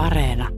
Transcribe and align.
Areena. 0.00 0.48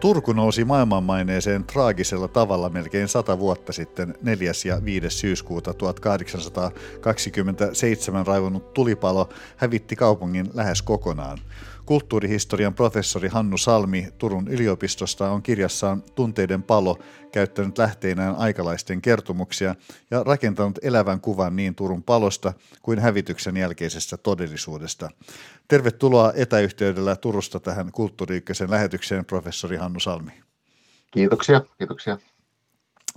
Turku 0.00 0.32
nousi 0.32 0.64
maailmanmaineeseen 0.64 1.64
traagisella 1.64 2.28
tavalla 2.28 2.68
melkein 2.68 3.08
sata 3.08 3.38
vuotta 3.38 3.72
sitten 3.72 4.14
4. 4.22 4.52
ja 4.64 4.84
5. 4.84 5.10
syyskuuta 5.10 5.74
1827 5.74 8.26
raivonut 8.26 8.74
tulipalo 8.74 9.28
hävitti 9.56 9.96
kaupungin 9.96 10.50
lähes 10.54 10.82
kokonaan. 10.82 11.38
Kulttuurihistorian 11.86 12.74
professori 12.74 13.28
Hannu 13.28 13.58
Salmi 13.58 14.08
Turun 14.18 14.48
yliopistosta 14.48 15.30
on 15.30 15.42
kirjassaan 15.42 16.02
Tunteiden 16.14 16.62
palo 16.62 16.98
käyttänyt 17.32 17.78
lähteinään 17.78 18.36
aikalaisten 18.36 19.02
kertomuksia 19.02 19.74
ja 20.10 20.22
rakentanut 20.22 20.78
elävän 20.82 21.20
kuvan 21.20 21.56
niin 21.56 21.74
Turun 21.74 22.02
palosta 22.02 22.52
kuin 22.82 22.98
hävityksen 22.98 23.56
jälkeisestä 23.56 24.16
todellisuudesta. 24.16 25.10
Tervetuloa 25.68 26.32
etäyhteydellä 26.36 27.16
Turusta 27.16 27.60
tähän 27.60 27.92
Kulttuuri 27.92 28.42
lähetykseen, 28.68 29.24
professori 29.24 29.76
Hannu 29.76 30.00
Salmi. 30.00 30.32
Kiitoksia, 31.10 31.60
kiitoksia. 31.78 32.18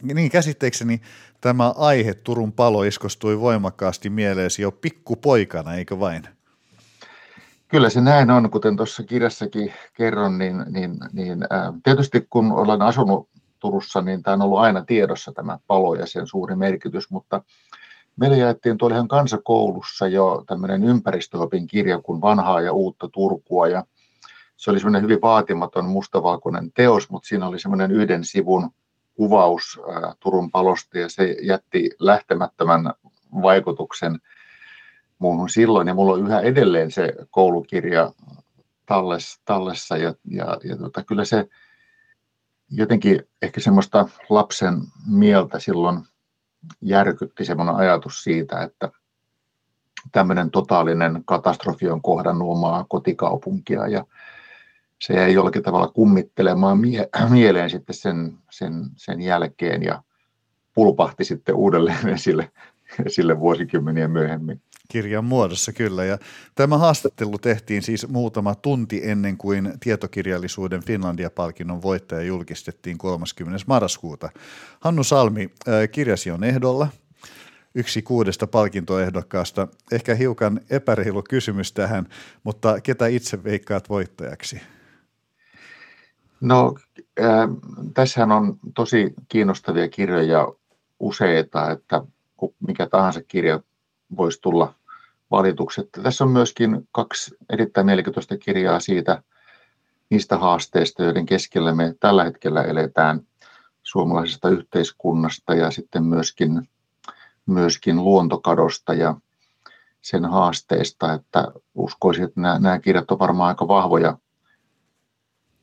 Niin 0.02 0.32
käsitteekseni 0.32 1.02
tämä 1.42 1.70
aihe 1.70 2.14
Turun 2.14 2.54
palo 2.54 2.84
iskostui 2.84 3.40
voimakkaasti 3.40 4.10
mieleesi 4.10 4.62
jo 4.62 4.72
pikkupoikana, 4.72 5.76
eikö 5.76 6.00
vain? 6.00 6.39
Kyllä 7.70 7.90
se 7.90 8.02
näin 8.02 8.32
on, 8.32 8.52
kuten 8.52 8.78
tuossa 8.78 9.04
kirjassakin 9.04 9.74
kerron, 9.94 10.38
niin, 10.38 10.66
niin, 10.70 10.98
niin 11.14 11.46
ää, 11.50 11.74
tietysti 11.84 12.28
kun 12.30 12.52
olen 12.52 12.82
asunut 12.82 13.30
Turussa, 13.60 14.02
niin 14.02 14.24
tämä 14.24 14.34
on 14.34 14.42
ollut 14.42 14.60
aina 14.60 14.86
tiedossa 14.86 15.32
tämä 15.32 15.60
palo 15.68 15.96
ja 15.96 16.06
sen 16.06 16.28
suuri 16.28 16.56
merkitys, 16.56 17.10
mutta 17.10 17.42
meille 18.16 18.38
jaettiin 18.38 18.78
tuolla 18.78 18.96
ihan 18.96 19.08
kansakoulussa 19.08 20.08
jo 20.08 20.44
tämmöinen 20.48 20.84
ympäristöopin 20.84 21.68
kirja 21.68 22.02
kuin 22.02 22.22
Vanhaa 22.22 22.62
ja 22.62 22.74
uutta 22.74 23.10
Turkua 23.10 23.68
ja 23.68 23.84
se 24.58 24.72
oli 24.72 24.80
semmoinen 24.80 25.02
hyvin 25.02 25.22
vaatimaton 25.22 25.86
mustavalkoinen 25.86 26.72
teos, 26.72 27.10
mutta 27.10 27.28
siinä 27.28 27.48
oli 27.48 27.60
semmoinen 27.60 27.92
yhden 27.92 28.26
sivun 28.26 28.72
kuvaus 29.14 29.80
ää, 29.94 30.14
Turun 30.20 30.52
palosta 30.52 30.98
ja 30.98 31.10
se 31.10 31.36
jätti 31.42 31.90
lähtemättömän 32.00 32.94
vaikutuksen 33.42 34.20
muuhun 35.20 35.50
silloin, 35.50 35.88
ja 35.88 35.94
mulla 35.94 36.14
on 36.14 36.28
yhä 36.28 36.40
edelleen 36.40 36.92
se 36.92 37.14
koulukirja 37.32 38.12
talles, 38.86 39.40
tallessa, 39.46 39.98
ja, 39.98 40.14
ja, 40.26 40.58
ja 40.64 40.78
tota, 40.78 41.04
kyllä 41.04 41.26
se 41.26 41.48
jotenkin 42.72 43.24
ehkä 43.42 43.62
semmoista 43.62 44.10
lapsen 44.30 44.82
mieltä 45.08 45.60
silloin 45.60 46.00
järkytti 46.82 47.46
semmoinen 47.46 47.76
ajatus 47.76 48.24
siitä, 48.24 48.62
että 48.64 48.92
tämmöinen 50.12 50.52
totaalinen 50.52 51.24
katastrofi 51.26 51.90
on 51.90 52.02
kohdannut 52.02 52.52
omaa 52.52 52.86
kotikaupunkia, 52.90 53.88
ja 53.88 54.06
se 55.02 55.14
jäi 55.14 55.34
jollakin 55.34 55.64
tavalla 55.64 55.88
kummittelemaan 55.88 56.80
mie- 56.80 57.10
mieleen 57.30 57.70
sitten 57.70 57.96
sen, 57.96 58.38
sen, 58.52 58.74
sen 58.96 59.22
jälkeen, 59.22 59.84
ja 59.84 60.04
pulpahti 60.74 61.24
sitten 61.24 61.56
uudelleen 61.56 62.10
esille, 62.16 62.52
esille 63.06 63.40
vuosikymmeniä 63.40 64.08
myöhemmin 64.08 64.62
kirjan 64.92 65.26
muodossa 65.26 65.74
kyllä. 65.74 66.06
Ja 66.06 66.18
tämä 66.56 66.78
haastattelu 66.78 67.38
tehtiin 67.38 67.82
siis 67.82 68.08
muutama 68.08 68.56
tunti 68.56 69.02
ennen 69.04 69.38
kuin 69.38 69.74
tietokirjallisuuden 69.80 70.84
Finlandia-palkinnon 70.84 71.82
voittaja 71.82 72.22
julkistettiin 72.22 72.98
30. 72.98 73.58
marraskuuta. 73.68 74.30
Hannu 74.80 75.04
Salmi, 75.04 75.50
kirjasi 75.92 76.32
on 76.32 76.44
ehdolla. 76.44 76.88
Yksi 77.76 78.02
kuudesta 78.02 78.48
palkintoehdokkaasta. 78.48 79.68
Ehkä 79.92 80.16
hiukan 80.16 80.62
epäreilu 80.70 81.24
kysymys 81.30 81.72
tähän, 81.74 82.08
mutta 82.44 82.82
ketä 82.82 83.08
itse 83.08 83.44
veikkaat 83.44 83.90
voittajaksi? 83.90 84.62
No, 86.42 86.76
äh, 87.20 87.50
tässähän 87.94 88.32
on 88.32 88.58
tosi 88.76 89.14
kiinnostavia 89.28 89.90
kirjoja 89.90 90.48
useita, 91.00 91.72
että 91.72 92.04
mikä 92.68 92.88
tahansa 92.88 93.22
kirja 93.28 93.60
voisi 94.18 94.42
tulla 94.42 94.79
valitukset. 95.32 95.90
Tässä 96.04 96.24
on 96.24 96.32
myöskin 96.32 96.88
kaksi 96.92 97.36
erittäin 97.50 97.86
mielenkiintoista 97.86 98.38
kirjaa 98.38 98.80
siitä, 98.80 99.24
niistä 100.10 100.38
haasteista, 100.38 101.04
joiden 101.04 101.26
keskellä 101.26 101.76
me 101.76 101.96
tällä 102.00 102.24
hetkellä 102.24 102.62
eletään 102.64 103.22
suomalaisesta 103.84 104.50
yhteiskunnasta 104.50 105.56
ja 105.56 105.72
sitten 105.72 106.04
myöskin, 106.04 106.70
myöskin 107.46 108.04
luontokadosta 108.04 108.94
ja 108.94 109.16
sen 110.02 110.26
haasteista, 110.26 111.14
että 111.14 111.48
uskoisin, 111.76 112.24
että 112.24 112.42
nämä, 112.42 112.60
nämä 112.60 112.80
kirjat 112.80 113.12
ovat 113.12 113.20
varmaan 113.20 113.48
aika 113.48 113.68
vahvoja, 113.68 114.18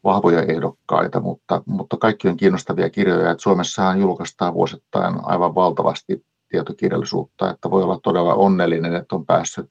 vahvoja 0.04 0.42
ehdokkaita, 0.42 1.20
mutta, 1.20 1.62
mutta 1.66 1.96
kaikki 1.96 2.28
on 2.28 2.36
kiinnostavia 2.36 2.90
kirjoja, 2.90 3.30
että 3.30 3.42
Suomessahan 3.42 4.00
julkaistaan 4.00 4.54
vuosittain 4.54 5.14
aivan 5.22 5.54
valtavasti 5.54 6.24
tietokirjallisuutta, 6.48 7.50
että 7.50 7.70
voi 7.70 7.82
olla 7.82 8.00
todella 8.02 8.34
onnellinen, 8.34 8.94
että 8.94 9.16
on 9.16 9.26
päässyt 9.26 9.70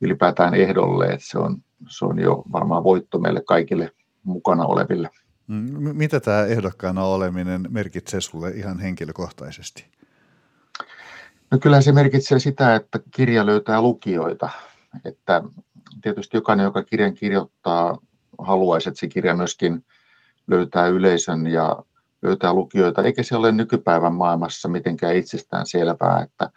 ylipäätään 0.00 0.54
ehdolle, 0.54 1.06
että 1.06 1.26
se 1.26 1.38
on, 1.38 1.56
se 1.88 2.04
on 2.04 2.18
jo 2.18 2.42
varmaan 2.52 2.84
voitto 2.84 3.18
meille 3.18 3.42
kaikille 3.46 3.92
mukana 4.24 4.64
oleville. 4.64 5.10
Mm, 5.46 5.96
mitä 5.96 6.20
tämä 6.20 6.44
ehdokkaana 6.44 7.04
oleminen 7.04 7.66
merkitsee 7.70 8.20
sulle 8.20 8.50
ihan 8.50 8.78
henkilökohtaisesti? 8.78 9.84
No 11.50 11.58
kyllä 11.58 11.80
se 11.80 11.92
merkitsee 11.92 12.38
sitä, 12.38 12.74
että 12.74 13.00
kirja 13.10 13.46
löytää 13.46 13.82
lukijoita. 13.82 14.48
Että 15.04 15.42
tietysti 16.02 16.36
jokainen, 16.36 16.64
joka 16.64 16.82
kirjan 16.82 17.14
kirjoittaa, 17.14 17.98
haluaisi, 18.38 18.88
että 18.88 19.00
se 19.00 19.08
kirja 19.08 19.36
myöskin 19.36 19.84
löytää 20.46 20.86
yleisön 20.86 21.46
ja 21.46 21.84
löytää 22.22 22.52
lukijoita, 22.52 23.02
eikä 23.02 23.22
se 23.22 23.36
ole 23.36 23.52
nykypäivän 23.52 24.14
maailmassa 24.14 24.68
mitenkään 24.68 25.16
itsestään 25.16 25.66
selvää, 25.66 26.22
että 26.22 26.50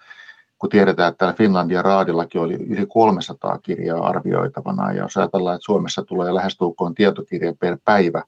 kun 0.59 0.69
tiedetään, 0.69 1.09
että 1.09 1.17
täällä 1.17 1.37
Finlandia 1.37 1.81
raadillakin 1.81 2.41
oli 2.41 2.53
yli 2.53 2.85
300 2.85 3.57
kirjaa 3.57 4.07
arvioitavana, 4.07 4.91
ja 4.91 5.01
jos 5.01 5.17
ajatellaan, 5.17 5.55
että 5.55 5.65
Suomessa 5.65 6.03
tulee 6.03 6.33
lähestulkoon 6.33 6.95
tietokirja 6.95 7.53
per 7.59 7.77
päivä 7.85 8.23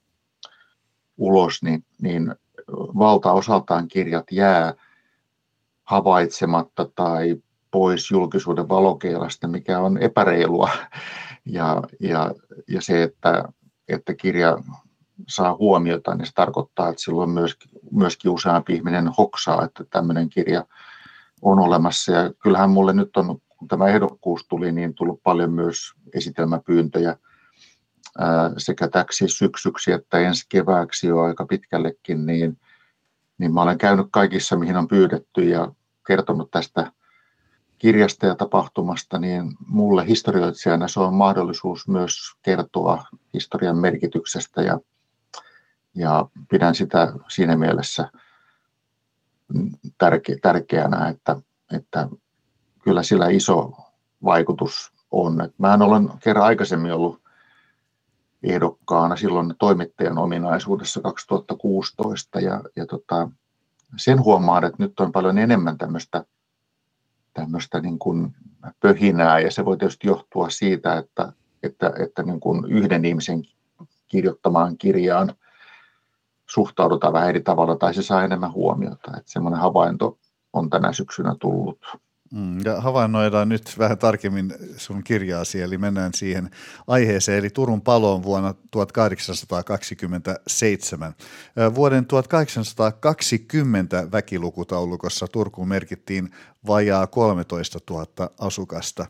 ulos, 1.18 1.64
niin, 1.64 1.86
niin 2.02 2.36
valtaosaltaan 2.98 3.88
kirjat 3.88 4.26
jää 4.32 4.74
havaitsematta 5.84 6.90
tai 6.96 7.36
pois 7.72 8.12
julkisuuden 8.12 8.70
valokeilasta, 8.70 9.48
mikä 9.48 9.80
on 9.80 9.98
epäreilua. 9.98 10.70
Ja, 11.46 11.82
ja, 12.00 12.32
ja 12.68 12.82
se, 12.82 13.04
että, 13.04 13.44
että 13.88 14.14
kirja 14.14 14.58
saa 15.28 15.56
huomiota, 15.56 16.16
niin 16.16 16.26
se 16.26 16.32
tarkoittaa, 16.34 16.90
että 16.90 17.02
silloin 17.02 17.30
myöskin, 17.30 17.72
myöskin 17.92 18.32
useampi 18.32 18.74
ihminen 18.74 19.08
hoksaa, 19.18 19.66
että 19.66 19.84
tämmöinen 19.90 20.30
kirja 20.30 20.66
on 21.42 21.60
olemassa. 21.60 22.12
Ja 22.12 22.34
kyllähän 22.44 22.70
mulle 22.70 22.94
nyt 22.94 23.18
on, 23.18 23.40
kun 23.58 23.68
tämä 23.68 23.88
ehdokkuus 23.88 24.46
tuli, 24.48 24.72
niin 24.72 24.94
tullut 24.94 25.24
paljon 25.24 25.52
myös 25.52 25.94
esitelmäpyyntöjä 26.14 27.18
ää, 28.20 28.52
sekä 28.58 28.88
täksi 28.88 29.28
syksyksi 29.28 29.92
että 29.92 30.20
ensi 30.20 30.46
kevääksi 30.50 31.08
jo 31.08 31.20
aika 31.20 31.46
pitkällekin, 31.46 32.26
niin, 32.26 32.60
niin 33.38 33.54
mä 33.54 33.62
olen 33.62 33.78
käynyt 33.78 34.08
kaikissa, 34.12 34.56
mihin 34.56 34.78
on 34.78 34.88
pyydetty 34.88 35.44
ja 35.44 35.72
kertonut 36.08 36.52
tästä 36.52 36.92
kirjasta 37.78 38.26
ja 38.26 38.36
tapahtumasta, 38.36 39.20
niin 39.20 39.56
mulle 39.68 40.08
historioitsijana 40.08 40.88
se 40.88 41.00
on 41.00 41.14
mahdollisuus 41.14 41.88
myös 41.88 42.18
kertoa 42.42 43.04
historian 43.34 43.78
merkityksestä 43.78 44.62
ja 44.62 44.80
ja 45.98 46.30
pidän 46.50 46.76
sitä 46.76 47.14
siinä 47.28 47.56
mielessä 47.56 48.12
tärke, 49.98 50.38
tärkeänä, 50.42 51.08
että, 51.08 51.36
että 51.74 52.08
kyllä 52.84 53.04
sillä 53.04 53.28
iso 53.28 53.72
vaikutus 54.24 54.94
on. 55.12 55.50
Mä 55.58 55.74
olen 55.74 56.10
kerran 56.24 56.46
aikaisemmin 56.46 56.94
ollut 56.94 57.22
ehdokkaana 58.44 59.16
silloin 59.16 59.56
toimittajan 59.60 60.18
ominaisuudessa 60.18 61.02
2016 61.02 62.40
ja, 62.40 62.62
ja 62.76 62.86
tota, 62.86 63.30
sen 63.98 64.24
huomaan, 64.24 64.64
että 64.64 64.84
nyt 64.84 65.00
on 65.00 65.12
paljon 65.12 65.38
enemmän 65.38 65.78
tämmöistä, 65.78 66.26
tämmöistä 67.34 67.80
niin 67.80 68.00
kuin 68.00 68.36
pöhinää 68.80 69.40
ja 69.40 69.52
se 69.52 69.66
voi 69.66 69.78
tietysti 69.78 70.08
johtua 70.08 70.50
siitä, 70.50 70.98
että, 70.98 71.34
että, 71.64 71.94
että 72.00 72.24
niin 72.24 72.40
kuin 72.40 72.72
yhden 72.72 73.06
ihmisen 73.06 73.44
kirjoittamaan 74.08 74.78
kirjaan– 74.78 75.34
suhtaudutaan 76.50 77.14
vähän 77.14 77.30
eri 77.30 77.42
tavalla 77.42 77.76
tai 77.76 77.94
se 77.94 78.04
saa 78.04 78.24
enemmän 78.24 78.54
huomiota. 78.54 79.18
Että 79.18 79.32
semmoinen 79.32 79.60
havainto 79.60 80.18
on 80.54 80.70
tänä 80.70 80.94
syksynä 80.94 81.36
tullut 81.40 81.80
Mm, 82.32 82.60
ja 82.66 82.82
havainnoidaan 82.82 83.50
nyt 83.50 83.76
vähän 83.78 83.98
tarkemmin 83.98 84.54
sun 84.78 85.04
kirjaasi, 85.04 85.62
eli 85.62 85.78
mennään 85.78 86.14
siihen 86.14 86.50
aiheeseen, 86.88 87.38
eli 87.38 87.50
Turun 87.50 87.82
paloon 87.82 88.24
vuonna 88.24 88.54
1827. 88.72 91.16
Vuoden 91.76 92.06
1820 92.06 94.08
väkilukutaulukossa 94.12 95.28
Turkuun 95.28 95.68
merkittiin 95.68 96.30
vajaa 96.68 97.08
13 97.08 97.80
000 97.90 98.06
asukasta. 98.40 99.06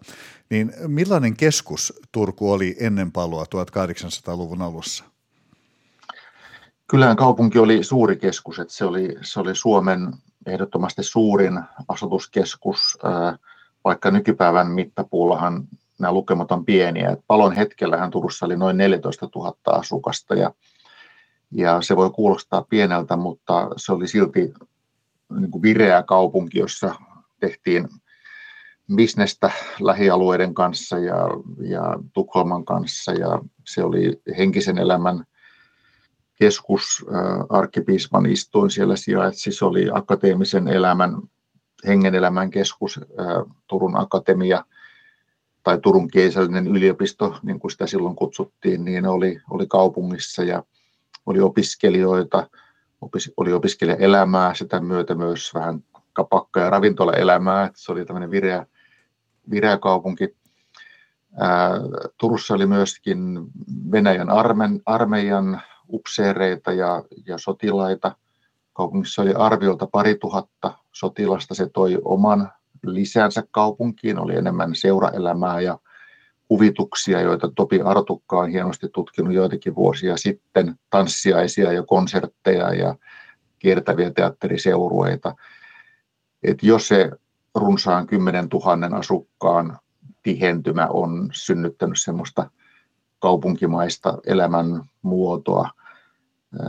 Niin 0.50 0.74
millainen 0.88 1.38
keskus 1.38 1.94
Turku 2.12 2.52
oli 2.52 2.76
ennen 2.80 3.12
paloa 3.12 3.44
1800-luvun 3.44 4.62
alussa? 4.62 5.04
Kyllähän 6.88 7.16
kaupunki 7.16 7.60
oli 7.60 7.84
suuri 7.84 8.16
keskus, 8.16 8.60
että 8.60 8.74
se 8.74 8.86
oli, 8.86 9.16
se 9.22 9.40
oli 9.40 9.56
Suomen 9.56 10.14
ehdottomasti 10.46 11.04
suurin 11.04 11.60
asutuskeskus, 11.88 12.98
vaikka 13.84 14.12
nykypäivän 14.12 14.68
mittapuullahan 14.68 15.68
nämä 16.00 16.12
lukemat 16.12 16.52
on 16.52 16.66
pieniä. 16.66 17.18
Palon 17.28 17.56
hetkellähän 17.56 18.12
Turussa 18.12 18.46
oli 18.46 18.58
noin 18.58 18.78
14 18.78 19.30
000 19.36 19.56
asukasta 19.66 20.36
ja, 20.36 20.52
ja 21.52 21.82
se 21.82 21.96
voi 21.96 22.10
kuulostaa 22.10 22.62
pieneltä, 22.62 23.16
mutta 23.16 23.70
se 23.78 23.92
oli 23.92 24.08
silti 24.08 24.54
niin 25.40 25.52
kuin 25.52 25.62
vireä 25.62 26.04
kaupunki, 26.04 26.60
jossa 26.60 26.96
tehtiin 27.40 27.88
bisnestä 28.96 29.52
lähialueiden 29.80 30.54
kanssa 30.54 30.98
ja, 30.98 31.18
ja 31.62 32.00
Tukholman 32.14 32.66
kanssa 32.66 33.12
ja 33.12 33.42
se 33.66 33.84
oli 33.84 34.22
henkisen 34.38 34.78
elämän 34.78 35.24
keskus, 36.40 37.06
arkkipiispan 37.50 38.26
istuin 38.26 38.70
siellä 38.72 38.96
sijaitsi, 38.96 39.52
se 39.52 39.66
oli 39.66 39.90
akateemisen 39.94 40.68
elämän, 40.68 41.18
hengen 41.88 42.16
elämän 42.16 42.50
keskus, 42.50 43.00
Turun 43.68 43.98
akatemia 43.98 44.66
tai 45.64 45.80
Turun 45.82 46.08
keisallinen 46.08 46.68
yliopisto, 46.68 47.40
niin 47.44 47.60
kuin 47.60 47.72
sitä 47.72 47.88
silloin 47.88 48.16
kutsuttiin, 48.16 48.86
niin 48.86 49.06
oli, 49.06 49.40
oli 49.50 49.68
kaupungissa 49.68 50.44
ja 50.44 50.64
oli 51.26 51.40
opiskelijoita, 51.40 52.50
opis, 53.02 53.34
oli 53.38 53.54
opiskelijaelämää, 53.54 54.54
sitä 54.54 54.80
myötä 54.80 55.16
myös 55.16 55.54
vähän 55.54 55.84
kapakka- 56.14 56.60
ja 56.60 56.70
ravintolaelämää, 56.70 57.66
että 57.66 57.80
se 57.82 57.92
oli 57.92 58.06
tämmöinen 58.06 58.32
vireä, 58.32 58.66
vireä 59.50 59.78
kaupunki. 59.78 60.36
Turussa 62.18 62.54
oli 62.54 62.66
myöskin 62.66 63.40
Venäjän 63.92 64.28
armeijan 64.86 65.62
upseereita 65.90 66.72
ja, 66.72 67.04
ja 67.28 67.38
sotilaita. 67.38 68.16
Kaupungissa 68.74 69.22
oli 69.22 69.34
arviolta 69.34 69.88
pari 69.88 70.16
tuhatta 70.16 70.74
sotilasta. 70.92 71.56
Se 71.56 71.70
toi 71.70 71.98
oman 72.06 72.52
lisänsä 72.86 73.44
kaupunkiin. 73.52 74.20
Oli 74.20 74.36
enemmän 74.36 74.76
seuraelämää 74.76 75.62
ja 75.62 75.78
kuvituksia, 76.48 77.22
joita 77.22 77.52
Topi 77.56 77.82
Artukka 77.82 78.40
on 78.40 78.50
hienosti 78.50 78.88
tutkinut 78.94 79.34
joitakin 79.34 79.76
vuosia 79.76 80.18
sitten, 80.18 80.76
tanssiaisia 80.90 81.72
ja 81.72 81.84
konsertteja 81.84 82.74
ja 82.74 82.96
kiertäviä 83.60 84.12
teatteriseurueita. 84.12 85.36
Et 86.44 86.64
jos 86.64 86.88
se 86.88 87.12
runsaan 87.56 88.08
10 88.08 88.48
000 88.54 88.98
asukkaan 88.98 89.80
tihentymä 90.24 90.88
on 90.88 91.30
synnyttänyt 91.34 91.98
semmoista 92.02 92.50
kaupunkimaista 93.20 94.18
elämänmuotoa 94.26 95.70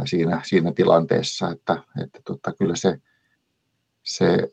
siinä, 0.04 0.40
siinä 0.44 0.72
tilanteessa, 0.72 1.50
että, 1.50 1.82
että 2.02 2.20
tota, 2.24 2.52
kyllä 2.58 2.76
se, 2.76 2.98
se 4.02 4.48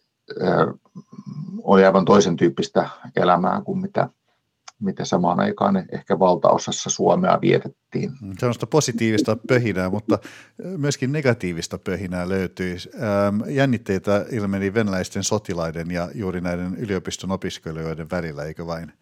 oli 1.63 1.85
aivan 1.85 2.05
toisen 2.05 2.35
tyyppistä 2.35 2.89
elämää 3.15 3.61
kuin 3.61 3.79
mitä, 3.79 4.09
mitä 4.79 5.05
samaan 5.05 5.39
aikaan 5.39 5.85
ehkä 5.91 6.19
valtaosassa 6.19 6.89
Suomea 6.89 7.41
vietettiin. 7.41 8.11
Sellaista 8.39 8.67
positiivista 8.67 9.37
pöhinää, 9.47 9.89
mutta 9.89 10.19
myöskin 10.77 11.11
negatiivista 11.11 11.77
pöhinää 11.77 12.29
löytyi. 12.29 12.77
Jännitteitä 13.47 14.25
ilmeni 14.31 14.73
venäläisten 14.73 15.23
sotilaiden 15.23 15.91
ja 15.91 16.09
juuri 16.15 16.41
näiden 16.41 16.75
yliopiston 16.75 17.31
opiskelijoiden 17.31 18.09
välillä, 18.09 18.43
eikö 18.43 18.65
vain? 18.65 18.93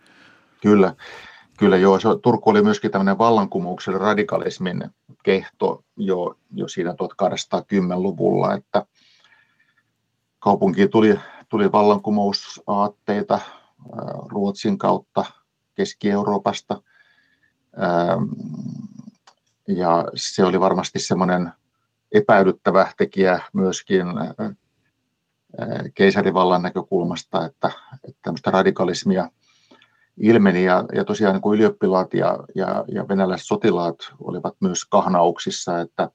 Kyllä. 0.61 0.95
Kyllä 1.57 1.77
joo, 1.77 2.00
se, 2.00 2.07
Turku 2.21 2.50
oli 2.50 2.61
myöskin 2.61 2.91
tämmöinen 2.91 3.17
vallankumouksen 3.17 3.94
radikalismin 3.94 4.83
kehto 5.23 5.83
jo, 5.97 6.38
jo 6.53 6.67
siinä 6.67 6.91
1810-luvulla, 6.91 8.53
että 8.53 8.85
kaupunkiin 10.39 10.89
tuli, 10.89 11.19
tuli 11.50 11.71
vallankumousaatteita 11.71 13.39
Ruotsin 14.29 14.77
kautta 14.77 15.25
Keski-Euroopasta. 15.75 16.81
Ja 19.67 20.05
se 20.15 20.45
oli 20.45 20.59
varmasti 20.59 21.00
semmoinen 21.00 21.51
epäilyttävä 22.11 22.91
tekijä 22.97 23.39
myöskin 23.53 24.07
keisarivallan 25.95 26.61
näkökulmasta, 26.61 27.45
että, 27.45 27.71
että 28.03 28.19
tämmöistä 28.21 28.51
radikalismia– 28.51 29.29
ilmeni 30.18 30.63
ja, 30.63 30.86
ja 30.95 31.06
tosiaan 31.06 31.33
niin 31.36 31.54
ylioppilaat 31.54 32.13
ja, 32.13 32.39
ja, 32.56 32.86
ja 32.88 33.07
venäläiset 33.07 33.48
sotilaat 33.48 33.95
olivat 34.19 34.56
myös 34.60 34.86
kahnauksissa, 34.86 35.80
että 35.80 36.10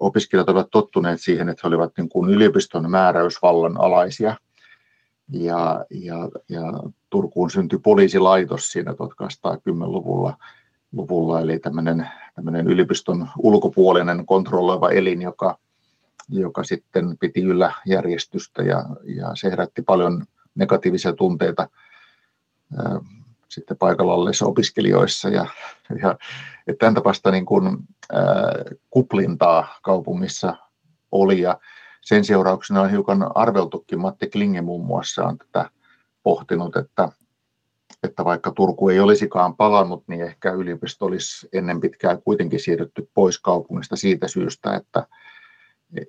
opiskelijat 0.00 0.48
olivat 0.48 0.70
tottuneet 0.70 1.20
siihen, 1.20 1.48
että 1.48 1.60
he 1.64 1.68
olivat 1.68 1.92
niin 1.96 2.08
kuin 2.08 2.30
yliopiston 2.30 2.90
määräysvallan 2.90 3.80
alaisia. 3.80 4.36
Ja, 5.32 5.84
ja, 5.90 6.28
ja 6.48 6.62
Turkuun 7.10 7.50
syntyi 7.50 7.78
poliisilaitos 7.78 8.68
siinä 8.72 8.92
1810-luvulla, 8.92 10.36
luvulla, 10.92 11.40
eli 11.40 11.58
tämmöinen, 11.58 12.08
tämmöinen 12.34 12.66
yliopiston 12.66 13.28
ulkopuolinen 13.38 14.26
kontrolloiva 14.26 14.90
elin, 14.90 15.22
joka, 15.22 15.58
joka 16.28 16.64
sitten 16.64 17.18
piti 17.18 17.42
yllä 17.42 17.72
järjestystä 17.86 18.62
ja, 18.62 18.84
ja 19.04 19.30
se 19.34 19.50
herätti 19.50 19.82
paljon 19.82 20.24
negatiivisia 20.54 21.12
tunteita– 21.12 21.68
sitten 23.48 23.76
paikalla 23.76 24.14
olleissa 24.14 24.46
opiskelijoissa. 24.46 25.28
Ja, 25.28 25.46
ja 26.02 26.16
että 26.66 26.78
tämän 26.78 26.94
tapasta 26.94 27.30
niin 27.30 27.46
kuin, 27.46 27.78
ää, 28.12 28.24
kuplintaa 28.90 29.78
kaupungissa 29.82 30.56
oli 31.12 31.40
ja 31.40 31.58
sen 32.00 32.24
seurauksena 32.24 32.80
on 32.80 32.90
hiukan 32.90 33.30
arveltukin, 33.34 34.00
Matti 34.00 34.26
Klinge 34.26 34.60
muun 34.60 34.86
muassa 34.86 35.24
on 35.24 35.38
tätä 35.38 35.70
pohtinut, 36.22 36.76
että, 36.76 37.08
että 38.02 38.24
vaikka 38.24 38.52
Turku 38.52 38.88
ei 38.88 39.00
olisikaan 39.00 39.56
palannut, 39.56 40.04
niin 40.08 40.22
ehkä 40.22 40.52
yliopisto 40.52 41.06
olisi 41.06 41.48
ennen 41.52 41.80
pitkää 41.80 42.16
kuitenkin 42.16 42.60
siirrytty 42.60 43.10
pois 43.14 43.38
kaupungista 43.38 43.96
siitä 43.96 44.28
syystä, 44.28 44.74
että, 44.74 45.06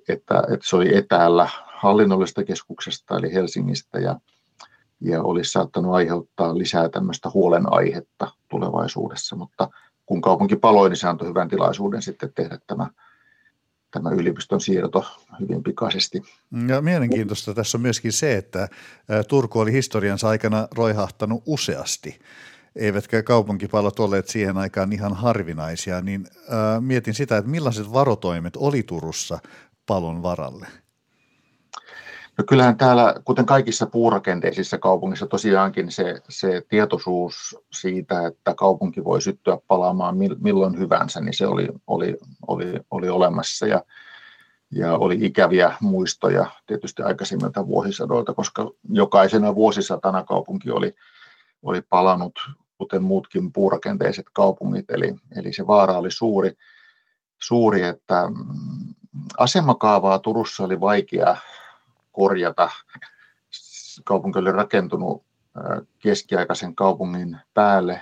että, 0.08 0.42
että 0.52 0.66
se 0.68 0.76
oli 0.76 0.96
etäällä 0.96 1.48
hallinnollisesta 1.66 2.44
keskuksesta 2.44 3.18
eli 3.18 3.32
Helsingistä 3.32 3.98
ja 3.98 4.20
ja 5.00 5.22
olisi 5.22 5.52
saattanut 5.52 5.94
aiheuttaa 5.94 6.58
lisää 6.58 6.88
tämmöistä 6.88 7.30
huolenaihetta 7.34 8.30
tulevaisuudessa, 8.48 9.36
mutta 9.36 9.68
kun 10.06 10.20
kaupunki 10.20 10.56
paloi, 10.56 10.88
niin 10.88 10.96
se 10.96 11.08
antoi 11.08 11.28
hyvän 11.28 11.48
tilaisuuden 11.48 12.02
sitten 12.02 12.32
tehdä 12.34 12.58
tämä, 12.66 12.90
tämä 13.90 14.10
yliopiston 14.10 14.60
siirto 14.60 15.04
hyvin 15.40 15.62
pikaisesti. 15.62 16.22
Ja 16.68 16.80
mielenkiintoista 16.80 17.54
tässä 17.54 17.78
on 17.78 17.82
myöskin 17.82 18.12
se, 18.12 18.36
että 18.36 18.68
Turku 19.28 19.60
oli 19.60 19.72
historiansa 19.72 20.28
aikana 20.28 20.68
roihahtanut 20.74 21.42
useasti, 21.46 22.18
eivätkä 22.76 23.22
kaupunkipalot 23.22 24.00
olleet 24.00 24.28
siihen 24.28 24.56
aikaan 24.56 24.92
ihan 24.92 25.14
harvinaisia, 25.14 26.00
niin 26.00 26.26
mietin 26.80 27.14
sitä, 27.14 27.36
että 27.36 27.50
millaiset 27.50 27.92
varotoimet 27.92 28.56
oli 28.56 28.82
Turussa 28.82 29.38
palon 29.86 30.22
varalle– 30.22 30.66
No 32.38 32.44
kyllähän 32.48 32.76
täällä, 32.76 33.14
kuten 33.24 33.46
kaikissa 33.46 33.86
puurakenteisissa 33.86 34.78
kaupungissa 34.78 35.26
tosiaankin 35.26 35.90
se, 35.90 36.20
se 36.28 36.62
tietoisuus 36.68 37.56
siitä, 37.72 38.26
että 38.26 38.54
kaupunki 38.54 39.04
voi 39.04 39.22
syttyä 39.22 39.58
palaamaan 39.66 40.16
milloin 40.40 40.78
hyvänsä, 40.78 41.20
niin 41.20 41.36
se 41.36 41.46
oli, 41.46 41.68
oli, 41.86 42.16
oli, 42.46 42.80
oli 42.90 43.08
olemassa. 43.08 43.66
Ja, 43.66 43.82
ja 44.70 44.96
oli 44.96 45.18
ikäviä 45.20 45.72
muistoja 45.80 46.46
tietysti 46.66 47.02
aikaisemmilta 47.02 47.66
vuosisadoilta, 47.66 48.34
koska 48.34 48.70
jokaisena 48.90 49.54
vuosisatana 49.54 50.24
kaupunki 50.24 50.70
oli, 50.70 50.94
oli 51.62 51.82
palannut, 51.82 52.38
kuten 52.78 53.02
muutkin 53.02 53.52
puurakenteiset 53.52 54.26
kaupungit, 54.32 54.90
eli, 54.90 55.14
eli 55.36 55.52
se 55.52 55.66
vaara 55.66 55.98
oli 55.98 56.10
suuri, 56.10 56.52
suuri 57.42 57.82
että 57.82 58.28
mm, 58.28 58.94
asemakaavaa 59.38 60.18
Turussa 60.18 60.64
oli 60.64 60.80
vaikea 60.80 61.36
korjata. 62.18 62.70
Kaupunki 64.04 64.38
oli 64.38 64.52
rakentunut 64.52 65.24
keskiaikaisen 65.98 66.74
kaupungin 66.74 67.38
päälle 67.54 68.00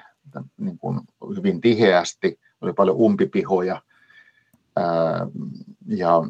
niin 0.56 0.78
kuin 0.78 1.00
hyvin 1.36 1.60
tiheästi, 1.60 2.40
oli 2.60 2.72
paljon 2.72 2.96
umpipihoja 2.96 3.82
ja 5.86 6.22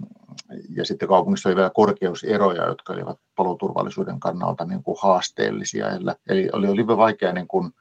ja 0.69 0.85
sitten 0.85 1.09
kaupungissa 1.09 1.49
oli 1.49 1.57
vielä 1.57 1.71
korkeuseroja, 1.75 2.67
jotka 2.67 2.93
olivat 2.93 3.19
paloturvallisuuden 3.37 4.21
kannalta 4.21 4.65
niin 4.65 4.83
kuin 4.83 4.97
haasteellisia. 5.01 5.87
Eli 6.29 6.49
oli, 6.53 6.69
oli 6.69 6.87
vaikea 6.87 7.33
niin 7.33 7.49
kuin 7.49 7.73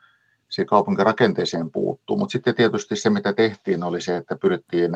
siihen 0.50 0.68
kaupunkirakenteeseen 0.68 1.72
puuttua. 1.72 2.18
Mutta 2.18 2.32
sitten 2.32 2.56
tietysti 2.56 2.96
se, 2.96 3.10
mitä 3.10 3.34
tehtiin, 3.34 3.84
oli 3.84 4.02
se, 4.02 4.18
että 4.18 4.36
pyrittiin 4.36 4.92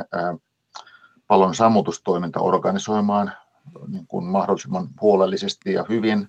palon 1.28 1.56
sammutustoiminta 1.56 2.40
organisoimaan 2.40 3.32
niin 3.88 4.08
kuin 4.08 4.26
mahdollisimman 4.26 4.88
huolellisesti 5.02 5.74
ja 5.74 5.86
hyvin. 5.90 6.28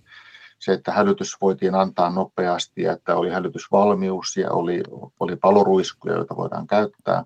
Se, 0.58 0.72
että 0.72 0.92
hälytys 0.92 1.36
voitiin 1.40 1.74
antaa 1.74 2.10
nopeasti 2.10 2.82
ja 2.82 2.92
että 2.92 3.16
oli 3.16 3.30
hälytysvalmius 3.30 4.36
ja 4.36 4.50
oli, 4.50 4.82
oli 5.20 5.36
paloruiskuja, 5.36 6.14
joita 6.14 6.36
voidaan 6.36 6.66
käyttää. 6.66 7.24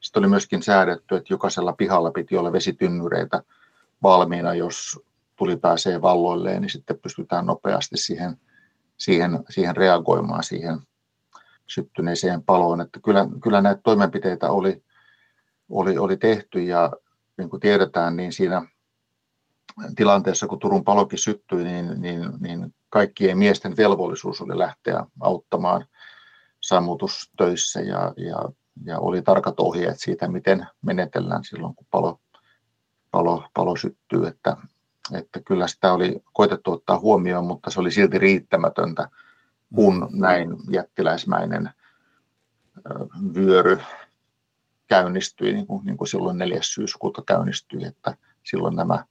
Sitten 0.00 0.20
oli 0.20 0.28
myöskin 0.28 0.62
säädetty, 0.62 1.16
että 1.16 1.32
jokaisella 1.32 1.72
pihalla 1.72 2.10
piti 2.10 2.36
olla 2.36 2.52
vesitynnyreitä 2.52 3.42
valmiina, 4.02 4.54
jos 4.54 5.00
tuli 5.36 5.56
pääsee 5.56 6.02
valloilleen, 6.02 6.62
niin 6.62 6.70
sitten 6.70 6.98
pystytään 6.98 7.46
nopeasti 7.46 7.96
siihen, 7.96 8.36
siihen, 8.96 9.44
siihen 9.48 9.76
reagoimaan 9.76 10.44
siihen 10.44 10.80
syttyneeseen 11.66 12.42
paloon. 12.42 12.80
Että 12.80 13.00
kyllä, 13.04 13.26
kyllä 13.42 13.60
näitä 13.60 13.80
toimenpiteitä 13.84 14.50
oli, 14.50 14.82
oli, 15.70 15.98
oli 15.98 16.16
tehty 16.16 16.62
ja 16.62 16.92
niin 17.38 17.50
kuin 17.50 17.60
tiedetään, 17.60 18.16
niin 18.16 18.32
siinä 18.32 18.62
tilanteessa, 19.96 20.46
kun 20.46 20.58
Turun 20.58 20.84
palokin 20.84 21.18
syttyi, 21.18 21.64
niin, 21.64 22.00
niin, 22.00 22.32
niin 22.40 22.74
kaikkien 22.88 23.38
miesten 23.38 23.76
velvollisuus 23.76 24.40
oli 24.40 24.58
lähteä 24.58 25.04
auttamaan 25.20 25.86
sammutustöissä 26.60 27.80
ja, 27.80 28.12
ja, 28.16 28.36
ja 28.84 28.98
oli 28.98 29.22
tarkat 29.22 29.60
ohjeet 29.60 30.00
siitä, 30.00 30.28
miten 30.28 30.66
menetellään 30.82 31.44
silloin, 31.44 31.74
kun 31.74 31.86
palo, 31.90 32.20
palo, 33.10 33.44
palo 33.54 33.76
syttyy. 33.76 34.26
Että, 34.26 34.56
että 35.12 35.40
kyllä 35.40 35.66
sitä 35.66 35.92
oli 35.92 36.22
koitettu 36.32 36.72
ottaa 36.72 36.98
huomioon, 36.98 37.46
mutta 37.46 37.70
se 37.70 37.80
oli 37.80 37.90
silti 37.90 38.18
riittämätöntä, 38.18 39.08
kun 39.74 40.08
näin 40.12 40.56
jättiläismäinen 40.70 41.70
vyöry 43.34 43.78
käynnistyi, 44.86 45.52
niin 45.52 45.66
kuin, 45.66 45.84
niin 45.84 45.96
kuin 45.96 46.08
silloin 46.08 46.38
4. 46.38 46.58
syyskuuta 46.62 47.22
käynnistyi, 47.26 47.84
että 47.84 48.16
silloin 48.44 48.76
nämä, 48.76 49.04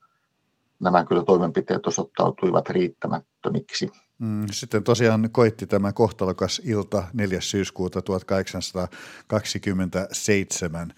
nämä 0.80 1.06
kyllä 1.06 1.24
toimenpiteet 1.24 1.88
osoittautuivat 1.88 2.70
riittämättömiksi. 2.70 3.92
Mm, 4.20 4.46
sitten 4.52 4.84
tosiaan 4.84 5.30
koitti 5.32 5.68
tämä 5.68 5.94
kohtalokas 5.94 6.62
ilta 6.66 7.04
4. 7.14 7.42
syyskuuta 7.42 8.02
1827. 8.02 10.94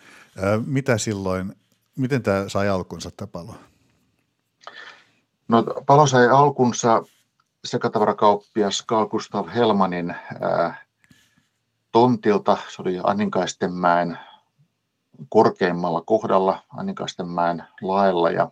Mitä 0.65 0.98
silloin, 0.98 1.55
miten 1.96 2.24
tämä 2.24 2.50
sai 2.50 2.69
alkunsa 2.69 3.12
tämä 3.12 3.27
palo? 3.27 3.55
No, 5.48 5.63
palo 5.86 6.07
sai 6.07 6.29
alkunsa 6.29 7.03
sekatavarakauppias 7.65 8.86
Carl 8.88 9.07
Gustav 9.07 9.48
Helmanin 9.48 10.15
ää, 10.41 10.86
tontilta. 11.91 12.57
Se 12.75 12.81
oli 12.81 13.00
Anninkaistenmäen 13.03 14.17
korkeimmalla 15.29 16.01
kohdalla 16.01 16.63
Anninkaistenmäen 16.77 17.63
laella 17.81 18.31
ja, 18.31 18.51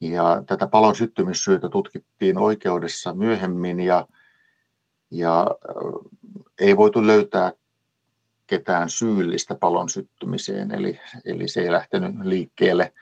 ja 0.00 0.42
tätä 0.46 0.66
palon 0.66 0.96
syttymissyytä 0.96 1.68
tutkittiin 1.68 2.38
oikeudessa 2.38 3.14
myöhemmin 3.14 3.80
ja, 3.80 4.06
ja 5.10 5.46
ei 6.60 6.76
voitu 6.76 7.06
löytää 7.06 7.52
ketään 8.46 8.90
syyllistä 8.90 9.54
palon 9.54 9.88
syttymiseen, 9.88 10.70
eli, 10.70 11.00
eli 11.24 11.48
se 11.48 11.60
ei 11.60 11.72
lähtenyt 11.72 12.14
liikkeelle 12.22 12.92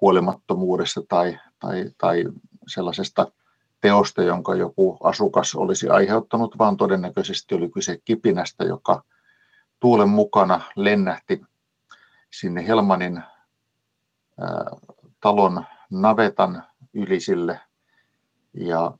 huolimattomuudesta 0.00 1.00
tai, 1.08 1.38
tai, 1.58 1.90
tai 1.98 2.24
sellaisesta 2.66 3.32
teosta, 3.80 4.22
jonka 4.22 4.54
joku 4.54 4.98
asukas 5.02 5.54
olisi 5.54 5.88
aiheuttanut, 5.88 6.58
vaan 6.58 6.76
todennäköisesti 6.76 7.54
oli 7.54 7.68
kyse 7.68 7.98
kipinästä, 8.04 8.64
joka 8.64 9.02
tuulen 9.80 10.08
mukana 10.08 10.60
lennähti 10.76 11.42
sinne 12.30 12.66
Helmanin 12.66 13.16
ää, 13.18 14.64
talon 15.20 15.64
navetan 15.90 16.62
ylisille 16.94 17.60
ja 18.54 18.92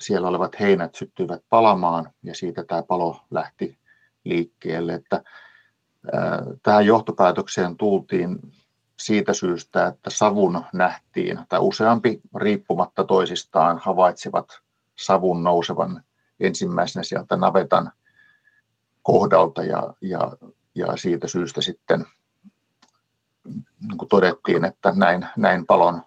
siellä 0.00 0.28
olevat 0.28 0.60
heinät 0.60 0.94
syttyivät 0.94 1.42
palamaan 1.48 2.10
ja 2.22 2.34
siitä 2.34 2.64
tämä 2.64 2.82
palo 2.82 3.20
lähti 3.30 3.78
liikkeelle. 4.24 4.94
Että, 4.94 5.22
ää, 6.12 6.42
tähän 6.62 6.86
johtopäätökseen 6.86 7.76
tultiin 7.76 8.38
siitä 8.98 9.32
syystä, 9.32 9.86
että 9.86 10.10
savun 10.10 10.64
nähtiin, 10.72 11.40
tai 11.48 11.58
useampi 11.60 12.20
riippumatta 12.36 13.04
toisistaan 13.04 13.78
havaitsivat 13.78 14.60
savun 14.98 15.44
nousevan 15.44 16.04
ensimmäisenä 16.40 17.02
sieltä 17.02 17.36
navetan 17.36 17.92
kohdalta 19.02 19.62
ja, 19.62 19.94
ja, 20.00 20.32
ja 20.74 20.96
siitä 20.96 21.28
syystä 21.28 21.60
sitten 21.60 22.06
niin 23.80 24.08
todettiin, 24.08 24.64
että 24.64 24.92
näin, 24.96 25.26
näin 25.36 25.66
palon, 25.66 26.02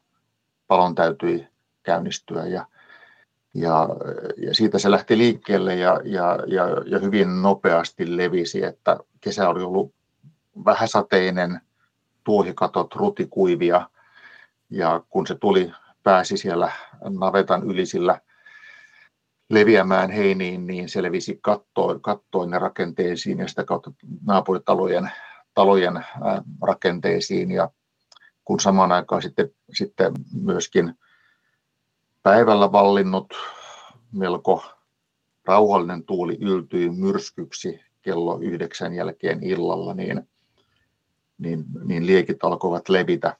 palon 0.67 0.95
täytyi 0.95 1.47
käynnistyä 1.83 2.45
ja, 2.45 2.65
ja, 3.53 3.89
ja 4.37 4.53
siitä 4.53 4.79
se 4.79 4.91
lähti 4.91 5.17
liikkeelle 5.17 5.75
ja, 5.75 6.01
ja, 6.03 6.39
ja, 6.47 6.65
ja 6.85 6.99
hyvin 6.99 7.41
nopeasti 7.41 8.17
levisi, 8.17 8.63
että 8.63 8.97
kesä 9.21 9.49
oli 9.49 9.63
ollut 9.63 9.93
vähäsateinen, 10.65 11.61
tuohikatot 12.23 12.95
rutikuivia 12.95 13.89
ja 14.69 15.03
kun 15.09 15.27
se 15.27 15.35
tuli, 15.35 15.71
pääsi 16.03 16.37
siellä 16.37 16.71
navetan 17.09 17.63
ylisillä 17.63 18.21
leviämään 19.49 20.11
heiniin, 20.11 20.67
niin 20.67 20.89
se 20.89 21.03
levisi 21.03 21.39
kattoin, 21.41 22.01
kattoin 22.01 22.51
ja 22.51 22.59
rakenteisiin 22.59 23.39
ja 23.39 23.47
sitä 23.47 23.63
kautta 23.63 23.91
naapuritalojen 24.25 25.11
talojen 25.53 26.05
rakenteisiin 26.61 27.51
ja 27.51 27.69
kun 28.45 28.59
samaan 28.59 28.91
aikaan 28.91 29.21
sitten, 29.21 29.49
sitten 29.73 30.13
myöskin 30.41 30.93
päivällä 32.23 32.71
vallinnut 32.71 33.33
melko 34.11 34.63
rauhallinen 35.45 36.03
tuuli 36.03 36.37
yltyi 36.41 36.89
myrskyksi 36.89 37.79
kello 38.01 38.39
yhdeksän 38.39 38.93
jälkeen 38.93 39.43
illalla, 39.43 39.93
niin, 39.93 40.29
niin, 41.37 41.65
niin 41.83 42.05
liekit 42.05 42.43
alkoivat 42.43 42.89
levitä 42.89 43.37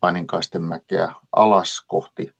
Paininkaisten 0.00 0.62
mäkeä 0.62 1.12
alas 1.32 1.84
kohti, 1.86 2.34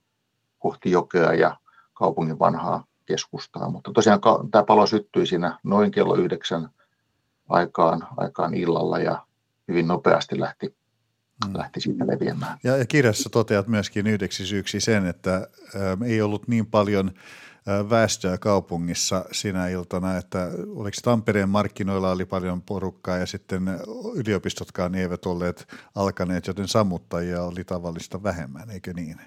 kohti 0.59 0.91
jokea 0.91 1.33
ja 1.33 1.57
kaupungin 1.93 2.39
vanhaa 2.39 2.85
keskustaa. 3.05 3.69
Mutta 3.69 3.91
tosiaan 3.93 4.19
tämä 4.51 4.63
palo 4.63 4.87
syttyi 4.87 5.25
siinä 5.25 5.59
noin 5.63 5.91
kello 5.91 6.15
yhdeksän 6.15 6.69
aikaan, 7.49 8.07
aikaan 8.17 8.53
illalla 8.53 8.99
ja 8.99 9.25
hyvin 9.67 9.87
nopeasti 9.87 10.39
lähti. 10.39 10.75
Lähti 11.53 11.81
siitä 11.81 12.07
leviämään. 12.07 12.57
Ja, 12.63 12.77
ja 12.77 12.85
kirjassa 12.85 13.29
toteat 13.29 13.67
myöskin 13.67 14.07
yhdeksi 14.07 14.45
syyksi 14.45 14.79
sen, 14.79 15.05
että 15.05 15.35
ä, 15.35 15.47
ei 16.05 16.21
ollut 16.21 16.47
niin 16.47 16.65
paljon 16.65 17.11
ä, 17.67 17.89
väestöä 17.89 18.37
kaupungissa 18.37 19.25
sinä 19.31 19.67
iltana, 19.67 20.17
että 20.17 20.49
oliko 20.75 20.97
Tampereen 21.03 21.49
markkinoilla 21.49 22.11
oli 22.11 22.25
paljon 22.25 22.61
porukkaa 22.61 23.17
ja 23.17 23.25
sitten 23.25 23.63
yliopistotkaan 24.15 24.95
eivät 24.95 25.25
olleet 25.25 25.67
alkaneet, 25.95 26.47
joten 26.47 26.67
sammuttajia 26.67 27.43
oli 27.43 27.63
tavallista 27.63 28.23
vähemmän, 28.23 28.69
eikö 28.69 28.93
niin? 28.93 29.21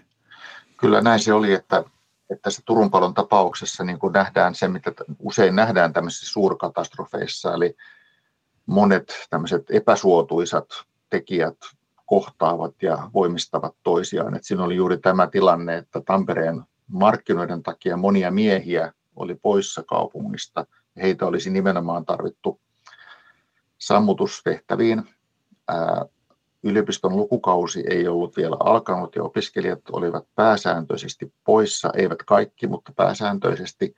Kyllä 0.76 1.00
näin 1.00 1.21
se 1.21 1.33
oli, 1.33 1.52
että 1.52 1.85
että 2.30 2.42
tässä 2.42 2.62
Turun 2.64 2.90
palon 2.90 3.14
tapauksessa 3.14 3.85
niin 3.85 3.99
kuin 3.99 4.12
nähdään 4.12 4.54
se, 4.54 4.68
mitä 4.68 4.92
usein 5.18 5.56
nähdään 5.56 5.92
tämmöisissä 5.92 6.33
suurkatastrofeissa, 6.33 7.54
eli 7.54 7.76
monet 8.66 9.12
tämmöiset 9.30 9.62
epäsuotuisat 9.71 10.68
tekijät 11.11 11.56
kohtaavat 12.06 12.75
ja 12.82 13.11
voimistavat 13.14 13.75
toisiaan. 13.82 14.37
Et 14.37 14.44
siinä 14.44 14.64
oli 14.64 14.76
juuri 14.76 14.99
tämä 14.99 15.26
tilanne, 15.26 15.76
että 15.76 16.00
Tampereen 16.00 16.62
markkinoiden 16.87 17.62
takia 17.62 17.96
monia 17.96 18.30
miehiä 18.30 18.92
oli 19.16 19.34
poissa 19.34 19.82
kaupungista. 19.82 20.66
Heitä 21.02 21.26
olisi 21.26 21.50
nimenomaan 21.50 22.04
tarvittu 22.04 22.61
sammutustehtäviin. 23.78 25.02
yliopiston 26.62 27.16
lukukausi 27.16 27.84
ei 27.90 28.08
ollut 28.08 28.37
vielä 28.37 28.56
alkanut 28.61 29.16
ja 29.16 29.23
opiskelijat 29.23 29.80
olivat 29.92 30.25
pääsääntöisesti 30.34 31.32
poissa, 31.44 31.90
eivät 31.96 32.23
kaikki, 32.23 32.66
mutta 32.66 32.92
pääsääntöisesti– 32.96 33.94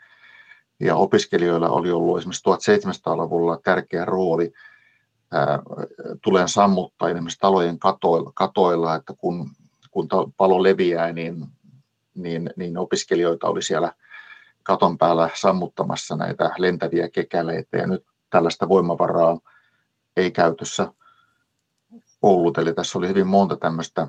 ja 0.81 0.97
opiskelijoilla 0.97 1.69
oli 1.69 1.91
ollut 1.91 2.19
esimerkiksi 2.19 2.79
1700-luvulla 2.81 3.61
tärkeä 3.65 4.05
rooli 4.05 4.45
ää, 4.45 4.53
tulen 6.23 6.49
sammuttaa 6.49 7.09
esimerkiksi 7.09 7.39
talojen 7.41 7.79
katoilla, 7.79 8.33
katoilla 8.35 8.95
että 8.95 9.15
kun, 9.19 9.51
kun 9.91 10.09
palo 10.37 10.63
leviää, 10.63 11.13
niin, 11.13 11.47
niin, 12.15 12.51
niin 12.57 12.79
opiskelijoita 12.79 13.49
oli 13.49 13.63
siellä 13.63 13.93
katon 14.63 14.99
päällä 14.99 15.31
sammuttamassa 15.35 16.17
näitä 16.17 16.51
lentäviä 16.59 17.09
kekäleitä 17.09 17.77
ja 17.77 17.87
nyt 17.87 18.05
tällaista 18.31 18.69
voimavaraa 18.69 19.39
ei 20.17 20.31
käytössä 20.31 20.93
ollut. 22.23 22.59
Eli 22.59 22.75
tässä 22.75 22.99
oli 22.99 23.09
hyvin 23.09 23.27
monta 23.27 23.57
tämmöistä 23.57 24.09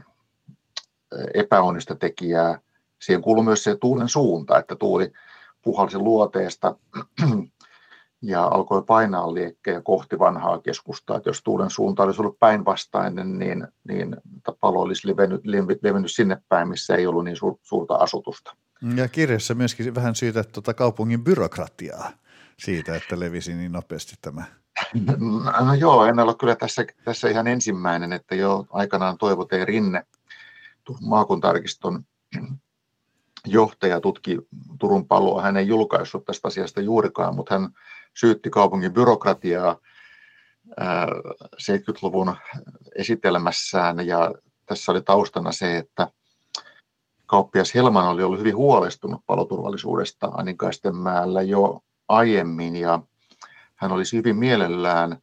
epäonnista 1.34 1.96
tekijää. 1.96 2.60
Siihen 3.00 3.22
kuuluu 3.22 3.44
myös 3.44 3.64
se 3.64 3.76
tuulen 3.76 4.10
suunta, 4.10 4.60
että 4.60 4.76
tuuli 4.76 5.14
puhalsi 5.62 5.98
luoteesta 5.98 6.76
ja 8.22 8.46
alkoi 8.46 8.84
painaa 8.84 9.34
liekkejä 9.34 9.82
kohti 9.82 10.20
vanhaa 10.20 10.60
keskustaa. 10.60 11.18
Että 11.18 11.30
jos 11.30 11.44
tuulen 11.44 11.70
suunta 11.70 12.04
olisi 12.04 12.22
ollut 12.22 12.40
päinvastainen, 12.40 13.40
niin, 13.40 13.68
niin 13.88 14.16
palo 14.60 14.82
olisi 14.82 15.08
levennyt, 15.08 15.42
levennyt 15.82 16.12
sinne 16.12 16.38
päin, 16.50 16.68
missä 16.68 16.96
ei 16.96 17.08
ollut 17.08 17.24
niin 17.24 17.38
suurta 17.62 17.96
asutusta. 17.96 18.56
Ja 18.96 19.08
kirjassa 19.08 19.56
myöskin 19.56 19.96
vähän 19.96 20.16
syytä 20.16 20.44
tuota 20.44 20.74
kaupungin 20.74 21.24
byrokratiaa 21.24 22.12
siitä, 22.60 22.96
että 22.96 23.20
levisi 23.20 23.54
niin 23.54 23.72
nopeasti 23.72 24.16
tämä. 24.22 24.44
No 25.66 25.74
joo, 25.74 26.06
en 26.06 26.20
ole 26.20 26.36
kyllä 26.36 26.56
tässä, 26.56 26.86
tässä 27.06 27.30
ihan 27.30 27.48
ensimmäinen, 27.48 28.14
että 28.14 28.36
jo 28.36 28.66
aikanaan 28.70 29.18
Toivo 29.18 29.46
T. 29.46 29.52
Rinne, 29.52 30.04
maakuntarkiston 31.02 32.04
johtaja 33.46 34.02
tutki 34.02 34.38
Turun 34.80 35.08
paloa. 35.08 35.42
Hän 35.42 35.58
ei 35.58 35.68
julkaissut 35.68 36.26
tästä 36.26 36.48
asiasta 36.48 36.82
juurikaan, 36.82 37.36
mutta 37.36 37.60
hän 37.60 37.70
syytti 38.20 38.50
kaupungin 38.50 38.94
byrokratiaa 38.94 39.78
70-luvun 41.56 42.36
esitelmässään. 42.96 44.08
Ja 44.08 44.32
tässä 44.66 44.92
oli 44.92 45.02
taustana 45.02 45.52
se, 45.52 45.78
että 45.78 46.08
kauppias 47.26 47.76
Helman 47.76 48.08
oli 48.08 48.24
ollut 48.24 48.40
hyvin 48.40 48.56
huolestunut 48.56 49.22
paloturvallisuudesta 49.26 50.28
Aninkaistenmäellä 50.28 51.42
jo 51.42 51.82
aiemmin. 52.08 52.76
Ja 52.76 53.00
hän 53.76 53.92
olisi 53.92 54.18
hyvin 54.18 54.36
mielellään 54.36 55.18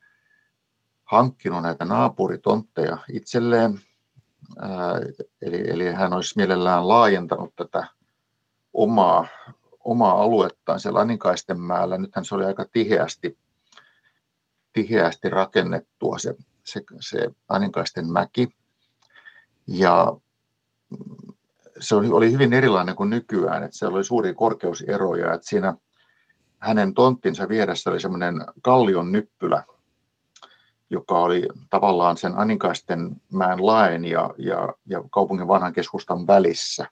hankkinut 1.05 1.63
näitä 1.63 1.85
naapuritontteja 1.85 2.99
itselleen, 3.13 3.81
eli, 5.43 5.71
eli 5.71 5.93
hän 5.93 6.13
olisi 6.13 6.35
mielellään 6.37 6.89
laajentanut 6.89 7.57
tätä 7.57 7.87
omaa, 8.73 9.27
omaa 9.85 10.23
aluettaan 10.23 10.81
siellä 10.81 11.01
Aninkaistenmäellä. 11.01 11.99
Nythän 11.99 12.25
se 12.25 12.35
oli 12.35 12.45
aika 12.45 12.65
tiheästi, 12.73 13.39
tiheästi 14.73 15.29
rakennettua 15.29 16.19
se, 16.19 16.35
se, 16.65 16.83
se 17.01 17.31
Aninkaisten 17.49 18.13
mäki. 18.13 18.49
Ja 19.67 20.17
se 21.81 21.95
oli, 21.95 22.09
oli 22.11 22.33
hyvin 22.33 22.53
erilainen 22.53 22.97
kuin 22.97 23.11
nykyään, 23.11 23.63
että 23.63 23.77
siellä 23.77 23.97
oli 23.97 24.05
suuria 24.05 24.35
korkeuseroja, 24.35 25.35
että 25.35 25.49
siinä 25.49 25.75
hänen 26.59 26.95
tonttinsa 26.95 27.49
vieressä 27.49 27.91
oli 27.91 28.01
semmoinen 28.01 28.35
kallion 28.63 29.13
nyppylä, 29.13 29.65
joka 30.91 31.19
oli 31.19 31.49
tavallaan 31.71 32.17
sen 32.17 32.39
Aninkaisten 32.39 33.17
mäen 33.33 33.67
laen 33.67 34.05
ja, 34.05 34.35
ja, 34.39 34.75
ja 34.87 35.05
kaupungin 35.11 35.49
vanhan 35.49 35.73
keskustan 35.73 36.27
välissä. 36.27 36.87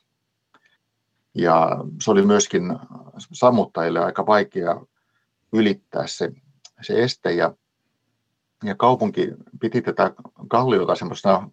Ja 1.34 1.68
se 2.02 2.10
oli 2.10 2.22
myöskin 2.26 2.78
sammuttajille 3.18 4.04
aika 4.04 4.26
vaikea 4.26 4.80
ylittää 5.52 6.06
se, 6.06 6.32
se 6.80 7.02
este. 7.02 7.32
Ja, 7.32 7.54
ja 8.64 8.74
kaupunki 8.74 9.28
piti 9.60 9.82
tätä 9.82 10.10
kalliota 10.48 10.94
semmoisena 10.94 11.50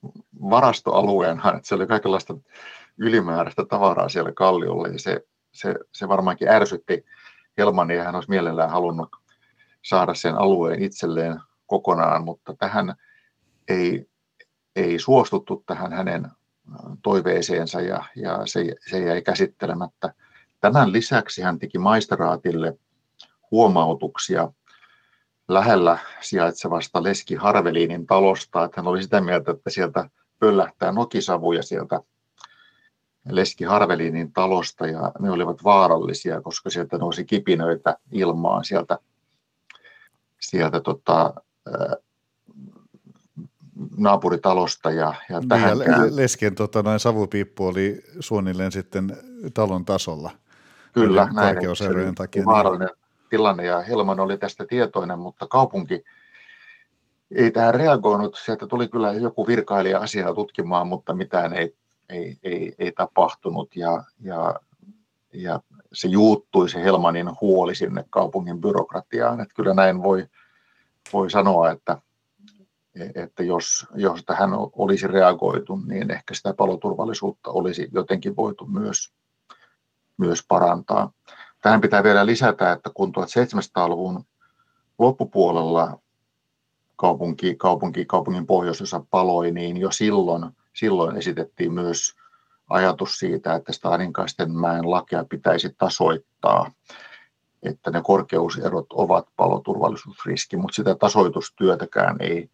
varastoalueena, 0.50 1.53
että 1.53 1.67
se 1.67 1.75
oli 1.75 1.88
kaikenlaista 1.88 2.38
ylimääräistä 2.98 3.65
tavaraa 3.65 4.09
siellä 4.09 4.31
kalliolla. 4.31 4.88
Ja 4.88 5.00
se, 5.00 5.21
se, 5.51 5.75
se 5.91 6.07
varmaankin 6.07 6.50
ärsytti 6.50 7.05
Helmania 7.57 7.98
ja 7.98 8.03
hän 8.03 8.15
olisi 8.15 8.29
mielellään 8.29 8.69
halunnut 8.69 9.09
saada 9.86 10.13
sen 10.13 10.36
alueen 10.36 10.83
itselleen 10.83 11.39
kokonaan, 11.65 12.24
mutta 12.24 12.55
tähän 12.55 12.95
ei, 13.67 14.09
ei 14.75 15.00
suostuttu 15.00 15.63
tähän 15.65 15.93
hänen 15.93 16.31
toiveeseensa 17.03 17.81
ja, 17.81 18.03
ja 18.15 18.39
se, 18.45 18.75
se 18.89 18.99
jäi 18.99 19.21
käsittelemättä. 19.21 20.13
Tämän 20.61 20.91
lisäksi 20.91 21.41
hän 21.41 21.59
teki 21.59 21.77
maisteraatille 21.77 22.77
huomautuksia 23.51 24.51
lähellä 25.47 25.97
sijaitsevasta 26.21 27.03
Leski 27.03 27.35
Harveliinin 27.35 28.07
talosta, 28.07 28.63
että 28.63 28.81
hän 28.81 28.88
oli 28.88 29.03
sitä 29.03 29.21
mieltä, 29.21 29.51
että 29.51 29.69
sieltä 29.69 30.09
pöllähtää 30.39 30.91
nokisavuja 30.91 31.63
sieltä 31.63 32.01
Leski 33.29 33.63
Harveliinin 33.63 34.33
talosta 34.33 34.87
ja 34.87 35.11
ne 35.20 35.31
olivat 35.31 35.63
vaarallisia, 35.63 36.41
koska 36.41 36.70
sieltä 36.70 36.98
nousi 36.98 37.25
kipinöitä 37.25 37.98
ilmaan 38.11 38.65
sieltä, 38.65 38.98
sieltä 40.39 40.81
tota, 40.81 41.33
naapuritalosta. 44.00 44.92
Ja, 44.92 45.14
ja 45.29 45.40
niin, 45.40 45.50
tähänkään... 45.50 46.16
Lesken 46.16 46.55
tota, 46.55 46.83
noin 46.83 47.00
savupiippu 47.00 47.68
oli 47.68 48.01
suunnilleen 48.20 48.72
sitten 48.72 49.18
talon 49.53 49.85
tasolla. 49.85 50.31
Kyllä, 50.94 51.29
näin. 51.33 51.57
takia. 52.16 52.40
Niin- 52.42 52.46
vaarallinen 52.46 52.90
tilanne 53.29 53.66
ja 53.66 53.81
Helman 53.81 54.20
oli 54.20 54.38
tästä 54.38 54.66
tietoinen, 54.66 55.20
mutta 55.20 55.48
kaupunki 55.48 56.03
ei 57.31 57.51
tähän 57.51 57.75
reagoinut. 57.75 58.40
Sieltä 58.46 58.68
tuli 58.68 58.88
kyllä 58.88 59.14
joku 59.14 59.48
virkailija 59.48 60.00
asiaa 60.00 60.33
tutkimaan, 60.33 60.88
mutta 60.88 61.14
mitään 61.14 61.53
ei, 61.53 61.75
ei, 62.09 62.38
ei, 62.44 62.75
ei 62.79 62.92
tapahtunut 62.92 63.75
ja, 63.75 64.03
ja, 64.20 64.55
ja 65.33 65.59
se 65.94 66.07
juuttui 66.07 66.70
se 66.70 66.83
Helmanin 66.83 67.29
huoli 67.42 67.75
sinne 67.75 68.05
kaupungin 68.09 68.62
byrokratiaan. 68.62 69.42
Että 69.42 69.53
kyllä 69.55 69.74
näin 69.74 70.03
voi, 70.03 70.27
voi 71.14 71.29
sanoa, 71.29 71.72
että, 71.72 71.98
että 73.15 73.43
jos, 73.43 73.87
jos 73.95 74.23
tähän 74.25 74.49
olisi 74.53 75.07
reagoitu, 75.07 75.75
niin 75.75 76.11
ehkä 76.11 76.33
sitä 76.33 76.53
paloturvallisuutta 76.53 77.51
olisi 77.51 77.89
jotenkin 77.91 78.35
voitu 78.35 78.65
myös, 78.65 79.13
myös 80.17 80.43
parantaa. 80.47 81.11
Tähän 81.61 81.81
pitää 81.81 82.03
vielä 82.03 82.25
lisätä, 82.25 82.71
että 82.71 82.89
kun 82.93 83.13
1700-luvun 83.15 84.23
loppupuolella 84.99 85.99
kaupunki, 86.95 87.55
kaupunki, 87.55 88.05
kaupungin 88.05 88.45
pohjoisosa 88.45 89.03
paloi, 89.11 89.51
niin 89.51 89.77
jo 89.77 89.91
silloin, 89.91 90.51
silloin 90.73 91.17
esitettiin 91.17 91.73
myös 91.73 92.15
ajatus 92.69 93.19
siitä, 93.19 93.55
että 93.55 93.73
Staninkaisten 93.73 94.51
mäen 94.51 94.91
lakea 94.91 95.25
pitäisi 95.25 95.75
tasoittaa, 95.77 96.71
että 97.63 97.91
ne 97.91 98.01
korkeuserot 98.03 98.93
ovat 98.93 99.27
paloturvallisuusriski, 99.35 100.57
mutta 100.57 100.75
sitä 100.75 100.95
tasoitustyötäkään 100.95 102.17
ei, 102.19 102.49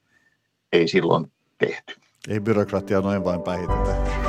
ei 0.75 0.88
silloin 0.88 1.31
tehty. 1.57 1.95
Ei 2.27 2.39
byrokratia 2.39 3.01
noin 3.01 3.23
vain 3.23 3.41
päihitetä. 3.41 4.25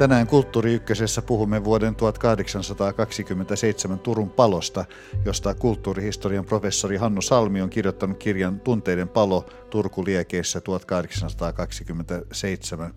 Tänään 0.00 0.26
Kulttuuri 0.26 0.74
Ykkösessä 0.74 1.22
puhumme 1.22 1.64
vuoden 1.64 1.94
1827 1.94 3.98
Turun 3.98 4.30
palosta, 4.30 4.84
josta 5.24 5.54
kulttuurihistorian 5.54 6.44
professori 6.44 6.96
Hannu 6.96 7.22
Salmi 7.22 7.62
on 7.62 7.70
kirjoittanut 7.70 8.18
kirjan 8.18 8.60
Tunteiden 8.60 9.08
palo 9.08 9.46
Turku 9.70 10.04
liekeissä 10.04 10.60
1827. 10.60 12.94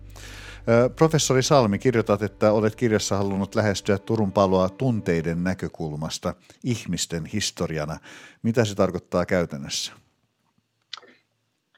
Professori 0.96 1.42
Salmi, 1.42 1.78
kirjoitat, 1.78 2.22
että 2.22 2.52
olet 2.52 2.76
kirjassa 2.76 3.16
halunnut 3.16 3.54
lähestyä 3.54 3.98
Turun 3.98 4.32
paloa 4.32 4.68
tunteiden 4.68 5.44
näkökulmasta 5.44 6.34
ihmisten 6.64 7.26
historiana. 7.26 7.98
Mitä 8.42 8.64
se 8.64 8.74
tarkoittaa 8.74 9.26
käytännössä? 9.26 9.92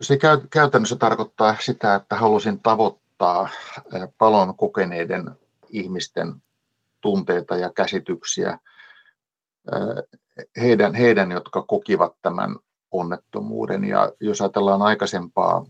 Se 0.01 0.18
käytännössä 0.51 0.96
tarkoittaa 0.96 1.57
sitä, 1.61 1.94
että 1.94 2.16
halusin 2.16 2.61
tavoittaa 2.61 3.49
palon 4.18 4.57
kokeneiden 4.57 5.31
ihmisten 5.68 6.35
tunteita 7.01 7.57
ja 7.57 7.70
käsityksiä, 7.72 8.59
heidän, 10.61 10.94
heidän 10.94 11.31
jotka 11.33 11.62
kokivat 11.62 12.16
tämän 12.22 12.57
onnettomuuden. 12.90 13.85
Ja 13.85 14.12
jos 14.20 14.40
ajatellaan 14.40 14.83
aikaisempaa 14.83 15.66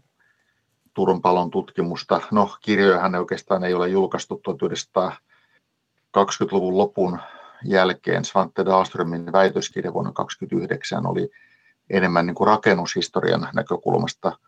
Turun 0.96 1.22
palon 1.22 1.50
tutkimusta. 1.50 2.20
No, 2.30 2.56
kirjojahan 2.60 3.14
oikeastaan 3.14 3.64
ei 3.64 3.74
ole 3.74 3.88
julkaistu 3.88 4.42
1920-luvun 4.48 6.78
lopun 6.78 7.18
jälkeen. 7.64 8.24
Svante 8.24 8.64
Dahlströmin 8.64 9.32
väitöskirja 9.32 9.92
vuonna 9.92 10.12
1929 10.12 11.06
oli 11.06 11.30
enemmän 11.90 12.26
niin 12.26 12.34
kuin 12.34 12.48
rakennushistorian 12.48 13.48
näkökulmasta 13.54 14.38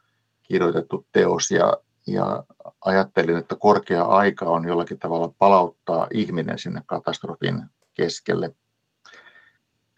kirjoitettu 0.43 1.07
teos 1.13 1.51
ja, 1.51 1.75
ja 2.07 2.45
ajattelin, 2.85 3.37
että 3.37 3.57
korkea 3.57 4.05
aika 4.05 4.45
on 4.45 4.69
jollakin 4.69 4.99
tavalla 4.99 5.33
palauttaa 5.39 6.07
ihminen 6.13 6.59
sinne 6.59 6.83
katastrofin 6.87 7.63
keskelle. 7.95 8.55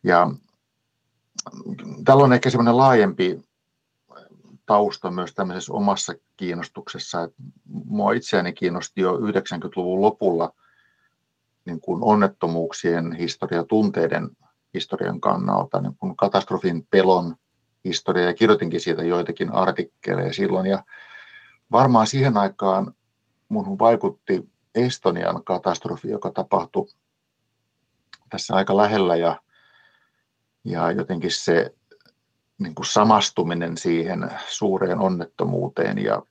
Ja 0.02 0.30
tällä 2.04 2.24
on 2.24 2.32
ehkä 2.32 2.50
semmoinen 2.50 2.76
laajempi 2.76 3.49
tausta 4.70 5.10
myös 5.10 5.34
tämmöisessä 5.34 5.72
omassa 5.72 6.14
kiinnostuksessa. 6.36 7.22
Että 7.22 7.42
mua 7.84 8.12
itseäni 8.12 8.52
kiinnosti 8.52 9.00
jo 9.00 9.16
90-luvun 9.16 10.00
lopulla 10.00 10.52
niin 11.64 11.80
kuin 11.80 12.02
onnettomuuksien 12.02 13.12
historia, 13.12 13.64
tunteiden 13.64 14.30
historian 14.74 15.20
kannalta, 15.20 15.80
niin 15.80 15.96
kuin 15.96 16.16
katastrofin 16.16 16.86
pelon 16.90 17.36
historia, 17.84 18.24
ja 18.24 18.34
kirjoitinkin 18.34 18.80
siitä 18.80 19.02
joitakin 19.02 19.52
artikkeleja 19.52 20.32
silloin, 20.32 20.66
ja 20.66 20.84
varmaan 21.72 22.06
siihen 22.06 22.36
aikaan 22.36 22.94
minun 23.48 23.78
vaikutti 23.78 24.50
Estonian 24.74 25.44
katastrofi, 25.44 26.10
joka 26.10 26.30
tapahtui 26.30 26.86
tässä 28.28 28.54
aika 28.54 28.76
lähellä, 28.76 29.16
ja, 29.16 29.40
ja 30.64 30.90
jotenkin 30.90 31.30
se 31.30 31.74
niin 32.60 32.74
kuin 32.74 32.86
samastuminen 32.86 33.76
siihen 33.76 34.30
suureen 34.48 35.00
onnettomuuteen 35.00 35.98
ja 35.98 36.22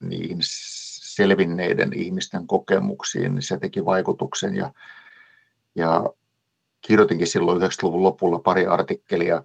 niihin 0.00 0.38
selvinneiden 0.42 1.92
ihmisten 1.92 2.46
kokemuksiin, 2.46 3.34
niin 3.34 3.42
se 3.42 3.58
teki 3.58 3.84
vaikutuksen. 3.84 4.56
Ja, 4.56 4.72
ja 5.74 6.04
kirjoitinkin 6.80 7.26
silloin 7.26 7.62
90-luvun 7.62 8.02
lopulla 8.02 8.38
pari 8.38 8.66
artikkelia 8.66 9.42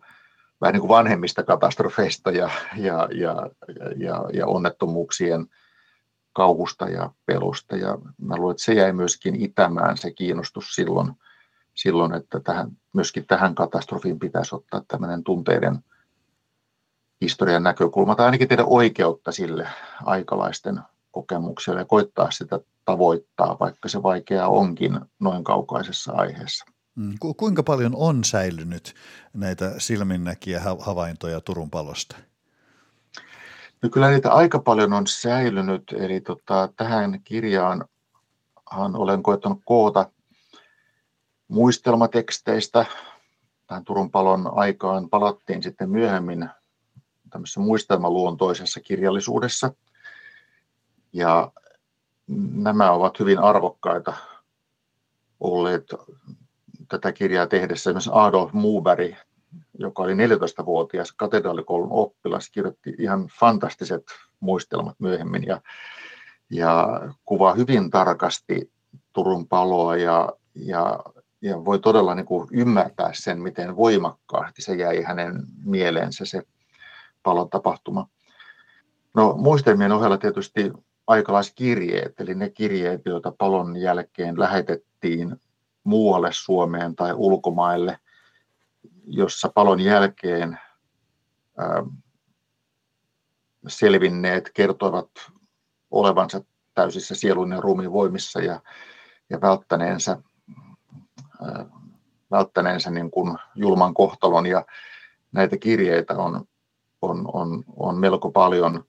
vähän 0.61 0.73
niin 0.73 0.81
kuin 0.81 0.89
vanhemmista 0.89 1.43
katastrofeista 1.43 2.31
ja, 2.31 2.49
ja, 2.77 3.09
ja, 3.11 3.49
ja, 3.95 4.25
ja 4.33 4.47
onnettomuuksien 4.47 5.47
kauhusta 6.33 6.89
ja 6.89 7.09
pelusta. 7.25 7.75
Ja 7.75 7.97
mä 8.21 8.37
luulen, 8.37 8.53
että 8.53 8.63
se 8.63 8.73
jäi 8.73 8.93
myöskin 8.93 9.35
itämään 9.35 9.97
se 9.97 10.11
kiinnostus 10.11 10.75
silloin, 10.75 11.11
silloin 11.75 12.13
että 12.13 12.39
tähän, 12.39 12.71
myöskin 12.93 13.25
tähän 13.27 13.55
katastrofiin 13.55 14.19
pitäisi 14.19 14.55
ottaa 14.55 14.81
tämmöinen 14.87 15.23
tunteiden 15.23 15.79
historian 17.21 17.63
näkökulma, 17.63 18.15
tai 18.15 18.25
ainakin 18.25 18.47
tehdä 18.47 18.63
oikeutta 18.65 19.31
sille 19.31 19.67
aikalaisten 20.05 20.79
kokemukselle 21.11 21.79
ja 21.79 21.85
koittaa 21.85 22.31
sitä 22.31 22.59
tavoittaa, 22.85 23.57
vaikka 23.59 23.89
se 23.89 24.03
vaikeaa 24.03 24.47
onkin 24.47 24.99
noin 25.19 25.43
kaukaisessa 25.43 26.11
aiheessa. 26.11 26.65
Mm. 26.95 27.13
Kuinka 27.37 27.63
paljon 27.63 27.95
on 27.95 28.23
säilynyt 28.23 28.93
näitä 29.33 29.73
silminnäkiä 29.77 30.61
havaintoja 30.79 31.41
Turun 31.41 31.69
palosta? 31.69 32.15
No 33.81 33.89
kyllä 33.89 34.09
niitä 34.09 34.31
aika 34.31 34.59
paljon 34.59 34.93
on 34.93 35.07
säilynyt, 35.07 35.83
eli 35.97 36.21
tota, 36.21 36.69
tähän 36.75 37.21
kirjaan 37.23 37.85
olen 38.75 39.23
koettanut 39.23 39.61
koota 39.65 40.09
muistelmateksteistä. 41.47 42.85
Tähän 43.67 43.85
Turun 43.85 44.11
palon 44.11 44.51
aikaan 44.55 45.09
palattiin 45.09 45.63
sitten 45.63 45.89
myöhemmin 45.89 46.49
tämmöisessä 47.29 47.59
muistelmaluontoisessa 47.59 48.79
kirjallisuudessa. 48.79 49.73
Ja 51.13 51.51
nämä 52.53 52.91
ovat 52.91 53.19
hyvin 53.19 53.39
arvokkaita 53.39 54.13
olleet 55.39 55.83
tätä 56.89 57.11
kirjaa 57.11 57.47
tehdessä. 57.47 57.89
Esimerkiksi 57.89 58.09
Adolf 58.13 58.53
Muberg, 58.53 59.15
joka 59.79 60.03
oli 60.03 60.13
14-vuotias 60.13 61.11
katedraalikoulun 61.11 61.91
oppilas, 61.91 62.49
kirjoitti 62.49 62.93
ihan 62.99 63.27
fantastiset 63.39 64.03
muistelmat 64.39 64.95
myöhemmin 64.99 65.43
ja, 65.43 65.61
ja 66.49 67.01
kuvaa 67.25 67.53
hyvin 67.53 67.89
tarkasti 67.89 68.71
Turun 69.13 69.47
paloa 69.47 69.95
ja, 69.95 70.29
ja, 70.55 70.99
ja 71.45 71.65
voi 71.65 71.79
todella 71.79 72.15
niin 72.15 72.25
kuin 72.25 72.47
ymmärtää 72.51 73.09
sen, 73.13 73.41
miten 73.41 73.75
voimakkaasti 73.75 74.61
se 74.61 74.75
jäi 74.75 75.01
hänen 75.01 75.43
mieleensä 75.63 76.25
se 76.25 76.43
palon 77.23 77.49
tapahtuma. 77.49 78.07
No 79.13 79.33
muistelmien 79.37 79.91
ohella 79.91 80.17
tietysti 80.17 80.71
aikalaiskirjeet, 81.07 82.19
eli 82.19 82.35
ne 82.35 82.49
kirjeet, 82.49 83.01
joita 83.05 83.33
palon 83.37 83.77
jälkeen 83.77 84.39
lähetettiin 84.39 85.35
muualle 85.83 86.29
Suomeen 86.31 86.95
tai 86.95 87.13
ulkomaille, 87.13 87.99
jossa 89.07 89.51
palon 89.55 89.79
jälkeen 89.79 90.59
selvinneet 93.67 94.51
kertoivat 94.53 95.09
olevansa 95.91 96.41
täysissä 96.73 97.15
sielun 97.15 97.51
ja 97.51 97.61
ruumiin 97.61 97.91
voimissa 97.91 98.39
ja, 98.39 98.61
ja 99.29 99.41
välttäneensä, 99.41 100.11
ää, 100.11 100.34
välttäneensä 102.31 102.91
niin 102.91 103.11
kuin 103.11 103.37
julman 103.55 103.93
kohtalon. 103.93 104.45
Ja 104.45 104.65
näitä 105.31 105.57
kirjeitä 105.57 106.13
on, 106.13 106.45
on, 107.01 107.29
on, 107.33 107.63
on 107.75 107.97
melko 107.97 108.31
paljon 108.31 108.83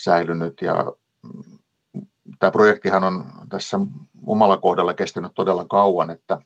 säilynyt 0.00 0.62
ja 0.62 0.92
tämä 2.38 2.50
projektihan 2.50 3.04
on 3.04 3.24
tässä 3.48 3.78
omalla 4.26 4.56
kohdalla 4.56 4.94
kestänyt 4.94 5.32
todella 5.34 5.64
kauan, 5.64 6.10
että 6.10 6.38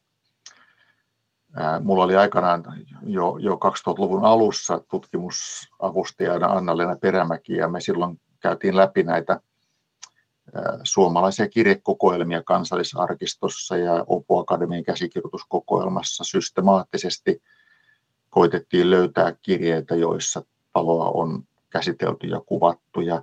Mulla 1.81 2.05
oli 2.05 2.17
aikanaan 2.17 2.65
jo, 3.03 3.37
jo 3.37 3.55
2000-luvun 3.55 4.25
alussa 4.25 4.81
tutkimusavustajana 4.91 6.47
Anna-Leena 6.47 6.97
Perämäki 6.97 7.55
ja 7.55 7.69
me 7.69 7.81
silloin 7.81 8.21
käytiin 8.41 8.77
läpi 8.77 9.03
näitä 9.03 9.41
suomalaisia 10.85 11.49
kirjekokoelmia 11.49 12.43
kansallisarkistossa 12.43 13.77
ja 13.77 14.05
Opo 14.07 14.39
Akademian 14.39 14.85
käsikirjoituskokoelmassa 14.85 16.25
systemaattisesti 16.25 17.43
koitettiin 18.31 18.91
löytää 18.91 19.35
kirjeitä, 19.43 19.95
joissa 19.95 20.43
paloa 20.73 21.11
on 21.11 21.45
käsitelty 21.71 22.27
ja 22.27 22.41
kuvattu. 22.47 23.01
Ja 23.01 23.23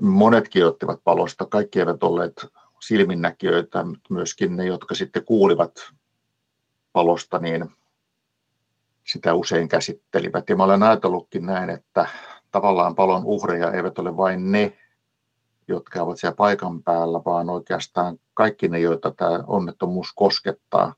monet 0.00 0.48
kirjoittivat 0.48 1.00
palosta, 1.04 1.46
kaikki 1.46 1.78
eivät 1.78 2.02
olleet 2.02 2.46
silminnäkijöitä, 2.80 3.84
myöskin 4.10 4.56
ne, 4.56 4.64
jotka 4.64 4.94
sitten 4.94 5.24
kuulivat 5.24 5.72
palosta, 6.92 7.38
niin 7.38 7.70
sitä 9.04 9.34
usein 9.34 9.68
käsittelivät. 9.68 10.48
Ja 10.48 10.56
mä 10.56 10.64
olen 10.64 10.82
ajatellutkin 10.82 11.46
näin, 11.46 11.70
että 11.70 12.06
tavallaan 12.50 12.94
palon 12.94 13.24
uhreja 13.24 13.72
eivät 13.72 13.98
ole 13.98 14.16
vain 14.16 14.52
ne, 14.52 14.78
jotka 15.68 16.02
ovat 16.02 16.18
siellä 16.18 16.36
paikan 16.36 16.82
päällä, 16.82 17.20
vaan 17.24 17.50
oikeastaan 17.50 18.18
kaikki 18.34 18.68
ne, 18.68 18.78
joita 18.78 19.10
tämä 19.10 19.44
onnettomuus 19.46 20.12
koskettaa 20.14 20.94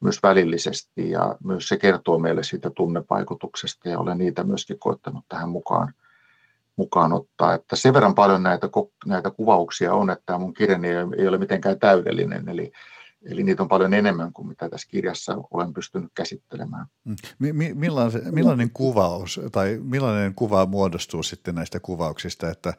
myös 0.00 0.22
välillisesti 0.22 1.10
ja 1.10 1.36
myös 1.44 1.68
se 1.68 1.76
kertoo 1.76 2.18
meille 2.18 2.42
siitä 2.42 2.70
tunnevaikutuksesta 2.70 3.88
ja 3.88 3.98
olen 3.98 4.18
niitä 4.18 4.44
myöskin 4.44 4.78
koettanut 4.78 5.24
tähän 5.28 5.48
mukaan 5.48 5.94
mukaan 6.76 7.12
ottaa. 7.12 7.54
Että 7.54 7.76
sen 7.76 7.94
verran 7.94 8.14
paljon 8.14 8.42
näitä, 8.42 8.68
näitä 9.06 9.30
kuvauksia 9.30 9.94
on, 9.94 10.10
että 10.10 10.38
mun 10.38 10.54
kirjani 10.54 10.88
ei 11.18 11.28
ole 11.28 11.38
mitenkään 11.38 11.78
täydellinen, 11.78 12.48
eli, 12.48 12.72
eli 13.24 13.42
niitä 13.42 13.62
on 13.62 13.68
paljon 13.68 13.94
enemmän 13.94 14.32
kuin 14.32 14.48
mitä 14.48 14.68
tässä 14.68 14.88
kirjassa 14.90 15.36
olen 15.50 15.72
pystynyt 15.72 16.10
käsittelemään. 16.14 16.86
Mm. 17.04 17.16
Millainen, 17.74 18.34
millainen 18.34 18.70
kuvaus 18.70 19.40
tai 19.52 19.78
millainen 19.82 20.34
kuva 20.34 20.66
muodostuu 20.66 21.22
sitten 21.22 21.54
näistä 21.54 21.80
kuvauksista, 21.80 22.50
että 22.50 22.68
ä, 22.68 22.74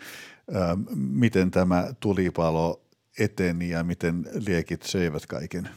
miten 0.95 1.51
tämä 1.51 1.87
tulipalo 1.99 2.81
eteni 3.19 3.69
ja 3.69 3.83
miten 3.83 4.25
liekit 4.33 4.83
söivät 4.83 5.25
kaiken? 5.25 5.69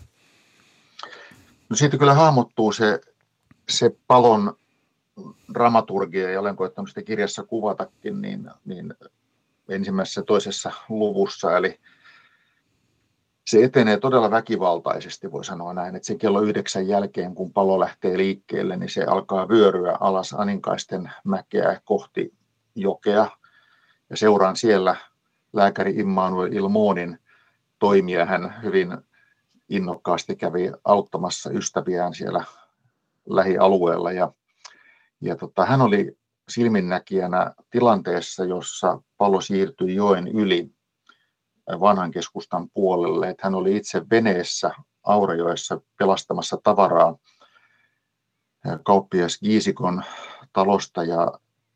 No 1.70 1.76
siitä 1.76 1.98
kyllä 1.98 2.14
hahmottuu 2.14 2.72
se, 2.72 3.00
se 3.68 3.90
palon 4.06 4.58
dramaturgia, 5.54 6.30
ja 6.30 6.40
olen 6.40 6.56
koettanut 6.56 6.88
sitä 6.88 7.02
kirjassa 7.02 7.42
kuvatakin, 7.42 8.20
niin, 8.20 8.50
niin 8.64 8.94
ensimmäisessä 9.68 10.22
toisessa 10.22 10.72
luvussa, 10.88 11.56
eli 11.56 11.80
se 13.46 13.64
etenee 13.64 13.96
todella 13.96 14.30
väkivaltaisesti, 14.30 15.32
voi 15.32 15.44
sanoa 15.44 15.74
näin, 15.74 15.96
että 15.96 16.06
se 16.06 16.14
kello 16.14 16.40
yhdeksän 16.40 16.88
jälkeen, 16.88 17.34
kun 17.34 17.52
palo 17.52 17.80
lähtee 17.80 18.18
liikkeelle, 18.18 18.76
niin 18.76 18.90
se 18.90 19.04
alkaa 19.04 19.48
vyöryä 19.48 19.96
alas 20.00 20.32
Aninkaisten 20.32 21.10
mäkeä 21.24 21.80
kohti 21.84 22.34
jokea, 22.74 23.30
ja 24.10 24.16
seuraan 24.16 24.56
siellä 24.56 24.96
lääkäri 25.52 25.94
Immanuel 25.96 26.52
Ilmonin 26.52 27.18
toimia. 27.78 28.26
Hän 28.26 28.54
hyvin 28.62 28.96
innokkaasti 29.68 30.36
kävi 30.36 30.72
auttamassa 30.84 31.50
ystäviään 31.50 32.14
siellä 32.14 32.44
lähialueella, 33.28 34.12
ja 34.12 34.32
ja 35.20 35.36
tota, 35.36 35.66
hän 35.66 35.82
oli 35.82 36.16
silminnäkijänä 36.48 37.52
tilanteessa, 37.70 38.44
jossa 38.44 39.00
palo 39.16 39.40
siirtyi 39.40 39.94
joen 39.94 40.28
yli 40.28 40.70
vanhan 41.80 42.10
keskustan 42.10 42.70
puolelle. 42.70 43.28
Että 43.28 43.46
hän 43.46 43.54
oli 43.54 43.76
itse 43.76 44.02
veneessä 44.10 44.70
Aurajoessa 45.04 45.80
pelastamassa 45.98 46.58
tavaraa 46.62 47.16
kauppias 48.84 49.38
Giisikon 49.38 50.02
talosta 50.52 51.04
ja 51.04 51.32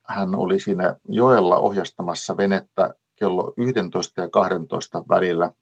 hän 0.07 0.35
oli 0.35 0.61
siinä 0.61 0.97
joella 1.09 1.57
ohjastamassa 1.57 2.37
venettä 2.37 2.95
kello 3.17 3.55
11 3.57 4.21
ja 4.21 4.29
12 4.29 5.05
välillä 5.09 5.53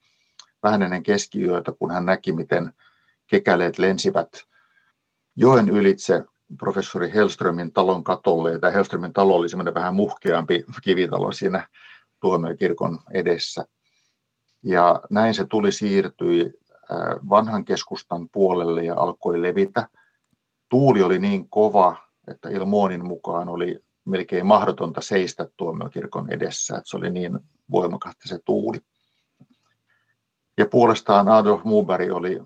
vähän 0.62 0.82
ennen 0.82 1.02
keskiyötä, 1.02 1.72
kun 1.78 1.90
hän 1.90 2.06
näki, 2.06 2.32
miten 2.32 2.72
kekäleet 3.26 3.78
lensivät 3.78 4.28
joen 5.36 5.68
ylitse 5.68 6.24
professori 6.58 7.12
Hellströmin 7.14 7.72
talon 7.72 8.04
katolle. 8.04 8.52
Ja 8.52 8.58
tämä 8.58 8.70
Hellströmin 8.70 9.12
talo 9.12 9.34
oli 9.34 9.48
semmoinen 9.48 9.74
vähän 9.74 9.94
muhkeampi 9.94 10.64
kivitalo 10.82 11.32
siinä 11.32 11.68
tuomiokirkon 12.20 12.98
edessä. 13.10 13.64
Ja 14.62 15.00
näin 15.10 15.34
se 15.34 15.44
tuli 15.44 15.72
siirtyi 15.72 16.52
vanhan 17.28 17.64
keskustan 17.64 18.28
puolelle 18.28 18.84
ja 18.84 18.94
alkoi 18.94 19.42
levitä. 19.42 19.88
Tuuli 20.68 21.02
oli 21.02 21.18
niin 21.18 21.48
kova, 21.48 21.96
että 22.28 22.48
Ilmonin 22.48 23.06
mukaan 23.06 23.48
oli 23.48 23.80
melkein 24.04 24.46
mahdotonta 24.46 25.00
seistä 25.00 25.48
tuomiokirkon 25.56 26.32
edessä, 26.32 26.76
että 26.76 26.90
se 26.90 26.96
oli 26.96 27.10
niin 27.10 27.38
voimakasta 27.70 28.28
se 28.28 28.38
tuuli. 28.44 28.80
Ja 30.58 30.66
puolestaan 30.66 31.28
Adolf 31.28 31.64
Muberg 31.64 32.12
oli, 32.12 32.42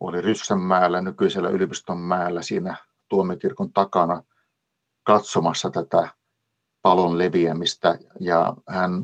oli 0.00 0.20
Ryssänmäellä, 0.20 1.00
nykyisellä 1.00 1.48
yliopiston 1.48 1.98
mäellä 1.98 2.42
siinä 2.42 2.76
tuomiokirkon 3.08 3.72
takana 3.72 4.22
katsomassa 5.02 5.70
tätä 5.70 6.08
palon 6.82 7.18
leviämistä 7.18 7.98
ja 8.20 8.54
hän 8.68 9.02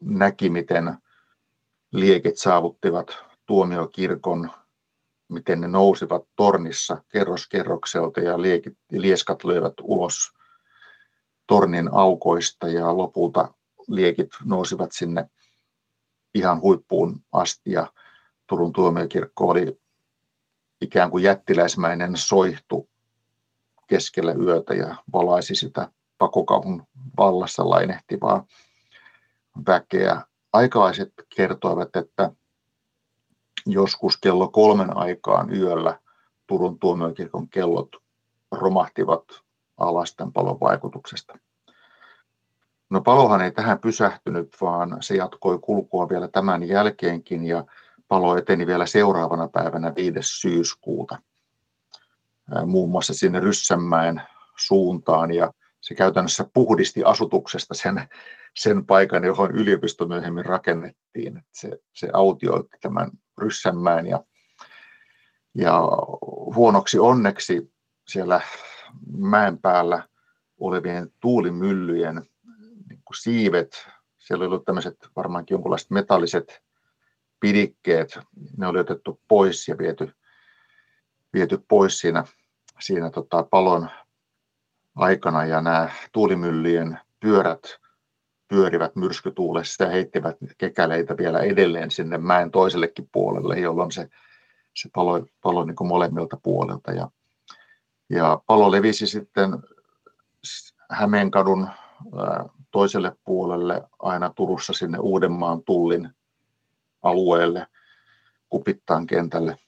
näki, 0.00 0.50
miten 0.50 0.98
liekit 1.92 2.38
saavuttivat 2.38 3.18
tuomiokirkon, 3.46 4.50
miten 5.28 5.60
ne 5.60 5.68
nousivat 5.68 6.22
tornissa 6.36 7.02
kerroskerrokselta 7.08 8.20
ja 8.20 8.42
liekit, 8.42 8.78
lieskat 8.92 9.44
löivät 9.44 9.74
ulos 9.82 10.32
tornin 11.46 11.88
aukoista 11.92 12.68
ja 12.68 12.96
lopulta 12.96 13.54
liekit 13.88 14.30
nousivat 14.44 14.92
sinne 14.92 15.30
ihan 16.34 16.60
huippuun 16.60 17.20
asti 17.32 17.72
ja 17.72 17.92
Turun 18.50 18.72
tuomiokirkko 18.72 19.48
oli 19.48 19.80
ikään 20.80 21.10
kuin 21.10 21.24
jättiläismäinen 21.24 22.16
soihtu 22.16 22.88
keskellä 23.86 24.32
yötä 24.32 24.74
ja 24.74 24.96
valaisi 25.12 25.54
sitä 25.54 25.90
pakokauhun 26.18 26.86
vallassa 27.16 27.70
lainehtivaa 27.70 28.46
väkeä. 29.66 30.22
Aikalaiset 30.52 31.12
kertoivat, 31.36 31.96
että 31.96 32.32
joskus 33.66 34.16
kello 34.16 34.48
kolmen 34.48 34.96
aikaan 34.96 35.54
yöllä 35.54 35.98
Turun 36.46 36.78
tuomiokirkon 36.78 37.48
kellot 37.48 37.88
romahtivat 38.52 39.24
alas 39.76 40.16
tämän 40.16 40.32
palon 40.32 40.60
vaikutuksesta. 40.60 41.38
No 42.90 43.00
palohan 43.00 43.40
ei 43.40 43.50
tähän 43.52 43.78
pysähtynyt, 43.78 44.56
vaan 44.60 44.96
se 45.00 45.14
jatkoi 45.16 45.58
kulkua 45.58 46.08
vielä 46.08 46.28
tämän 46.28 46.68
jälkeenkin 46.68 47.44
ja 47.44 47.64
palo 48.08 48.36
eteni 48.36 48.66
vielä 48.66 48.86
seuraavana 48.86 49.48
päivänä 49.48 49.94
5. 49.96 50.18
syyskuuta 50.22 51.18
muun 52.66 52.90
muassa 52.90 53.14
sinne 53.14 53.40
Ryssänmäen 53.40 54.22
suuntaan 54.56 55.34
ja 55.34 55.52
se 55.90 55.94
käytännössä 55.94 56.46
puhdisti 56.54 57.04
asutuksesta 57.04 57.74
sen, 57.74 58.08
sen 58.56 58.86
paikan, 58.86 59.24
johon 59.24 59.50
yliopisto 59.50 60.06
myöhemmin 60.06 60.44
rakennettiin. 60.44 61.42
Se, 61.52 61.78
se 61.92 62.08
autioitti 62.12 62.76
tämän 62.80 63.10
Ryssänmäen 63.38 64.06
ja, 64.06 64.24
ja 65.54 65.80
huonoksi 66.54 66.98
onneksi 66.98 67.72
siellä 68.08 68.40
mäen 69.16 69.58
päällä 69.58 70.08
olevien 70.58 71.12
tuulimyllyjen 71.20 72.14
niin 72.88 73.02
kuin 73.04 73.16
siivet, 73.16 73.88
siellä 74.18 74.42
oli 74.42 74.46
ollut 74.46 74.64
tämmöiset 74.64 74.96
varmaankin 75.16 75.54
jonkinlaiset 75.54 75.90
metalliset 75.90 76.62
pidikkeet, 77.40 78.18
ne 78.56 78.66
oli 78.66 78.78
otettu 78.78 79.20
pois 79.28 79.68
ja 79.68 79.78
viety, 79.78 80.12
viety 81.32 81.58
pois 81.68 81.98
siinä, 81.98 82.24
siinä 82.80 83.10
tota 83.10 83.42
palon 83.42 83.90
aikana 84.96 85.44
ja 85.44 85.60
nämä 85.60 85.88
tuulimyllyjen 86.12 86.98
pyörät 87.20 87.80
pyörivät 88.50 88.96
myrskytuulessa 88.96 89.84
ja 89.84 89.90
heittivät 89.90 90.36
kekäleitä 90.58 91.16
vielä 91.16 91.40
edelleen 91.40 91.90
sinne 91.90 92.18
mäen 92.18 92.50
toisellekin 92.50 93.08
puolelle, 93.12 93.58
jolloin 93.58 93.92
se, 93.92 94.08
se 94.74 94.88
palo, 94.94 95.26
palo 95.42 95.64
niin 95.64 95.76
molemmilta 95.84 96.38
puolelta. 96.42 96.92
Ja, 96.92 97.10
ja 98.08 98.40
palo 98.46 98.70
levisi 98.70 99.06
sitten 99.06 99.50
Hämeenkadun 100.90 101.68
toiselle 102.70 103.12
puolelle 103.24 103.82
aina 103.98 104.30
Turussa 104.30 104.72
sinne 104.72 104.98
Uudenmaan 104.98 105.62
tullin 105.62 106.10
alueelle, 107.02 107.66
Kupittaan 108.48 109.06
kentälle 109.06 109.58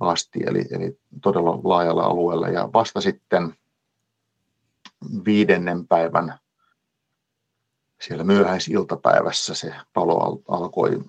asti, 0.00 0.40
eli, 0.46 0.64
eli 0.70 0.98
todella 1.22 1.60
laajalla 1.64 2.02
alueella. 2.02 2.48
Ja 2.48 2.68
vasta 2.72 3.00
sitten 3.00 3.54
viidennen 5.24 5.86
päivän 5.88 6.38
siellä 8.00 8.24
myöhäisiltapäivässä 8.24 9.54
se 9.54 9.74
palo 9.92 10.42
alkoi 10.48 11.00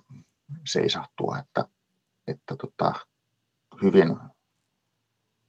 seisahtua, 0.68 1.40
että, 1.40 1.66
että 2.28 2.56
tota, 2.56 2.94
hyvin, 3.82 4.18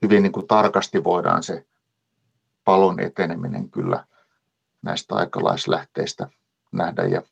hyvin 0.02 0.22
niin 0.22 0.33
kuin 0.33 0.46
tarkasti 0.46 1.04
voidaan 1.04 1.42
se 1.42 1.66
palon 2.64 3.00
eteneminen 3.00 3.70
kyllä 3.70 4.04
näistä 4.83 5.14
aikalaislähteistä 5.14 6.28
nähdä 6.72 7.02
ja, 7.02 7.22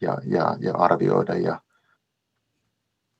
ja, 0.00 0.18
ja, 0.24 0.56
ja 0.60 0.74
arvioida. 0.74 1.34
Ja, 1.34 1.60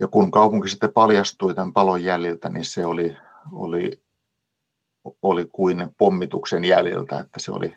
ja 0.00 0.09
kun 0.09 0.31
kaupunki 0.31 0.68
sitten 0.68 0.92
paljastui 0.92 1.55
tämän 1.55 1.72
palon 1.72 2.05
jäljiltä, 2.05 2.48
niin 2.48 2.64
se 2.64 2.87
oli, 2.87 3.16
oli 3.52 4.02
oli 5.23 5.49
kuin 5.53 5.95
pommituksen 5.99 6.65
jäljiltä, 6.65 7.19
että 7.19 7.41
se 7.41 7.53
oli, 7.53 7.77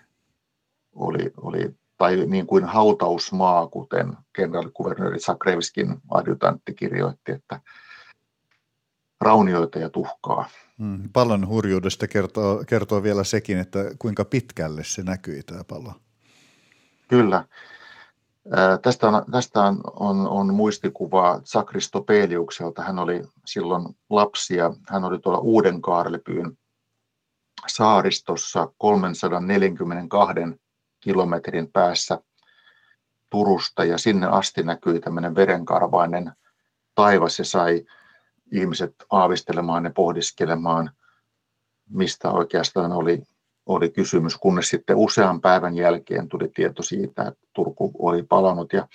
oli, 0.95 1.33
oli 1.37 1.75
tai 1.97 2.25
niin 2.27 2.47
kuin 2.47 2.65
hautausmaa, 2.65 3.67
kuten 3.67 4.17
kenraalikuvernööri 4.33 5.19
Zakrevskin 5.19 5.95
adjutantti 6.11 6.73
kirjoitti, 6.73 7.31
että 7.31 7.59
raunioita 9.21 9.79
ja 9.79 9.89
tuhkaa. 9.89 10.49
Hmm, 10.79 11.09
pallon 11.13 11.47
hurjuudesta 11.47 12.07
kertoo, 12.07 12.63
kertoo 12.67 13.03
vielä 13.03 13.23
sekin, 13.23 13.57
että 13.57 13.79
kuinka 13.99 14.25
pitkälle 14.25 14.83
se 14.83 15.03
näkyi 15.03 15.43
tämä 15.43 15.63
pallo. 15.63 15.93
Kyllä. 17.07 17.45
Tästä 18.81 19.07
on, 19.07 19.25
tästä 19.31 19.61
on, 19.61 19.81
on, 19.99 20.27
on 20.27 20.53
muistikuva 20.53 21.41
Sakristopeliukselta. 21.43 22.81
Hän 22.81 22.99
oli 22.99 23.21
silloin 23.45 23.95
lapsi 24.09 24.55
ja 24.55 24.73
hän 24.89 25.03
oli 25.03 25.19
tuolla 25.19 25.39
Uuden 25.39 25.81
Kaarlepyyn 25.81 26.57
saaristossa 27.67 28.67
342 28.77 30.33
kilometrin 30.99 31.71
päässä 31.71 32.19
Turusta 33.29 33.83
ja 33.83 33.97
sinne 33.97 34.27
asti 34.27 34.63
näkyi 34.63 34.99
tämmöinen 34.99 35.35
verenkarvainen 35.35 36.31
taivas 36.95 37.39
ja 37.39 37.45
sai 37.45 37.85
ihmiset 38.51 38.95
aavistelemaan 39.09 39.83
ja 39.83 39.91
pohdiskelemaan, 39.95 40.91
mistä 41.89 42.31
oikeastaan 42.31 42.91
oli, 42.91 43.23
oli 43.65 43.89
kysymys, 43.89 44.37
kunnes 44.37 44.69
sitten 44.69 44.95
usean 44.95 45.41
päivän 45.41 45.75
jälkeen 45.75 46.29
tuli 46.29 46.51
tieto 46.55 46.83
siitä, 46.83 47.23
että 47.23 47.47
Turku 47.53 47.91
oli 47.99 48.23
palannut. 48.23 48.73
Ja 48.73 48.87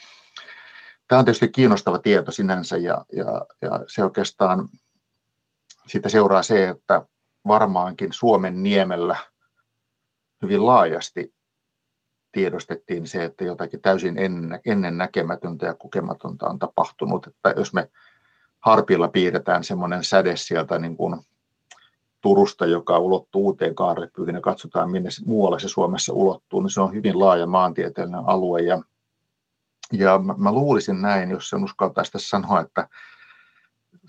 tämä 1.08 1.18
on 1.18 1.24
tietysti 1.24 1.48
kiinnostava 1.48 1.98
tieto 1.98 2.32
sinänsä 2.32 2.76
ja, 2.76 3.04
ja, 3.12 3.46
ja 3.62 3.84
se 3.86 4.04
oikeastaan 4.04 4.68
siitä 5.86 6.08
seuraa 6.08 6.42
se, 6.42 6.68
että 6.68 7.02
varmaankin 7.46 8.12
Suomen 8.12 8.62
niemellä 8.62 9.16
hyvin 10.42 10.66
laajasti 10.66 11.34
tiedostettiin 12.32 13.06
se, 13.06 13.24
että 13.24 13.44
jotakin 13.44 13.80
täysin 13.80 14.16
ennen, 14.64 14.98
näkemätöntä 14.98 15.66
ja 15.66 15.74
kokematonta 15.74 16.46
on 16.46 16.58
tapahtunut. 16.58 17.26
Että 17.26 17.54
jos 17.56 17.72
me 17.72 17.90
harpilla 18.60 19.08
piirretään 19.08 19.64
semmoinen 19.64 20.04
säde 20.04 20.36
sieltä 20.36 20.78
niin 20.78 20.96
kuin 20.96 21.20
Turusta, 22.20 22.66
joka 22.66 22.98
ulottuu 22.98 23.44
uuteen 23.44 23.74
kaarlepyyhin 23.74 24.34
ja 24.34 24.40
katsotaan, 24.40 24.90
minne 24.90 25.08
muualle 25.26 25.60
se 25.60 25.68
Suomessa 25.68 26.12
ulottuu, 26.12 26.60
niin 26.60 26.70
se 26.70 26.80
on 26.80 26.94
hyvin 26.94 27.18
laaja 27.18 27.46
maantieteellinen 27.46 28.24
alue. 28.26 28.60
Ja, 28.60 28.82
ja 29.92 30.18
mä, 30.18 30.34
mä 30.38 30.52
luulisin 30.52 31.02
näin, 31.02 31.30
jos 31.30 31.48
sen 31.48 31.64
uskaltaisi 31.64 32.10
sanoa, 32.16 32.60
että 32.60 32.88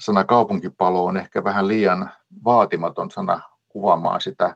sana 0.02 0.24
kaupunkipalo 0.24 1.06
on 1.06 1.18
ehkä 1.18 1.44
vähän 1.44 1.68
liian 1.68 2.12
vaatimaton 2.44 3.12
sana 3.12 3.42
kuvaamaan 3.70 4.22
sitä 4.22 4.56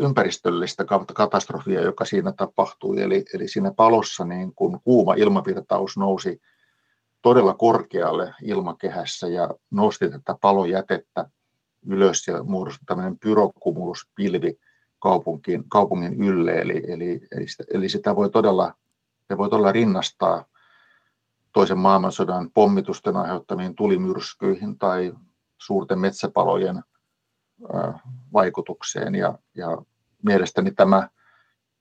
ympäristöllistä 0.00 0.84
katastrofia, 1.14 1.80
joka 1.80 2.04
siinä 2.04 2.32
tapahtui. 2.32 3.02
Eli, 3.02 3.24
eli 3.34 3.48
siinä 3.48 3.72
palossa 3.76 4.24
niin 4.24 4.54
kun 4.54 4.80
kuuma 4.84 5.14
ilmavirtaus 5.14 5.96
nousi 5.96 6.40
todella 7.22 7.54
korkealle 7.54 8.34
ilmakehässä 8.42 9.28
ja 9.28 9.50
nosti 9.70 10.10
tätä 10.10 10.36
palojätettä 10.40 11.30
ylös 11.86 12.28
ja 12.28 12.42
muodostui 12.42 12.84
tämmöinen 12.86 13.18
pyrokumuluspilvi 13.18 14.58
kaupunkin, 14.98 15.64
kaupungin 15.68 16.22
ylle. 16.24 16.58
Eli, 16.58 16.82
eli, 16.88 17.20
eli, 17.32 17.48
sitä, 17.48 17.64
eli 17.74 17.88
sitä 17.88 18.16
voi 18.16 18.30
todella, 18.30 18.74
se 19.28 19.38
voi 19.38 19.50
todella 19.50 19.72
rinnastaa 19.72 20.44
toisen 21.56 21.78
maailmansodan 21.78 22.50
pommitusten 22.50 23.16
aiheuttamiin 23.16 23.74
tulimyrskyihin 23.74 24.78
tai 24.78 25.12
suurten 25.58 25.98
metsäpalojen 25.98 26.82
vaikutukseen. 28.32 29.14
Ja, 29.14 29.38
ja 29.54 29.82
mielestäni 30.22 30.70
tämä 30.70 31.08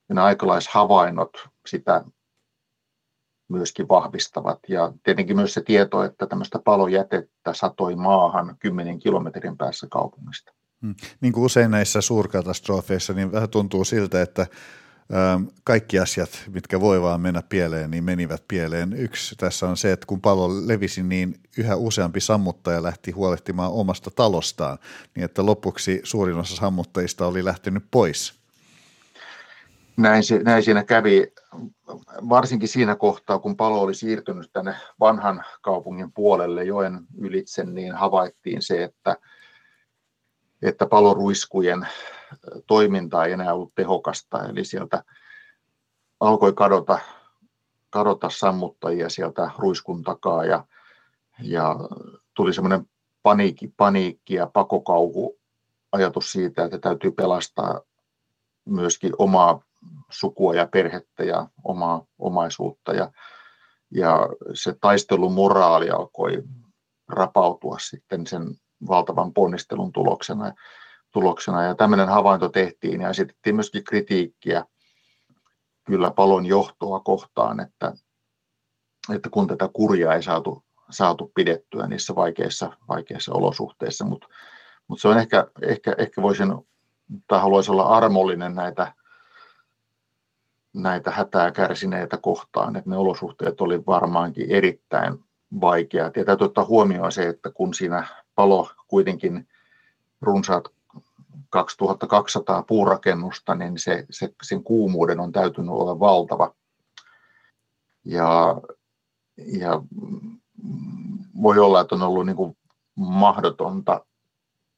nämä 0.10 0.24
aikalaishavainnot 0.24 1.30
sitä 1.68 2.04
myöskin 3.48 3.88
vahvistavat. 3.88 4.60
Ja 4.68 4.94
tietenkin 5.04 5.36
myös 5.36 5.54
se 5.54 5.62
tieto, 5.62 6.04
että 6.04 6.28
tämmöistä 6.28 6.60
palojätettä 6.60 7.54
satoi 7.54 7.96
maahan 7.96 8.56
10 8.60 9.00
kilometrin 9.00 9.58
päässä 9.58 9.88
kaupungista. 9.92 10.54
Hmm. 10.82 10.96
Niin 11.22 11.34
kuin 11.34 11.46
usein 11.46 11.72
näissä 11.72 12.02
suurkatastrofeissa, 12.02 13.14
niin 13.14 13.32
vähän 13.32 13.50
tuntuu 13.50 13.86
siltä, 13.86 14.22
että 14.22 14.48
kaikki 15.64 16.00
asiat, 16.00 16.44
mitkä 16.54 16.82
voi 16.82 17.02
vaan 17.02 17.22
mennä 17.22 17.42
pieleen, 17.50 17.92
niin 17.92 18.04
menivät 18.04 18.44
pieleen. 18.48 18.94
Yksi 18.94 19.36
tässä 19.36 19.68
on 19.68 19.78
se, 19.78 19.92
että 19.92 20.06
kun 20.06 20.22
palo 20.22 20.50
levisi, 20.68 21.04
niin 21.04 21.40
yhä 21.58 21.76
useampi 21.76 22.20
sammuttaja 22.20 22.84
lähti 22.84 23.12
huolehtimaan 23.12 23.72
omasta 23.72 24.12
talostaan, 24.12 24.78
niin 25.16 25.24
että 25.24 25.46
lopuksi 25.46 26.02
suurin 26.04 26.38
osa 26.38 26.56
sammuttajista 26.56 27.28
oli 27.28 27.46
lähtenyt 27.46 27.84
pois. 27.92 28.34
Näin, 29.98 30.24
se, 30.24 30.40
näin 30.44 30.64
siinä 30.64 30.84
kävi, 30.84 31.34
varsinkin 32.30 32.70
siinä 32.70 32.96
kohtaa, 32.96 33.40
kun 33.40 33.58
palo 33.58 33.82
oli 33.82 33.96
siirtynyt 33.96 34.50
tänne 34.54 34.76
vanhan 35.00 35.44
kaupungin 35.62 36.12
puolelle 36.12 36.64
joen 36.64 37.00
ylitse, 37.18 37.64
niin 37.64 37.94
havaittiin 37.94 38.62
se, 38.62 38.84
että, 38.84 39.18
että 40.62 40.86
paloruiskujen 40.86 41.88
toiminta 42.68 43.26
ei 43.26 43.34
enää 43.34 43.54
ollut 43.54 43.76
tehokasta, 43.76 44.44
eli 44.50 44.66
sieltä 44.66 45.04
alkoi 46.20 46.54
kadota, 46.54 47.00
kadota 47.90 48.30
sammuttajia 48.30 49.10
sieltä 49.10 49.52
ruiskun 49.58 50.04
takaa 50.04 50.46
ja, 50.46 50.66
ja 51.42 51.76
tuli 52.34 52.54
semmoinen 52.54 52.90
paniikki, 53.24 53.74
paniikki 53.78 54.34
ja 54.34 54.48
pakokauhu 54.48 55.38
ajatus 55.92 56.32
siitä, 56.32 56.66
että 56.66 56.80
täytyy 56.80 57.12
pelastaa 57.12 57.82
myöskin 58.66 59.14
omaa 59.18 59.62
sukua 60.10 60.56
ja 60.56 60.68
perhettä 60.68 61.24
ja 61.24 61.48
omaa 61.64 62.06
omaisuutta. 62.20 62.94
Ja, 62.94 63.12
ja 63.92 64.30
se 64.54 64.76
taistelumoraali 64.82 65.90
alkoi 65.90 66.44
rapautua 67.08 67.78
sitten 67.80 68.28
sen 68.28 68.56
valtavan 68.88 69.34
ponnistelun 69.34 69.92
tuloksena 69.92 70.54
tuloksena. 71.16 71.64
Ja 71.64 71.76
tämmöinen 71.76 72.10
havainto 72.10 72.50
tehtiin 72.50 73.02
ja 73.02 73.10
esitettiin 73.10 73.56
myöskin 73.56 73.84
kritiikkiä 73.84 74.66
kyllä 75.84 76.12
palon 76.12 76.46
johtoa 76.46 77.00
kohtaan, 77.00 77.60
että, 77.60 77.94
että 79.16 79.30
kun 79.30 79.48
tätä 79.48 79.70
kurjaa 79.74 80.14
ei 80.14 80.24
saatu, 80.24 80.64
saatu 80.90 81.32
pidettyä 81.36 81.88
niissä 81.88 82.16
vaikeissa, 82.16 82.72
vaikeissa 82.88 83.34
olosuhteissa, 83.34 84.06
mutta 84.06 84.28
mut 84.88 85.02
se 85.02 85.08
on 85.08 85.18
ehkä, 85.18 85.48
ehkä, 85.62 85.96
ehkä 85.98 86.22
voisin 86.22 86.54
tai 87.28 87.40
haluaisin 87.40 87.72
olla 87.72 87.84
armollinen 87.84 88.56
näitä, 88.56 88.94
näitä 90.74 91.12
hätää 91.12 91.52
kärsineitä 91.52 92.18
kohtaan, 92.18 92.76
että 92.76 92.90
ne 92.90 92.98
olosuhteet 92.98 93.62
oli 93.62 93.86
varmaankin 93.86 94.52
erittäin 94.52 95.24
vaikeat. 95.62 96.16
Ja 96.16 96.26
täytyy 96.26 96.46
ottaa 96.46 96.66
huomioon 96.66 97.12
se, 97.12 97.28
että 97.28 97.52
kun 97.52 97.74
siinä 97.74 98.08
palo 98.36 98.70
kuitenkin 98.88 99.48
runsaat 100.22 100.75
2200 101.50 102.64
puurakennusta, 102.64 103.56
niin 103.56 103.80
se, 103.80 104.06
se, 104.10 104.34
sen 104.44 104.64
kuumuuden 104.64 105.20
on 105.20 105.32
täytynyt 105.32 105.70
olla 105.70 106.00
valtava. 106.00 106.54
Ja, 108.06 108.62
ja 109.38 109.82
voi 111.42 111.60
olla, 111.60 111.82
että 111.82 111.96
on 111.96 112.02
ollut 112.02 112.26
niin 112.26 112.36
kuin 112.36 112.58
mahdotonta 112.96 114.06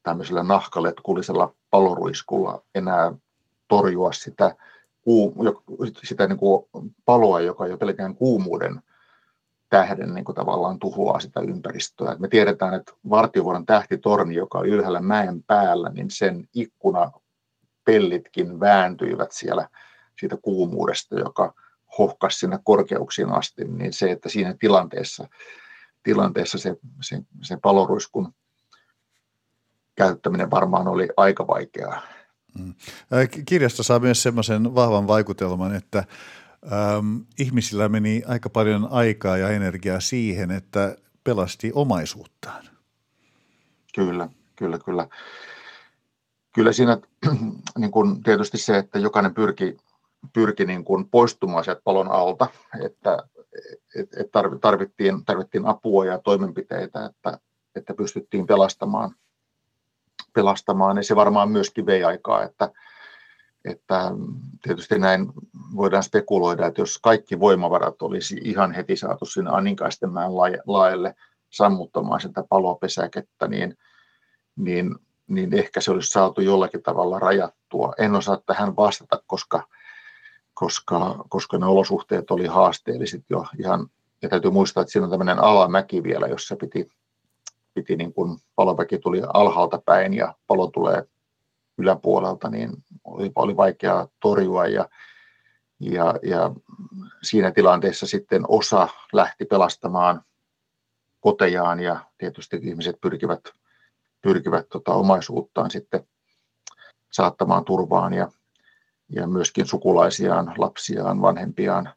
tämmöisellä 0.04 0.44
nahkaletkullisella 0.44 1.54
paloruiskulla 1.70 2.64
enää 2.76 3.14
torjua 3.68 4.14
sitä, 4.14 4.56
sitä 6.04 6.28
niin 6.28 6.38
kuin 6.38 6.66
paloa, 7.06 7.40
joka 7.40 7.68
jo 7.68 7.78
pelkään 7.78 8.16
kuumuuden 8.16 8.82
tähden 9.70 10.14
niin 10.14 10.26
kuin 10.26 10.36
tavallaan 10.36 10.80
tuhoaa 10.80 11.20
sitä 11.20 11.40
ympäristöä. 11.40 12.16
Me 12.20 12.28
tiedetään, 12.28 12.74
että 12.74 12.92
Vartiovuoren 13.10 13.66
tähtitorni, 13.66 14.36
joka 14.36 14.60
on 14.60 14.66
ylhäällä 14.66 15.02
mäen 15.02 15.44
päällä, 15.44 15.90
niin 15.90 16.12
sen 16.12 16.48
ikkuna 16.54 17.12
pellitkin 17.86 18.60
vääntyivät 18.60 19.32
siellä 19.32 19.70
siitä 20.20 20.38
kuumuudesta, 20.42 21.20
joka 21.20 21.54
hohkasi 21.98 22.40
sinne 22.40 22.60
korkeuksiin 22.64 23.30
asti, 23.30 23.66
niin 23.66 23.94
se, 23.94 24.12
että 24.12 24.30
siinä 24.30 24.56
tilanteessa, 24.60 25.28
tilanteessa 26.04 26.58
se, 26.58 26.76
se, 27.02 27.22
se 27.42 27.58
paloruiskun 27.62 28.34
käyttäminen 29.96 30.52
varmaan 30.52 30.88
oli 30.88 31.10
aika 31.18 31.48
vaikeaa. 31.48 32.02
Mm. 32.60 32.74
Kirjasta 33.46 33.84
saa 33.84 34.00
myös 34.00 34.24
semmoisen 34.24 34.76
vahvan 34.76 35.08
vaikutelman, 35.08 35.76
että 35.76 36.04
ähm, 36.66 37.18
ihmisillä 37.40 37.90
meni 37.90 38.24
aika 38.28 38.50
paljon 38.50 38.88
aikaa 38.92 39.38
ja 39.38 39.50
energiaa 39.50 40.00
siihen, 40.00 40.52
että 40.52 40.96
pelasti 41.24 41.72
omaisuuttaan. 41.74 42.66
Kyllä, 43.96 44.30
kyllä, 44.56 44.80
kyllä. 44.80 45.08
Kyllä 46.56 46.72
siinä 46.72 46.98
niin 47.78 47.92
kuin 47.92 48.24
tietysti 48.24 48.58
se, 48.58 48.78
että 48.78 49.00
jokainen 49.00 49.34
pyrki, 49.34 49.78
pyrki 50.34 50.66
niin 50.66 50.84
kuin 50.84 51.10
poistumaan 51.10 51.64
sieltä 51.64 51.82
palon 51.84 52.12
alta, 52.12 52.48
että 52.84 53.18
et, 53.96 54.10
et 54.20 54.28
tarvittiin, 54.62 55.26
tarvittiin 55.26 55.66
apua 55.66 56.06
ja 56.06 56.18
toimenpiteitä, 56.18 57.06
että, 57.06 57.40
että 57.76 57.94
pystyttiin 57.94 58.48
pelastamaan, 58.48 59.12
pelastamaan, 60.34 60.96
niin 60.96 61.04
se 61.04 61.16
varmaan 61.16 61.52
myöskin 61.52 61.86
vei 61.86 62.04
aikaa, 62.04 62.44
että, 62.44 62.72
että 63.66 64.12
tietysti 64.62 65.00
näin 65.00 65.28
voidaan 65.76 66.04
spekuloida, 66.04 66.68
että 66.68 66.82
jos 66.82 66.98
kaikki 66.98 67.40
voimavarat 67.40 68.02
olisi 68.02 68.42
ihan 68.44 68.72
heti 68.72 68.96
saatu 68.96 69.26
sinne 69.26 69.52
Aninkaistenmäen 69.54 70.32
laelle 70.66 71.16
sammuttamaan 71.50 72.22
sitä 72.22 72.44
palopesäkettä, 72.50 73.48
niin, 73.48 73.78
niin, 74.56 74.96
niin 75.28 75.54
ehkä 75.54 75.82
se 75.82 75.92
olisi 75.92 76.10
saatu 76.10 76.42
jollakin 76.42 76.84
tavalla 76.84 77.20
rajattua. 77.20 77.94
En 77.98 78.16
osaa 78.16 78.42
tähän 78.46 78.76
vastata, 78.76 79.24
koska, 79.28 79.68
koska, 80.54 81.26
koska 81.30 81.58
ne 81.58 81.66
olosuhteet 81.66 82.32
oli 82.32 82.46
haasteelliset 82.46 83.24
jo 83.30 83.46
ihan, 83.60 83.90
ja 84.22 84.30
täytyy 84.30 84.52
muistaa, 84.52 84.82
että 84.82 84.92
siinä 84.92 85.06
on 85.06 85.12
tämmöinen 85.12 85.40
alamäki 85.40 86.04
vielä, 86.04 86.28
jossa 86.28 86.56
piti, 86.56 86.88
piti 87.74 87.96
niin 87.96 88.14
kuin 88.14 88.40
paloväki 88.56 88.98
tuli 88.98 89.22
alhaalta 89.34 89.82
päin 89.86 90.14
ja 90.14 90.34
palo 90.48 90.68
tulee 90.68 91.04
yläpuolelta, 91.78 92.50
niin 92.50 92.84
oli, 93.04 93.32
oli 93.36 93.56
vaikea 93.56 94.08
torjua 94.20 94.68
ja, 94.68 94.90
ja, 95.80 96.14
ja 96.24 96.52
siinä 97.24 97.52
tilanteessa 97.52 98.08
sitten 98.08 98.44
osa 98.48 98.88
lähti 99.14 99.46
pelastamaan 99.46 100.22
kotejaan 101.20 101.80
ja 101.80 102.00
tietysti 102.18 102.60
ihmiset 102.62 103.02
pyrkivät, 103.02 103.42
pyrkivät 104.22 104.70
tota 104.70 104.94
omaisuuttaan 104.94 105.72
sitten 105.72 106.08
saattamaan 107.12 107.66
turvaan 107.66 108.14
ja, 108.14 108.32
ja 109.10 109.28
myöskin 109.28 109.68
sukulaisiaan, 109.68 110.54
lapsiaan, 110.58 111.22
vanhempiaan, 111.22 111.90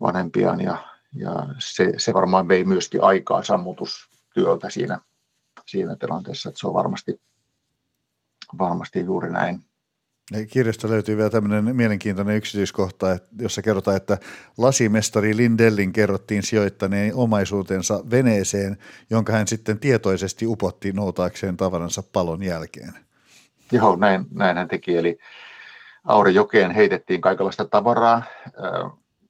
vanhempiaan 0.00 0.60
ja, 0.60 0.78
ja 1.14 1.46
se, 1.58 1.92
se 1.96 2.14
varmaan 2.14 2.48
vei 2.48 2.64
myöskin 2.64 3.02
aikaa 3.02 3.42
sammutustyöltä 3.42 4.70
siinä, 4.70 4.98
siinä 5.66 5.96
tilanteessa, 5.96 6.48
että 6.48 6.58
se 6.60 6.66
on 6.66 6.74
varmasti 6.74 7.20
varmasti 8.58 9.00
juuri 9.00 9.30
näin. 9.30 9.60
Kirjasta 10.50 10.88
löytyy 10.88 11.16
vielä 11.16 11.30
tämmöinen 11.30 11.76
mielenkiintoinen 11.76 12.36
yksityiskohta, 12.36 13.06
jossa 13.38 13.62
kerrotaan, 13.62 13.96
että 13.96 14.18
lasimestari 14.58 15.36
Lindellin 15.36 15.92
kerrottiin 15.92 16.42
sijoittaneen 16.42 17.14
omaisuutensa 17.14 18.00
veneeseen, 18.10 18.78
jonka 19.10 19.32
hän 19.32 19.46
sitten 19.46 19.78
tietoisesti 19.78 20.46
upotti 20.46 20.92
noutaakseen 20.92 21.56
tavaransa 21.56 22.02
palon 22.12 22.42
jälkeen. 22.42 22.92
Joo, 23.72 23.96
näin, 23.96 24.26
näin 24.30 24.56
hän 24.56 24.68
teki. 24.68 24.96
Eli 24.96 25.18
Aurijokeen 26.04 26.70
heitettiin 26.70 27.20
kaikenlaista 27.20 27.64
tavaraa. 27.64 28.22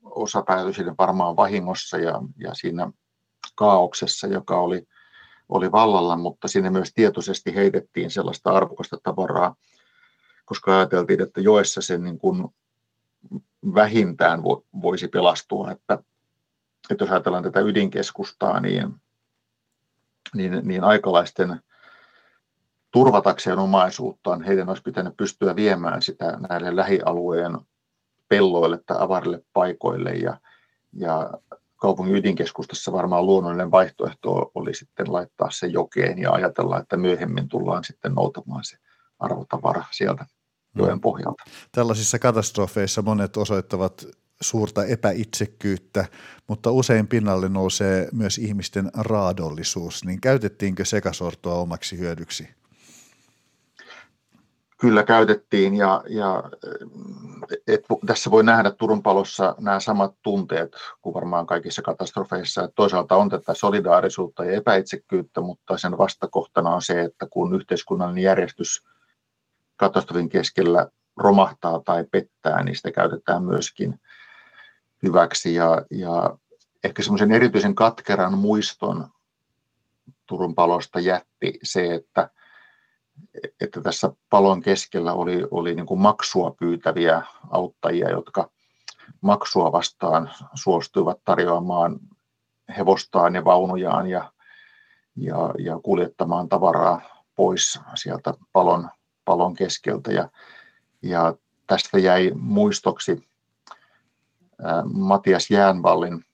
Osa 0.03 0.43
päätyi 0.43 0.75
sinne 0.75 0.95
varmaan 0.99 1.37
vahingossa 1.37 1.99
ja, 1.99 2.23
ja 2.37 2.55
siinä 2.55 2.93
kaauksessa, 3.55 4.27
joka 4.27 4.61
oli 4.61 4.87
oli 5.49 5.73
vallalla, 5.73 6.17
mutta 6.17 6.49
sinne 6.49 6.71
myös 6.71 6.93
tietoisesti 6.95 7.55
heitettiin 7.55 8.11
sellaista 8.11 8.51
arvokasta 8.51 8.99
tavaraa, 9.03 9.55
koska 10.45 10.77
ajateltiin, 10.77 11.23
että 11.23 11.41
joessa 11.41 11.81
se 11.81 11.99
niin 11.99 12.19
kuin 12.19 12.49
vähintään 13.75 14.43
voisi 14.83 15.09
pelastua, 15.09 15.71
että, 15.71 15.99
että 16.91 17.05
jos 17.05 17.11
ajatellaan 17.11 17.45
tätä 17.45 17.61
ydinkeskustaa, 17.61 18.61
niin, 18.61 18.95
niin, 20.35 20.61
niin 20.63 20.85
aikalaisten 20.85 21.61
turvatakseen 22.91 23.59
omaisuuttaan, 23.59 24.43
heidän 24.43 24.69
olisi 24.69 24.83
pitänyt 24.83 25.17
pystyä 25.17 25.57
viemään 25.57 26.03
sitä 26.03 26.39
näille 26.49 26.77
lähialueen 26.77 27.59
pelloille 28.29 28.81
tai 28.87 28.97
avarille 29.01 29.43
paikoille 29.53 30.11
ja, 30.11 30.41
ja 30.93 31.31
kaupungin 31.83 32.17
ydinkeskustassa 32.17 32.93
varmaan 32.93 33.27
luonnollinen 33.27 33.71
vaihtoehto 33.71 34.51
oli 34.55 34.75
sitten 34.75 35.13
laittaa 35.13 35.51
se 35.51 35.67
jokeen 35.67 36.19
ja 36.19 36.33
ajatella, 36.33 36.79
että 36.79 36.97
myöhemmin 36.97 37.49
tullaan 37.49 37.85
sitten 37.85 38.13
noutamaan 38.13 38.65
se 38.65 38.77
arvotavara 39.19 39.85
sieltä 39.91 40.27
joen 40.77 40.95
mm. 40.95 41.01
pohjalta. 41.01 41.43
Tällaisissa 41.73 42.19
katastrofeissa 42.19 43.03
monet 43.03 43.37
osoittavat 43.37 44.07
suurta 44.41 44.85
epäitsekkyyttä, 44.85 46.05
mutta 46.49 46.71
usein 46.71 47.07
pinnalle 47.09 47.49
nousee 47.49 48.09
myös 48.13 48.39
ihmisten 48.39 48.91
raadollisuus. 48.95 50.05
Niin 50.05 50.21
käytettiinkö 50.21 50.85
sekasortoa 50.85 51.55
omaksi 51.55 51.99
hyödyksi? 51.99 52.49
Kyllä 54.83 55.03
käytettiin 55.03 55.75
ja, 55.75 56.03
ja 56.09 56.43
et, 57.67 57.85
tässä 58.07 58.31
voi 58.31 58.45
nähdä 58.45 58.71
Turun 58.71 59.03
palossa 59.03 59.55
nämä 59.59 59.81
samat 59.81 60.15
tunteet 60.23 60.77
kuin 61.03 61.15
varmaan 61.15 61.47
kaikissa 61.47 61.83
katastrofeissa. 61.83 62.65
Et 62.65 62.71
toisaalta 62.75 63.17
on 63.17 63.29
tätä 63.29 63.55
solidaarisuutta 63.55 64.45
ja 64.45 64.53
epäitsekkyyttä, 64.53 65.41
mutta 65.41 65.79
sen 65.79 65.99
vastakohtana 65.99 66.71
on 66.71 66.83
se, 66.83 67.01
että 67.01 67.27
kun 67.31 67.55
yhteiskunnallinen 67.55 68.23
järjestys 68.23 68.85
katastrofin 69.77 70.29
keskellä 70.29 70.89
romahtaa 71.17 71.81
tai 71.85 72.05
pettää, 72.11 72.63
niin 72.63 72.77
sitä 72.77 72.91
käytetään 72.91 73.45
myöskin 73.45 74.01
hyväksi. 75.03 75.55
Ja, 75.55 75.83
ja 75.91 76.37
ehkä 76.85 77.03
semmoisen 77.03 77.33
erityisen 77.33 77.75
katkeran 77.75 78.39
muiston 78.39 79.09
Turun 80.27 80.55
palosta 80.55 81.01
jätti 81.01 81.59
se, 81.63 81.95
että, 81.95 82.31
että 83.61 83.81
tässä 83.81 84.13
palon 84.31 84.61
keskellä 84.61 85.13
oli, 85.13 85.47
oli 85.51 85.75
niin 85.75 85.87
kuin 85.87 86.01
maksua 86.01 86.55
pyytäviä 86.59 87.23
auttajia, 87.51 88.11
jotka 88.11 88.51
maksua 89.21 89.73
vastaan 89.73 90.31
suostuivat 90.55 91.19
tarjoamaan 91.25 92.01
hevostaan 92.77 93.35
ja 93.35 93.45
vaunujaan 93.45 94.07
ja, 94.07 94.33
ja, 95.17 95.55
ja 95.59 95.81
kuljettamaan 95.83 96.49
tavaraa 96.49 97.01
pois 97.37 97.81
sieltä 97.95 98.35
palon, 98.53 98.91
palon 99.25 99.55
keskeltä. 99.55 100.13
Ja, 100.13 100.29
ja 101.03 101.35
tästä 101.67 101.99
jäi 101.99 102.33
muistoksi 102.35 103.29
Matias 104.93 105.51
Jäänvallin 105.51 106.25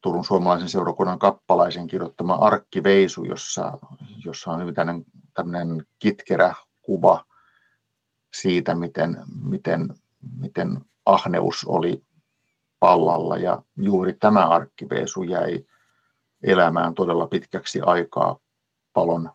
Turun 0.00 0.24
suomalaisen 0.24 0.68
seurakunnan 0.68 1.18
kappalaisen 1.18 1.86
kirjoittama 1.86 2.34
arkkiveisu, 2.34 3.24
jossa, 3.24 3.78
jossa 4.24 4.50
on 4.50 4.60
hyvin 4.60 4.74
tämmöinen 5.38 5.86
kitkerä 5.98 6.54
kuva 6.82 7.24
siitä, 8.34 8.74
miten, 8.74 9.16
miten, 9.44 9.94
miten 10.38 10.80
ahneus 11.06 11.64
oli 11.64 12.02
pallalla. 12.80 13.36
Ja 13.36 13.62
juuri 13.76 14.12
tämä 14.12 14.48
arkkiveisu 14.48 15.22
jäi 15.22 15.64
elämään 16.42 16.94
todella 16.94 17.26
pitkäksi 17.26 17.80
aikaa 17.80 18.38
palon, 18.92 19.30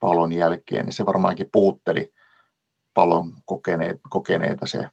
palon 0.00 0.32
jälkeen. 0.32 0.86
Ja 0.86 0.92
se 0.92 1.06
varmaankin 1.06 1.48
puutteli 1.52 2.12
palon 2.94 3.32
kokeneita, 3.44 4.00
kokeneita 4.10 4.66
se, 4.66 4.88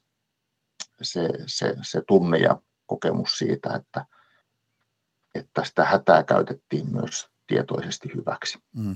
se, 1.02 1.30
se, 1.45 1.76
se 1.82 2.02
tunne 2.08 2.38
ja 2.38 2.62
kokemus 2.86 3.38
siitä, 3.38 3.76
että, 3.76 4.06
että 5.36 5.64
sitä 5.64 5.86
hätää 5.86 6.24
käytettiin 6.24 6.91
myös 6.91 7.30
tietoisesti 7.50 8.10
hyväksi. 8.16 8.60
Mm. 8.74 8.95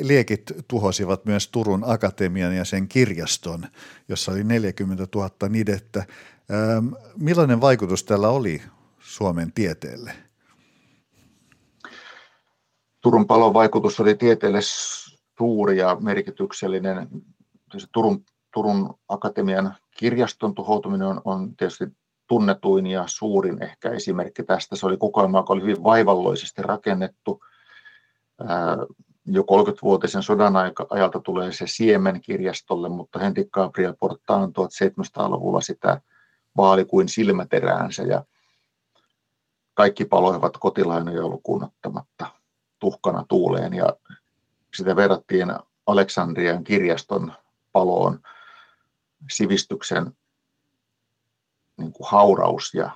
Liekit 0.00 0.42
tuhosivat 0.68 1.24
myös 1.24 1.48
Turun 1.48 1.82
Akatemian 1.86 2.56
ja 2.56 2.64
sen 2.64 2.88
kirjaston, 2.88 3.66
jossa 4.08 4.32
oli 4.32 4.44
40 4.44 5.06
000 5.14 5.30
nidettä. 5.48 5.98
Ähm, 6.50 6.88
millainen 7.16 7.60
vaikutus 7.60 8.04
tällä 8.04 8.28
oli 8.28 8.62
Suomen 8.98 9.52
tieteelle? 9.52 10.12
Turun 13.00 13.26
palon 13.26 13.54
vaikutus 13.54 14.00
oli 14.00 14.14
tieteelle 14.14 14.60
suuri 15.38 15.78
ja 15.78 15.96
merkityksellinen. 16.00 17.08
Turun, 17.92 18.24
Turun 18.54 18.94
Akatemian 19.08 19.74
kirjaston 19.96 20.54
tuhoutuminen 20.54 21.06
on, 21.06 21.20
on 21.24 21.56
tietysti 21.56 21.84
tunnetuin 22.28 22.86
ja 22.86 23.04
suurin 23.06 23.62
ehkä 23.62 23.90
esimerkki 23.90 24.42
tästä. 24.42 24.76
Se 24.76 24.86
oli 24.86 24.96
kokoelma, 24.96 25.38
joka 25.38 25.52
oli 25.52 25.62
hyvin 25.62 25.84
vaivalloisesti 25.84 26.62
rakennettu. 26.62 27.40
Jo 29.26 29.42
30-vuotisen 29.42 30.22
sodan 30.22 30.54
ajalta 30.90 31.20
tulee 31.20 31.52
se 31.52 31.66
siemen 31.66 32.20
kirjastolle, 32.20 32.88
mutta 32.88 33.18
Henrik 33.18 33.48
Gabriel 33.50 33.94
Portaan 34.00 34.48
1700-luvulla 34.48 35.60
sitä 35.60 36.00
vaali 36.56 36.84
kuin 36.84 37.08
silmäteräänsä 37.08 38.02
ja 38.02 38.24
kaikki 39.74 40.04
paloivat 40.04 40.56
kotilainoja 40.56 41.28
lukuun 41.28 41.64
ottamatta 41.64 42.26
tuhkana 42.78 43.24
tuuleen 43.28 43.74
ja 43.74 43.96
sitä 44.74 44.96
verrattiin 44.96 45.48
Aleksandrian 45.86 46.64
kirjaston 46.64 47.32
paloon 47.72 48.20
sivistyksen 49.30 50.12
niin 51.76 51.92
kuin 51.92 52.08
hauraus 52.10 52.74
ja 52.74 52.90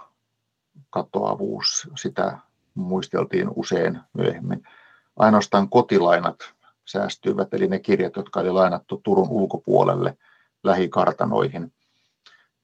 katoavuus, 0.91 1.89
sitä 1.97 2.39
muisteltiin 2.75 3.49
usein 3.57 4.01
myöhemmin. 4.13 4.69
Ainoastaan 5.17 5.69
kotilainat 5.69 6.37
säästyivät, 6.85 7.55
eli 7.55 7.67
ne 7.67 7.79
kirjat, 7.79 8.17
jotka 8.17 8.41
oli 8.41 8.51
lainattu 8.51 9.01
Turun 9.03 9.29
ulkopuolelle 9.31 10.17
lähikartanoihin, 10.63 11.73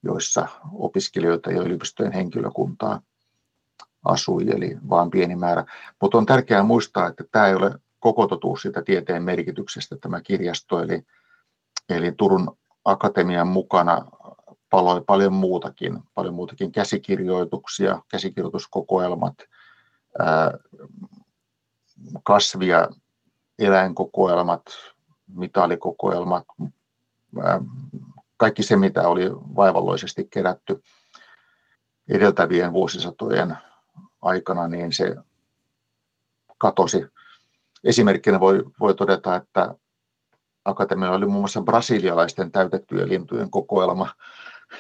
joissa 0.03 0.49
opiskelijoita 0.73 1.53
ja 1.53 1.63
yliopistojen 1.63 2.13
henkilökuntaa 2.13 3.01
asui, 4.05 4.51
eli 4.51 4.77
vain 4.89 5.11
pieni 5.11 5.37
määrä. 5.37 5.65
Mutta 6.03 6.19
on 6.19 6.27
tärkeää 6.27 6.63
muistaa, 6.63 7.07
että 7.07 7.25
tämä 7.33 7.47
ei 7.47 7.55
ole 7.55 7.79
koko 8.01 8.27
totuus 8.27 8.63
siitä 8.63 8.83
tieteen 8.83 9.23
merkityksestä, 9.23 9.97
tämä 10.01 10.21
kirjasto, 10.21 10.83
eli, 10.83 11.03
eli 11.89 12.13
Turun 12.13 12.57
Akatemian 12.85 13.49
mukana 13.49 14.05
paloi 14.71 15.03
paljon 15.07 15.33
muutakin, 15.33 15.99
paljon 16.15 16.35
muutakin 16.35 16.73
käsikirjoituksia, 16.73 18.03
käsikirjoituskokoelmat, 18.11 19.35
kasvia, 22.23 22.89
eläinkokoelmat, 23.59 24.63
mitalikokoelmat, 25.27 26.47
kaikki 28.37 28.63
se, 28.63 28.77
mitä 28.77 29.09
oli 29.09 29.31
vaivalloisesti 29.33 30.29
kerätty 30.31 30.83
edeltävien 32.09 32.73
vuosisatojen 32.73 33.57
aikana, 34.23 34.69
niin 34.69 34.93
se 34.93 35.17
katosi. 36.59 37.07
Esimerkkinä 37.85 38.41
voi, 38.41 38.65
voi 38.81 38.95
todeta, 38.95 39.37
että 39.37 39.75
Akatemialla 40.65 41.17
oli 41.17 41.27
muun 41.27 41.41
muassa 41.41 41.61
brasilialaisten 41.61 42.53
täytettyjen 42.53 43.09
lintujen 43.09 43.51
kokoelma, 43.51 44.15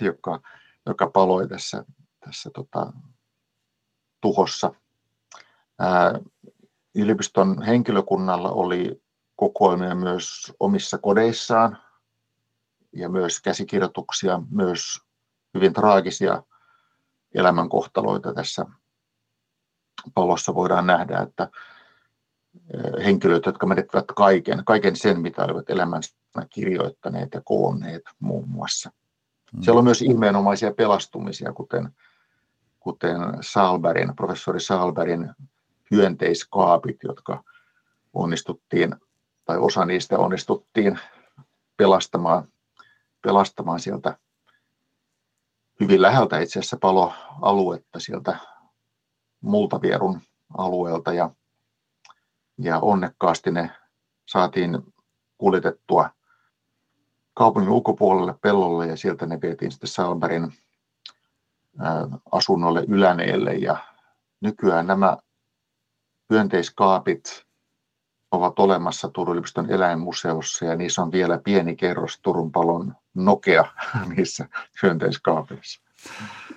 joka, 0.00 0.40
joka 0.86 1.10
paloi 1.10 1.48
tässä, 1.48 1.84
tässä 2.20 2.50
tota, 2.54 2.92
tuhossa. 4.20 4.72
Ää, 5.78 6.20
yliopiston 7.02 7.62
henkilökunnalla 7.62 8.50
oli 8.50 9.02
kokoelmia 9.36 9.94
myös 9.94 10.52
omissa 10.60 10.98
kodeissaan 10.98 11.78
ja 12.92 13.08
myös 13.08 13.40
käsikirjoituksia, 13.40 14.42
myös 14.50 15.00
hyvin 15.54 15.72
traagisia 15.72 16.42
elämänkohtaloita 17.34 18.34
tässä 18.34 18.66
palossa 20.14 20.54
voidaan 20.54 20.86
nähdä, 20.86 21.20
että 21.20 21.48
henkilöt, 23.04 23.46
jotka 23.46 23.66
menettivät 23.66 24.04
kaiken, 24.16 24.64
kaiken 24.64 24.96
sen, 24.96 25.20
mitä 25.20 25.44
olivat 25.44 25.70
elämänsä 25.70 26.14
kirjoittaneet 26.50 27.34
ja 27.34 27.40
koonneet 27.44 28.02
muun 28.18 28.48
muassa. 28.48 28.90
Mm. 29.52 29.62
Siellä 29.62 29.78
on 29.78 29.84
myös 29.84 30.02
ihmeenomaisia 30.02 30.74
pelastumisia, 30.74 31.52
kuten, 31.52 31.88
kuten 32.80 33.18
Salberin, 33.40 34.16
professori 34.16 34.60
Salberin 34.60 35.34
hyönteiskaapit, 35.90 36.96
jotka 37.02 37.44
onnistuttiin, 38.12 38.96
tai 39.44 39.58
osa 39.58 39.84
niistä 39.84 40.18
onnistuttiin 40.18 40.98
pelastamaan, 41.76 42.48
pelastamaan 43.22 43.80
sieltä 43.80 44.18
hyvin 45.80 46.02
läheltä 46.02 46.38
itse 46.38 46.58
asiassa 46.58 46.76
paloaluetta 46.80 48.00
sieltä 48.00 48.38
Multavierun 49.40 50.20
alueelta. 50.58 51.12
Ja, 51.12 51.30
ja 52.58 52.80
onnekkaasti 52.80 53.50
ne 53.50 53.70
saatiin 54.26 54.78
kuljetettua 55.38 56.10
kaupungin 57.34 57.70
ulkopuolelle 57.70 58.34
pellolle 58.40 58.86
ja 58.86 58.96
sieltä 58.96 59.26
ne 59.26 59.40
vietiin 59.42 59.72
sitten 59.72 59.88
Salberin 59.88 60.52
asunnolle 62.32 62.84
Yläneelle 62.88 63.54
ja 63.54 63.76
nykyään 64.40 64.86
nämä 64.86 65.16
hyönteiskaapit 66.30 67.46
ovat 68.32 68.58
olemassa 68.58 69.08
Turun 69.08 69.32
yliopiston 69.32 69.70
eläinmuseossa 69.70 70.64
ja 70.64 70.76
niissä 70.76 71.02
on 71.02 71.12
vielä 71.12 71.38
pieni 71.38 71.76
kerros 71.76 72.18
Turun 72.22 72.52
palon 72.52 72.94
nokea 73.14 73.64
niissä 74.16 74.48
hyönteiskaapeissa. 74.82 75.80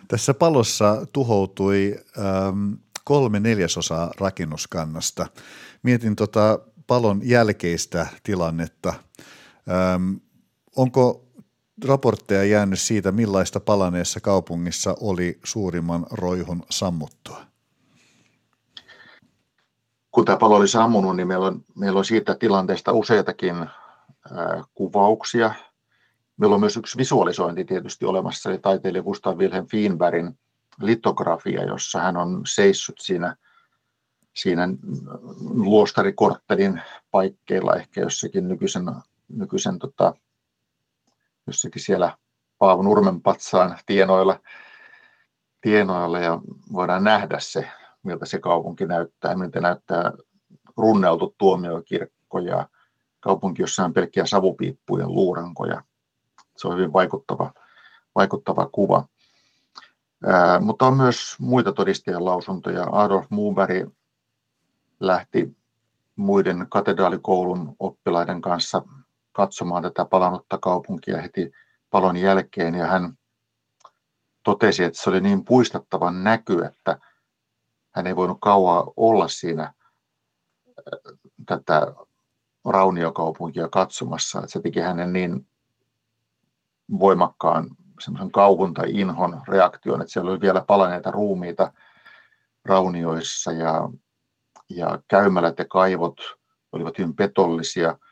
Tässä 0.07 0.33
palossa 0.33 1.05
tuhoutui 1.13 1.95
ähm, 2.17 2.73
kolme 3.03 3.39
neljäsosaa 3.39 4.11
rakennuskannasta. 4.19 5.27
Mietin 5.83 6.15
tota 6.15 6.59
palon 6.87 7.21
jälkeistä 7.23 8.07
tilannetta. 8.23 8.93
Ähm, 9.69 10.13
onko 10.75 11.27
raportteja 11.85 12.43
jäänyt 12.43 12.79
siitä, 12.79 13.11
millaista 13.11 13.59
palaneessa 13.59 14.19
kaupungissa 14.19 14.95
oli 14.99 15.39
suurimman 15.43 16.05
roihun 16.11 16.63
sammuttua? 16.69 17.50
Kun 20.11 20.25
tämä 20.25 20.37
palo 20.37 20.55
oli 20.55 20.67
sammunut, 20.67 21.15
niin 21.15 21.27
meillä 21.27 21.47
on, 21.47 21.63
meillä 21.75 21.97
on 21.97 22.05
siitä 22.05 22.35
tilanteesta 22.35 22.91
useitakin 22.91 23.69
kuvauksia. 24.73 25.53
Meillä 26.37 26.53
on 26.53 26.59
myös 26.59 26.77
yksi 26.77 26.97
visualisointi 26.97 27.65
tietysti 27.65 28.05
olemassa, 28.05 28.49
eli 28.49 28.59
taiteilija 28.59 29.03
Gustav 29.03 29.37
Wilhelm 29.37 29.67
Fienbergin 29.67 30.39
litografia, 30.81 31.63
jossa 31.63 31.99
hän 31.99 32.17
on 32.17 32.41
seissut 32.45 32.95
siinä, 32.99 33.35
siinä 34.33 34.67
luostarikorttelin 35.39 36.81
paikkeilla, 37.11 37.75
ehkä 37.75 38.01
jossakin 38.01 38.47
nykyisen, 38.47 38.85
nykyisen 39.29 39.79
tota, 39.79 40.13
jossakin 41.47 41.81
siellä 41.81 42.17
Paavo 42.57 42.81
Nurmenpatsaan 42.83 43.77
tienoilla, 43.85 44.39
tienoilla 45.61 46.19
ja 46.19 46.41
voidaan 46.73 47.03
nähdä 47.03 47.39
se, 47.39 47.67
miltä 48.03 48.25
se 48.25 48.39
kaupunki 48.39 48.85
näyttää, 48.85 49.35
miltä 49.35 49.61
näyttää 49.61 50.11
runneltu 50.77 51.35
tuomiokirkko 51.37 52.39
ja 52.39 52.69
kaupunki, 53.19 53.61
jossa 53.61 53.85
on 53.85 53.93
pelkkiä 53.93 54.25
savupiippujen 54.25 55.07
luurankoja. 55.07 55.83
Se 56.57 56.67
on 56.67 56.77
hyvin 56.77 56.93
vaikuttava, 56.93 57.53
vaikuttava 58.15 58.69
kuva. 58.71 59.05
Ää, 60.25 60.59
mutta 60.59 60.87
on 60.87 60.97
myös 60.97 61.35
muita 61.39 61.71
todistajan 61.71 62.25
lausuntoja. 62.25 62.87
Adolf 62.91 63.25
Muuberg 63.29 63.89
lähti 64.99 65.55
muiden 66.15 66.65
katedraalikoulun 66.69 67.75
oppilaiden 67.79 68.41
kanssa 68.41 68.81
katsomaan 69.31 69.83
tätä 69.83 70.05
palannutta 70.05 70.57
kaupunkia 70.57 71.21
heti 71.21 71.51
palon 71.89 72.17
jälkeen 72.17 72.75
ja 72.75 72.87
hän 72.87 73.17
totesi, 74.43 74.83
että 74.83 75.01
se 75.01 75.09
oli 75.09 75.21
niin 75.21 75.45
puistattavan 75.45 76.23
näky, 76.23 76.63
että 76.65 76.97
hän 77.91 78.07
ei 78.07 78.15
voinut 78.15 78.37
kauan 78.41 78.83
olla 78.97 79.27
siinä 79.27 79.63
äh, 79.63 79.73
tätä 81.45 81.93
rauniokaupunkia 82.65 83.69
katsomassa, 83.69 84.39
että 84.39 84.51
se 84.51 84.61
teki 84.61 84.79
hänen 84.79 85.13
niin 85.13 85.47
voimakkaan 86.99 87.69
semmoisen 87.99 88.31
kauhun 88.31 88.73
tai 88.73 88.91
inhon 88.91 89.41
reaktion, 89.47 90.01
että 90.01 90.13
siellä 90.13 90.31
oli 90.31 90.41
vielä 90.41 90.63
palaneita 90.67 91.11
ruumiita 91.11 91.73
raunioissa 92.65 93.51
ja, 93.51 93.89
ja 94.69 94.99
käymälät 95.07 95.59
ja 95.59 95.65
kaivot 95.65 96.17
olivat 96.71 96.97
hyvin 96.97 97.15
petollisia– 97.15 97.97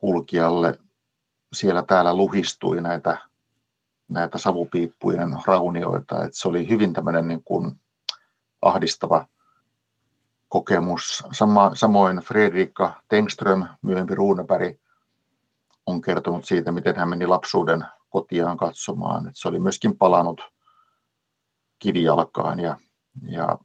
kulkijalle 0.00 0.78
siellä 1.52 1.82
täällä 1.82 2.14
luhistui 2.14 2.80
näitä, 2.80 3.18
näitä 4.08 4.38
savupiippujen 4.38 5.36
raunioita. 5.46 6.24
Et 6.24 6.34
se 6.34 6.48
oli 6.48 6.68
hyvin 6.68 6.92
tämmöinen 6.92 7.28
niin 7.28 7.44
kuin 7.44 7.80
ahdistava 8.62 9.26
kokemus. 10.48 11.24
Sama, 11.32 11.70
samoin 11.74 12.16
Fredrika 12.16 13.02
Tengström, 13.08 13.68
myöhempi 13.82 14.14
Ruuneberg, 14.14 14.76
on 15.86 16.00
kertonut 16.00 16.44
siitä, 16.44 16.72
miten 16.72 16.96
hän 16.96 17.08
meni 17.08 17.26
lapsuuden 17.26 17.84
kotiaan 18.10 18.56
katsomaan. 18.56 19.28
Et 19.28 19.36
se 19.36 19.48
oli 19.48 19.58
myöskin 19.58 19.98
palannut 19.98 20.40
kivijalkaan 21.78 22.60
ja, 22.60 22.76
ja 23.22 23.58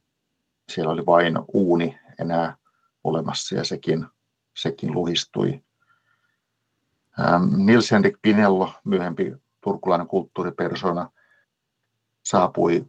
siellä 0.68 0.92
oli 0.92 1.06
vain 1.06 1.38
uuni 1.48 1.98
enää 2.20 2.56
olemassa 3.04 3.54
ja 3.54 3.64
sekin, 3.64 4.06
sekin 4.56 4.92
luhistui. 4.92 5.62
Ähm, 7.20 7.66
Nils 7.66 7.90
Henrik 7.90 8.16
Pinello, 8.22 8.72
myöhempi 8.84 9.36
turkulainen 9.60 10.06
kulttuuripersona, 10.06 11.10
saapui 12.24 12.86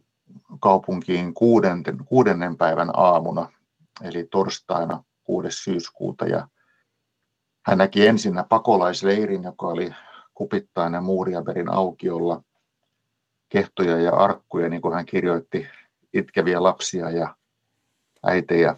kaupunkiin 0.60 1.34
kuudenten, 1.34 1.98
kuudennen 2.04 2.56
päivän 2.56 2.90
aamuna, 2.94 3.52
eli 4.02 4.28
torstaina 4.30 5.04
6. 5.24 5.48
syyskuuta. 5.50 6.26
Ja 6.26 6.48
hän 7.66 7.78
näki 7.78 8.06
ensinnä 8.06 8.44
pakolaisleirin, 8.44 9.42
joka 9.42 9.66
oli 9.66 9.94
kupittainen 10.34 11.04
Muuriaberin 11.04 11.72
aukiolla, 11.72 12.42
kehtoja 13.48 13.98
ja 13.98 14.14
arkkuja, 14.14 14.68
niin 14.68 14.82
kuin 14.82 14.94
hän 14.94 15.06
kirjoitti, 15.06 15.66
itkeviä 16.12 16.62
lapsia 16.62 17.10
ja 17.10 17.36
äitejä, 18.22 18.76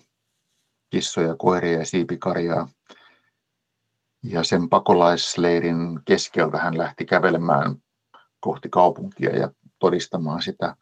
kissoja, 0.90 1.36
koiria 1.36 1.78
ja 1.78 1.86
siipikarjaa 1.86 2.68
ja 4.22 4.44
sen 4.44 4.68
pakolaisleirin 4.68 6.01
keskeltä 6.05 6.59
hän 6.59 6.78
lähti 6.78 7.05
kävelemään 7.05 7.76
kohti 8.40 8.68
kaupunkia 8.68 9.36
ja 9.36 9.51
todistamaan 9.78 10.42
sitä 10.42 10.76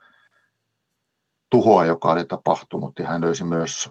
tuhoa, 1.51 1.85
joka 1.85 2.13
oli 2.13 2.25
tapahtunut. 2.25 2.99
Ja 2.99 3.07
hän 3.07 3.21
löysi 3.21 3.45
myös 3.45 3.91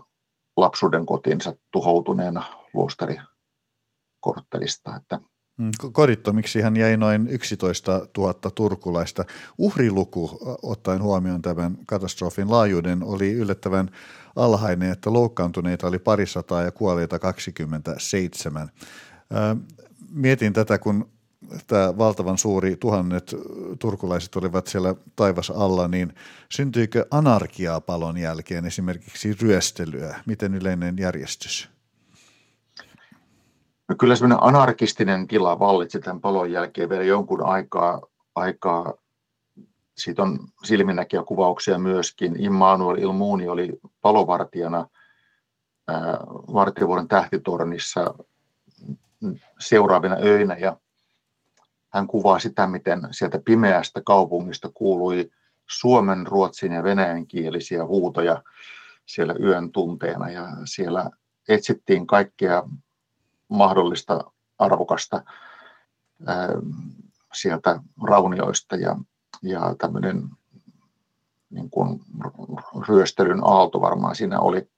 lapsuuden 0.58 1.06
kotinsa 1.06 1.54
tuhoutuneena 1.72 2.44
luostarikorttelista. 2.74 4.96
Että 4.96 5.20
mm, 5.58 5.72
Kodittomiksi 5.92 6.62
hän 6.62 6.78
jäi 6.78 6.98
noin 6.98 7.28
11 7.28 8.08
000 8.18 8.34
turkulaista. 8.56 9.26
Uhriluku, 9.58 10.40
ottaen 10.62 11.02
huomioon 11.02 11.42
tämän 11.42 11.78
katastrofin 11.86 12.52
laajuuden, 12.52 13.04
oli 13.04 13.32
yllättävän 13.32 13.90
alhainen, 14.36 14.92
että 14.92 15.14
loukkaantuneita 15.14 15.88
oli 15.88 16.00
parisataa 16.00 16.62
ja 16.62 16.72
kuolleita 16.72 17.20
27. 17.20 18.70
Mietin 20.10 20.54
tätä, 20.54 20.78
kun 20.78 21.17
tämä 21.68 21.98
valtavan 21.98 22.38
suuri 22.38 22.76
tuhannet 22.76 23.36
turkulaiset 23.80 24.36
olivat 24.36 24.68
siellä 24.68 24.96
taivas 25.16 25.50
alla, 25.50 25.88
niin 25.88 26.14
syntyykö 26.50 27.06
anarkiaa 27.12 27.82
palon 27.82 28.18
jälkeen, 28.18 28.66
esimerkiksi 28.66 29.38
ryöstelyä? 29.42 30.20
Miten 30.26 30.56
yleinen 30.56 30.96
järjestys? 31.00 31.70
No 33.90 33.96
kyllä 34.00 34.16
semmoinen 34.16 34.44
anarkistinen 34.44 35.28
tila 35.28 35.60
vallitsi 35.60 36.00
tämän 36.00 36.22
palon 36.22 36.52
jälkeen 36.52 36.90
vielä 36.90 37.04
jonkun 37.04 37.46
aikaa. 37.46 38.02
aikaa. 38.36 38.94
Siitä 39.98 40.24
on 40.24 40.40
silminnäkiä 40.64 41.24
kuvauksia 41.24 41.80
myöskin. 41.80 42.44
Immanuel 42.44 42.98
Ilmuni 42.98 43.48
oli 43.48 43.80
palovartijana 44.02 44.88
vartiovuoden 46.54 47.08
tähtitornissa 47.08 48.14
seuraavina 49.60 50.16
öinä 50.16 50.58
ja 50.58 50.78
hän 51.98 52.08
kuvaa 52.08 52.40
sitä, 52.40 52.68
miten 52.68 53.08
sieltä 53.12 53.40
pimeästä 53.46 54.02
kaupungista 54.06 54.70
kuului 54.74 55.32
suomen, 55.68 56.28
ruotsin 56.28 56.72
ja 56.72 56.84
venäjän 56.84 57.28
kielisiä 57.28 57.86
huutoja 57.86 58.44
siellä 59.06 59.36
yön 59.40 59.72
tunteena 59.72 60.30
ja 60.30 60.48
siellä 60.66 61.10
etsittiin 61.48 62.08
kaikkea 62.08 62.64
mahdollista 63.48 64.32
arvokasta 64.60 65.24
ää, 66.26 66.50
sieltä 67.34 67.80
raunioista 68.04 68.76
ja, 68.76 68.96
ja 69.42 69.76
tämmöinen 69.78 70.30
niin 71.50 71.70
kuin 71.70 72.02
ryöstelyn 72.88 73.42
aalto 73.44 73.82
varmaan 73.82 74.16
siinä 74.16 74.40
oli, 74.40 74.70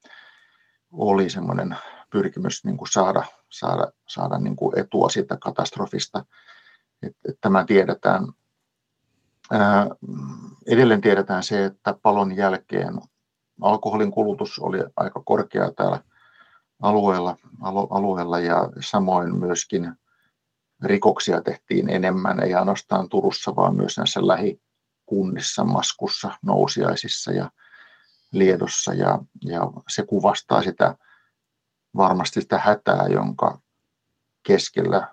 oli 0.91 1.29
semmoinen 1.29 1.77
pyrkimys 2.09 2.65
niin 2.65 2.77
kuin 2.77 2.91
saada, 2.91 3.23
saada, 3.49 3.91
saada 4.07 4.37
niin 4.37 4.55
kuin 4.55 4.79
etua 4.79 5.09
siitä 5.09 5.37
katastrofista. 5.41 6.25
Et, 7.03 7.15
et 7.29 7.37
tämä 7.41 7.65
tiedetään. 7.65 8.27
Ää, 9.51 9.87
edelleen 10.67 11.01
tiedetään 11.01 11.43
se, 11.43 11.65
että 11.65 11.95
palon 12.01 12.37
jälkeen 12.37 13.01
alkoholin 13.61 14.11
kulutus 14.11 14.59
oli 14.59 14.79
aika 14.95 15.21
korkea 15.25 15.71
täällä 15.71 16.03
alueella, 16.81 17.37
alueella 17.89 18.39
ja 18.39 18.69
samoin 18.79 19.35
myöskin 19.35 19.93
rikoksia 20.83 21.41
tehtiin 21.41 21.89
enemmän, 21.89 22.39
ei 22.39 22.53
ainoastaan 22.53 23.09
Turussa, 23.09 23.55
vaan 23.55 23.75
myös 23.75 23.97
näissä 23.97 24.27
lähikunnissa, 24.27 25.63
Maskussa, 25.63 26.31
Nousiaisissa 26.41 27.31
ja 27.31 27.51
Liedossa. 28.31 28.93
Ja, 28.93 29.19
ja 29.41 29.61
se 29.89 30.03
kuvastaa 30.03 30.63
sitä 30.63 30.95
varmasti 31.95 32.41
sitä 32.41 32.57
hätää, 32.57 33.07
jonka 33.07 33.59
keskellä 34.43 35.07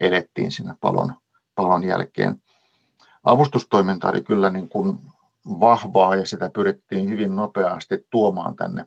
elettiin 0.00 0.52
siinä 0.52 0.74
palon, 0.80 1.14
palon 1.54 1.84
jälkeen. 1.84 2.42
Avustustoiminta 3.24 4.08
oli 4.08 4.22
kyllä 4.22 4.50
niin 4.50 4.68
kuin 4.68 4.98
vahvaa 5.46 6.16
ja 6.16 6.26
sitä 6.26 6.50
pyrittiin 6.54 7.10
hyvin 7.10 7.36
nopeasti 7.36 8.06
tuomaan 8.10 8.56
tänne, 8.56 8.84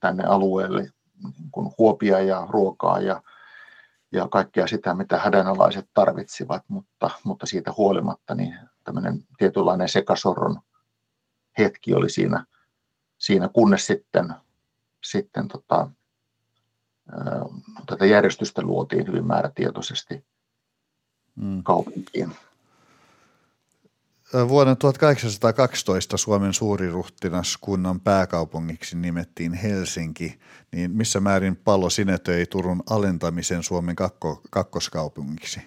tänne 0.00 0.24
alueelle 0.24 0.82
niin 1.22 1.50
kuin 1.50 1.70
huopia 1.78 2.20
ja 2.20 2.46
ruokaa 2.50 3.00
ja, 3.00 3.22
ja 4.12 4.28
kaikkea 4.28 4.66
sitä, 4.66 4.94
mitä 4.94 5.18
hädänalaiset 5.18 5.88
tarvitsivat, 5.94 6.62
mutta, 6.68 7.10
mutta 7.24 7.46
siitä 7.46 7.72
huolimatta 7.76 8.34
niin 8.34 8.58
tämmöinen 8.84 9.24
tietynlainen 9.38 9.88
sekasorron 9.88 10.60
hetki 11.58 11.94
oli 11.94 12.10
siinä, 12.10 12.44
siinä 13.18 13.48
kunnes 13.48 13.86
sitten, 13.86 14.34
sitten 15.04 15.48
tota, 15.48 15.90
tätä 17.86 18.06
järjestystä 18.06 18.62
luotiin 18.62 19.06
hyvin 19.06 19.26
määrätietoisesti. 19.26 20.24
mm. 21.36 21.62
kaupunkiin. 21.62 22.32
Vuoden 24.48 24.76
1812 24.76 26.16
Suomen 26.16 26.54
suuriruhtinaskunnan 26.54 28.00
pääkaupungiksi 28.00 28.96
nimettiin 28.96 29.52
Helsinki, 29.52 30.38
niin 30.72 30.90
missä 30.90 31.20
määrin 31.20 31.56
palo 31.56 31.90
sinetöi 31.90 32.46
Turun 32.46 32.82
alentamisen 32.90 33.62
Suomen 33.62 33.96
kakko, 33.96 34.40
kakkoskaupungiksi? 34.50 35.60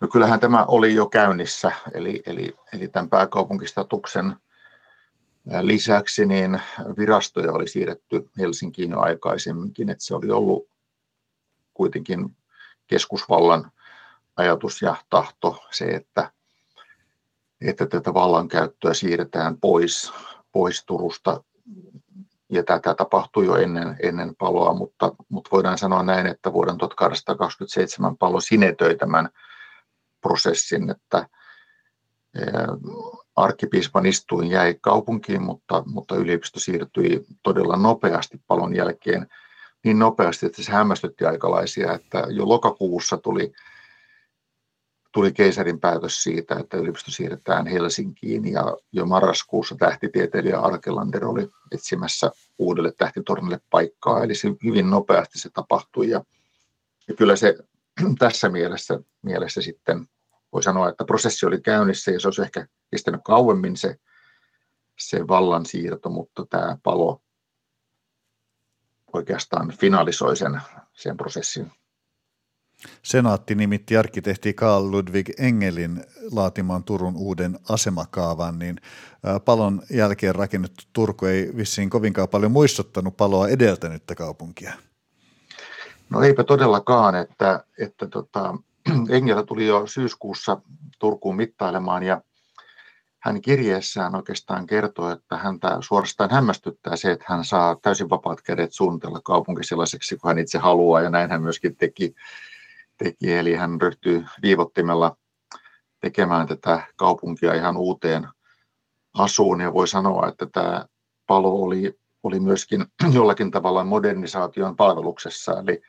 No 0.00 0.08
kyllähän 0.08 0.40
tämä 0.40 0.64
oli 0.64 0.94
jo 0.94 1.06
käynnissä, 1.06 1.72
eli, 1.94 2.22
eli, 2.26 2.56
eli 2.72 2.88
tämän 2.88 3.08
pääkaupunkistatuksen 3.08 4.36
lisäksi 5.60 6.26
niin 6.26 6.60
virastoja 6.98 7.52
oli 7.52 7.68
siirretty 7.68 8.30
Helsinkiin 8.38 8.90
jo 8.90 9.00
aikaisemminkin, 9.00 9.90
että 9.90 10.04
se 10.04 10.14
oli 10.14 10.30
ollut 10.30 10.68
kuitenkin 11.74 12.36
keskusvallan 12.86 13.72
ajatus 14.36 14.82
ja 14.82 14.96
tahto 15.10 15.64
se, 15.70 15.84
että 15.84 16.32
että 17.60 17.86
tätä 17.86 18.14
vallankäyttöä 18.14 18.94
siirretään 18.94 19.60
pois, 19.60 20.12
pois 20.52 20.84
Turusta. 20.84 21.44
Ja 22.50 22.62
tätä 22.62 22.94
tapahtui 22.94 23.46
jo 23.46 23.56
ennen, 23.56 23.96
ennen 24.02 24.36
paloa, 24.36 24.74
mutta, 24.74 25.12
mutta 25.28 25.50
voidaan 25.52 25.78
sanoa 25.78 26.02
näin, 26.02 26.26
että 26.26 26.52
vuoden 26.52 26.78
1827 26.78 28.16
palo 28.16 28.40
sinetöi 28.40 28.96
tämän 28.96 29.28
prosessin, 30.20 30.90
että 30.90 31.28
arkkipiispan 33.38 34.06
istuin 34.06 34.50
jäi 34.50 34.76
kaupunkiin, 34.80 35.42
mutta, 35.42 35.82
mutta 35.86 36.16
yliopisto 36.16 36.60
siirtyi 36.60 37.26
todella 37.42 37.76
nopeasti 37.76 38.40
palon 38.46 38.76
jälkeen. 38.76 39.26
Niin 39.84 39.98
nopeasti, 39.98 40.46
että 40.46 40.62
se 40.62 40.72
hämmästytti 40.72 41.24
aikalaisia, 41.24 41.92
että 41.92 42.26
jo 42.28 42.48
lokakuussa 42.48 43.16
tuli 43.16 43.52
tuli 45.12 45.32
keisarin 45.32 45.80
päätös 45.80 46.22
siitä, 46.22 46.56
että 46.60 46.76
yliopisto 46.76 47.10
siirretään 47.10 47.66
Helsinkiin 47.66 48.52
ja 48.52 48.76
jo 48.92 49.06
marraskuussa 49.06 49.76
tähtitieteilijä 49.78 50.60
Arkelander 50.60 51.24
oli 51.24 51.48
etsimässä 51.72 52.30
uudelle 52.58 52.92
tähtitornille 52.92 53.60
paikkaa, 53.70 54.24
eli 54.24 54.34
se 54.34 54.48
hyvin 54.64 54.90
nopeasti 54.90 55.38
se 55.38 55.50
tapahtui 55.50 56.08
ja, 56.08 56.24
ja 57.08 57.14
kyllä 57.14 57.36
se 57.36 57.58
tässä 58.18 58.48
mielessä, 58.48 59.00
mielessä 59.22 59.62
sitten 59.62 60.06
voi 60.52 60.62
sanoa, 60.62 60.88
että 60.88 61.04
prosessi 61.04 61.46
oli 61.46 61.60
käynnissä 61.60 62.10
ja 62.10 62.20
se 62.20 62.28
olisi 62.28 62.42
ehkä 62.42 62.66
kestänyt 62.90 63.20
kauemmin 63.24 63.76
se, 63.76 63.96
se 64.98 65.28
vallan 65.28 65.66
siirto, 65.66 66.10
mutta 66.10 66.46
tämä 66.50 66.78
palo 66.82 67.22
oikeastaan 69.12 69.72
finalisoi 69.80 70.36
sen, 70.36 70.60
sen 70.92 71.16
prosessin 71.16 71.72
Senaatti 73.02 73.54
nimitti 73.54 73.96
arkkitehti 73.96 74.52
Carl 74.52 74.90
Ludwig 74.90 75.30
Engelin 75.38 76.04
laatimaan 76.32 76.84
Turun 76.84 77.16
uuden 77.16 77.58
asemakaavan, 77.68 78.58
niin 78.58 78.80
palon 79.44 79.82
jälkeen 79.90 80.34
rakennettu 80.34 80.84
Turku 80.92 81.26
ei 81.26 81.52
vissiin 81.56 81.90
kovinkaan 81.90 82.28
paljon 82.28 82.52
muistuttanut 82.52 83.16
paloa 83.16 83.48
edeltänyttä 83.48 84.14
kaupunkia. 84.14 84.72
No 86.10 86.22
eipä 86.22 86.44
todellakaan, 86.44 87.14
että, 87.14 87.64
että 87.78 88.06
tota, 88.06 88.56
Engel 89.16 89.42
tuli 89.42 89.66
jo 89.66 89.86
syyskuussa 89.86 90.60
Turkuun 90.98 91.36
mittailemaan 91.36 92.02
ja 92.02 92.22
hän 93.18 93.40
kirjeessään 93.40 94.14
oikeastaan 94.14 94.66
kertoo, 94.66 95.10
että 95.10 95.36
häntä 95.36 95.76
suorastaan 95.80 96.30
hämmästyttää 96.30 96.96
se, 96.96 97.10
että 97.10 97.24
hän 97.28 97.44
saa 97.44 97.76
täysin 97.82 98.10
vapaat 98.10 98.42
kädet 98.42 98.72
suunnitella 98.72 99.20
kaupunki 99.24 99.64
sellaiseksi 99.64 100.16
kuin 100.16 100.28
hän 100.28 100.38
itse 100.38 100.58
haluaa 100.58 101.00
ja 101.00 101.10
näin 101.10 101.30
hän 101.30 101.42
myöskin 101.42 101.76
teki. 101.76 102.14
Teki, 102.96 103.34
eli 103.34 103.54
hän 103.54 103.80
ryhtyi 103.80 104.24
viivottimella 104.42 105.16
tekemään 106.00 106.46
tätä 106.46 106.82
kaupunkia 106.96 107.54
ihan 107.54 107.76
uuteen 107.76 108.28
asuun, 109.14 109.60
ja 109.60 109.72
voi 109.72 109.88
sanoa, 109.88 110.28
että 110.28 110.46
tämä 110.52 110.86
palo 111.26 111.62
oli, 111.62 111.98
oli 112.22 112.40
myöskin 112.40 112.86
jollakin 113.12 113.50
tavalla 113.50 113.84
modernisaation 113.84 114.76
palveluksessa, 114.76 115.60
eli, 115.60 115.82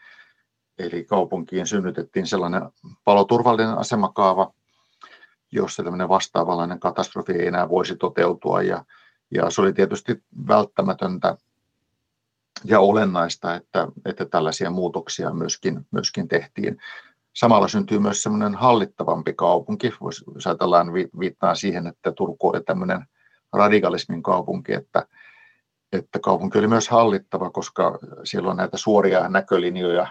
eli 0.80 1.04
kaupunkiin 1.04 1.68
synnytettiin 1.68 2.28
sellainen 2.28 2.62
paloturvallinen 3.04 3.78
asemakaava, 3.78 4.54
jossa 5.52 5.84
tämmöinen 5.84 6.10
vastaavallainen 6.10 6.80
katastrofi 6.80 7.32
ei 7.32 7.48
enää 7.48 7.70
voisi 7.70 7.96
toteutua, 7.96 8.62
ja, 8.62 8.86
ja 9.32 9.50
se 9.50 9.62
oli 9.62 9.74
tietysti 9.74 10.24
välttämätöntä 10.48 11.38
ja 12.66 12.80
olennaista, 12.80 13.56
että, 13.56 13.88
että 14.06 14.26
tällaisia 14.26 14.70
muutoksia 14.70 15.34
myöskin, 15.34 15.88
myöskin 15.92 16.28
tehtiin. 16.28 16.78
Samalla 17.34 17.68
syntyy 17.68 18.00
myös 18.00 18.24
semmoinen 18.24 18.56
hallittavampi 18.56 19.34
kaupunki. 19.34 19.94
Jos 20.36 20.48
ajatellaan, 20.48 20.94
viittaa 20.94 21.56
siihen, 21.56 21.88
että 21.88 22.12
Turku 22.12 22.50
oli 22.50 22.62
tämmöinen 22.64 23.06
radikalismin 23.54 24.24
kaupunki, 24.24 24.74
että, 24.74 25.08
että 25.92 26.20
kaupunki 26.20 26.58
oli 26.58 26.68
myös 26.68 26.90
hallittava, 26.90 27.50
koska 27.50 28.00
siellä 28.24 28.50
on 28.50 28.58
näitä 28.58 28.78
suoria 28.78 29.30
näkölinjoja 29.30 30.08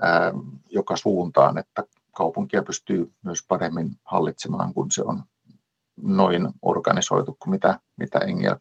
ää, 0.00 0.32
joka 0.70 0.96
suuntaan, 0.96 1.58
että 1.58 1.84
kaupunkia 2.12 2.62
pystyy 2.62 3.12
myös 3.22 3.44
paremmin 3.48 3.90
hallitsemaan, 4.04 4.74
kun 4.74 4.90
se 4.90 5.02
on 5.02 5.22
noin 6.02 6.48
organisoitu 6.62 7.36
kuin 7.40 7.50
mitä, 7.50 7.78
mitä 7.96 8.18
Engel 8.18 8.56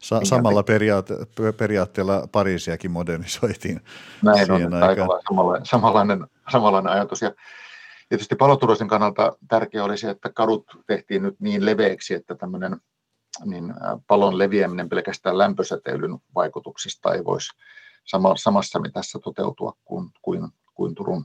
Sa- 0.00 0.24
samalla 0.24 0.62
periaate- 0.62 1.52
periaatteella 1.56 2.28
Pariisiakin 2.32 2.90
modernisoitiin. 2.90 3.80
Näin 4.22 4.50
on, 4.50 4.74
aika 4.74 5.06
samanlainen, 5.28 5.66
samanlainen, 5.66 6.26
samanlainen 6.52 6.92
ajatus. 6.92 7.22
Ja 7.22 7.32
tietysti 8.08 8.36
paloturvallisuuden 8.36 8.88
kannalta 8.88 9.36
tärkeää 9.48 9.84
oli 9.84 9.98
se, 9.98 10.10
että 10.10 10.30
kadut 10.30 10.64
tehtiin 10.86 11.22
nyt 11.22 11.40
niin 11.40 11.66
leveiksi, 11.66 12.14
että 12.14 12.34
tämmöinen 12.34 12.80
niin 13.44 13.74
palon 14.06 14.38
leviäminen 14.38 14.88
pelkästään 14.88 15.38
lämpösäteilyn 15.38 16.18
vaikutuksista 16.34 17.14
ei 17.14 17.24
voisi 17.24 17.50
sama, 18.04 18.36
samassa 18.36 18.78
mitassa 18.78 19.18
toteutua 19.18 19.72
kuin, 19.84 20.10
kuin, 20.22 20.48
kuin 20.74 20.94
Turun, 20.94 21.24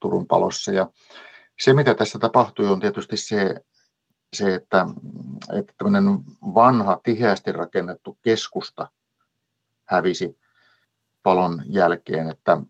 Turun 0.00 0.26
palossa. 0.26 0.72
Ja 0.72 0.90
se, 1.60 1.72
mitä 1.72 1.94
tässä 1.94 2.18
tapahtui, 2.18 2.66
on 2.66 2.80
tietysti 2.80 3.16
se, 3.16 3.54
se, 4.32 4.54
että, 4.54 4.86
että 5.58 5.74
tämmöinen 5.78 6.18
vanha, 6.54 7.00
tiheästi 7.02 7.52
rakennettu 7.52 8.18
keskusta 8.22 8.90
hävisi 9.84 10.38
palon 11.22 11.62
jälkeen, 11.66 12.30
että, 12.30 12.62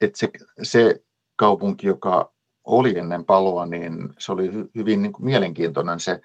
että 0.00 0.18
se, 0.18 0.30
se 0.62 1.04
kaupunki, 1.36 1.86
joka 1.86 2.32
oli 2.64 2.98
ennen 2.98 3.24
paloa, 3.24 3.66
niin 3.66 4.14
se 4.18 4.32
oli 4.32 4.50
hyvin 4.74 5.02
niin 5.02 5.12
kuin 5.12 5.24
mielenkiintoinen 5.24 6.00
se, 6.00 6.20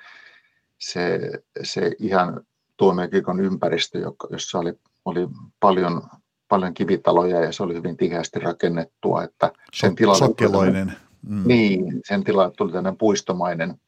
se, 0.78 1.20
se 1.64 1.92
ihan 2.00 2.42
tuomiokirkon 2.78 3.40
ympäristö, 3.40 4.00
jossa 4.30 4.60
oli, 4.60 4.74
oli 5.06 5.28
paljon, 5.60 6.02
paljon 6.50 6.74
kivitaloja 6.74 7.40
ja 7.40 7.52
se 7.52 7.64
oli 7.64 7.74
hyvin 7.74 7.98
tiheästi 7.98 8.40
rakennettua. 8.40 9.24
Että 9.24 9.52
sen 9.74 9.96
tilalle, 9.96 10.86
mm. 11.28 11.44
Niin, 11.46 12.02
sen 12.06 12.24
tilalle 12.24 12.54
tuli 12.58 12.72
tämmöinen 12.72 12.98
puistomainen 12.98 13.80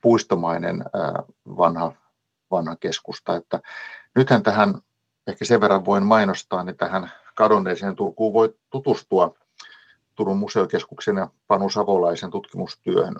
puistomainen 0.00 0.84
vanha, 1.56 1.92
vanha 2.50 2.76
keskusta. 2.76 3.36
Että 3.36 3.60
nythän 4.14 4.42
tähän, 4.42 4.74
ehkä 5.26 5.44
sen 5.44 5.60
verran 5.60 5.84
voin 5.84 6.06
mainostaa, 6.06 6.64
niin 6.64 6.76
tähän 6.76 7.12
kadonneeseen 7.34 7.96
Turkuun 7.96 8.32
voi 8.32 8.54
tutustua 8.70 9.34
Turun 10.14 10.38
museokeskuksen 10.38 11.16
ja 11.16 11.28
Panu 11.46 11.70
Savolaisen 11.70 12.30
tutkimustyöhön 12.30 13.16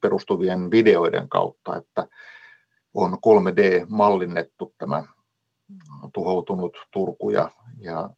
perustuvien 0.00 0.70
videoiden 0.70 1.28
kautta, 1.28 1.76
että 1.76 2.06
on 2.94 3.12
3D-mallinnettu 3.12 4.74
tämä 4.78 5.04
tuhoutunut 6.14 6.76
Turku 6.90 7.30
ja, 7.30 7.50
ja 7.80 8.10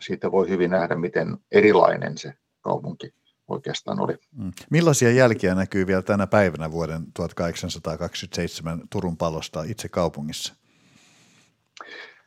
siitä 0.00 0.32
voi 0.32 0.48
hyvin 0.48 0.70
nähdä, 0.70 0.94
miten 0.94 1.38
erilainen 1.52 2.18
se 2.18 2.34
kaupunki 2.60 3.14
oikeastaan 3.48 4.00
oli. 4.00 4.16
Mm. 4.36 4.52
Millaisia 4.70 5.10
jälkiä 5.10 5.54
näkyy 5.54 5.86
vielä 5.86 6.02
tänä 6.02 6.26
päivänä 6.26 6.70
vuoden 6.70 7.12
1827 7.14 8.82
Turun 8.90 9.16
palosta 9.16 9.62
itse 9.62 9.88
kaupungissa? 9.88 10.54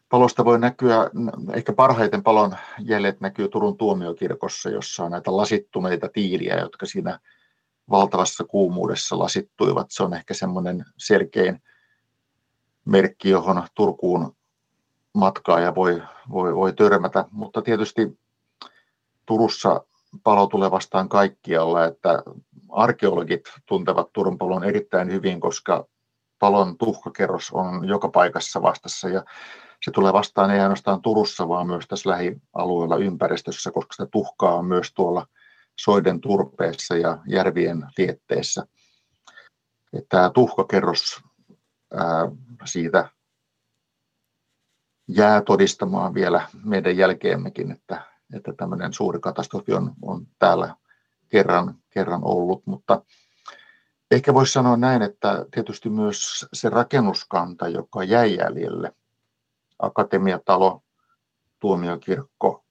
Palosta 0.09 0.45
voi 0.45 0.59
näkyä, 0.59 1.09
ehkä 1.53 1.73
parhaiten 1.73 2.23
palon 2.23 2.55
jäljet 2.79 3.21
näkyy 3.21 3.47
Turun 3.47 3.77
tuomiokirkossa, 3.77 4.69
jossa 4.69 5.03
on 5.03 5.11
näitä 5.11 5.37
lasittuneita 5.37 6.09
tiiliä, 6.13 6.59
jotka 6.59 6.85
siinä 6.85 7.19
valtavassa 7.89 8.43
kuumuudessa 8.43 9.19
lasittuivat. 9.19 9.87
Se 9.89 10.03
on 10.03 10.13
ehkä 10.13 10.33
semmoinen 10.33 10.85
selkein 10.97 11.61
merkki, 12.85 13.29
johon 13.29 13.63
Turkuun 13.75 14.36
matkaaja 15.17 15.75
voi, 15.75 16.03
voi, 16.31 16.55
voi 16.55 16.73
törmätä, 16.73 17.25
mutta 17.31 17.61
tietysti 17.61 18.19
Turussa 19.25 19.85
palo 20.23 20.47
tulee 20.47 20.71
vastaan 20.71 21.09
kaikkialla, 21.09 21.85
että 21.85 22.23
arkeologit 22.69 23.41
tuntevat 23.65 24.13
Turun 24.13 24.37
palon 24.37 24.63
erittäin 24.63 25.11
hyvin, 25.11 25.39
koska 25.39 25.85
palon 26.39 26.77
tuhkakerros 26.77 27.51
on 27.51 27.87
joka 27.87 28.09
paikassa 28.09 28.61
vastassa 28.61 29.09
ja 29.09 29.23
se 29.85 29.91
tulee 29.91 30.13
vastaan 30.13 30.51
ei 30.51 30.59
ainoastaan 30.59 31.01
Turussa, 31.01 31.47
vaan 31.47 31.67
myös 31.67 31.85
tässä 31.87 32.09
lähialueella 32.09 32.97
ympäristössä, 32.97 33.71
koska 33.71 33.93
sitä 33.93 34.07
tuhkaa 34.11 34.55
on 34.55 34.65
myös 34.65 34.93
tuolla 34.93 35.27
soiden 35.79 36.21
turpeessa 36.21 36.97
ja 36.97 37.17
järvien 37.27 37.83
lietteessä. 37.97 38.67
Tämä 40.09 40.29
tuhkakerros 40.29 41.21
siitä 42.65 43.09
jää 45.07 45.41
todistamaan 45.41 46.13
vielä 46.13 46.47
meidän 46.63 46.97
jälkeemmekin, 46.97 47.71
että, 47.71 48.01
että 48.33 48.53
tämmöinen 48.53 48.93
suuri 48.93 49.19
katastrofi 49.19 49.73
on, 49.73 49.93
on 50.01 50.27
täällä 50.39 50.75
kerran, 51.29 51.75
kerran 51.89 52.23
ollut, 52.23 52.61
mutta 52.65 53.01
ehkä 54.11 54.33
voisi 54.33 54.53
sanoa 54.53 54.77
näin, 54.77 55.01
että 55.01 55.45
tietysti 55.51 55.89
myös 55.89 56.45
se 56.53 56.69
rakennuskanta, 56.69 57.67
joka 57.67 58.03
jäi 58.03 58.35
jäljelle, 58.35 58.93
akatemiatalo, 59.79 60.81
tuomiokirkko, 61.59 62.63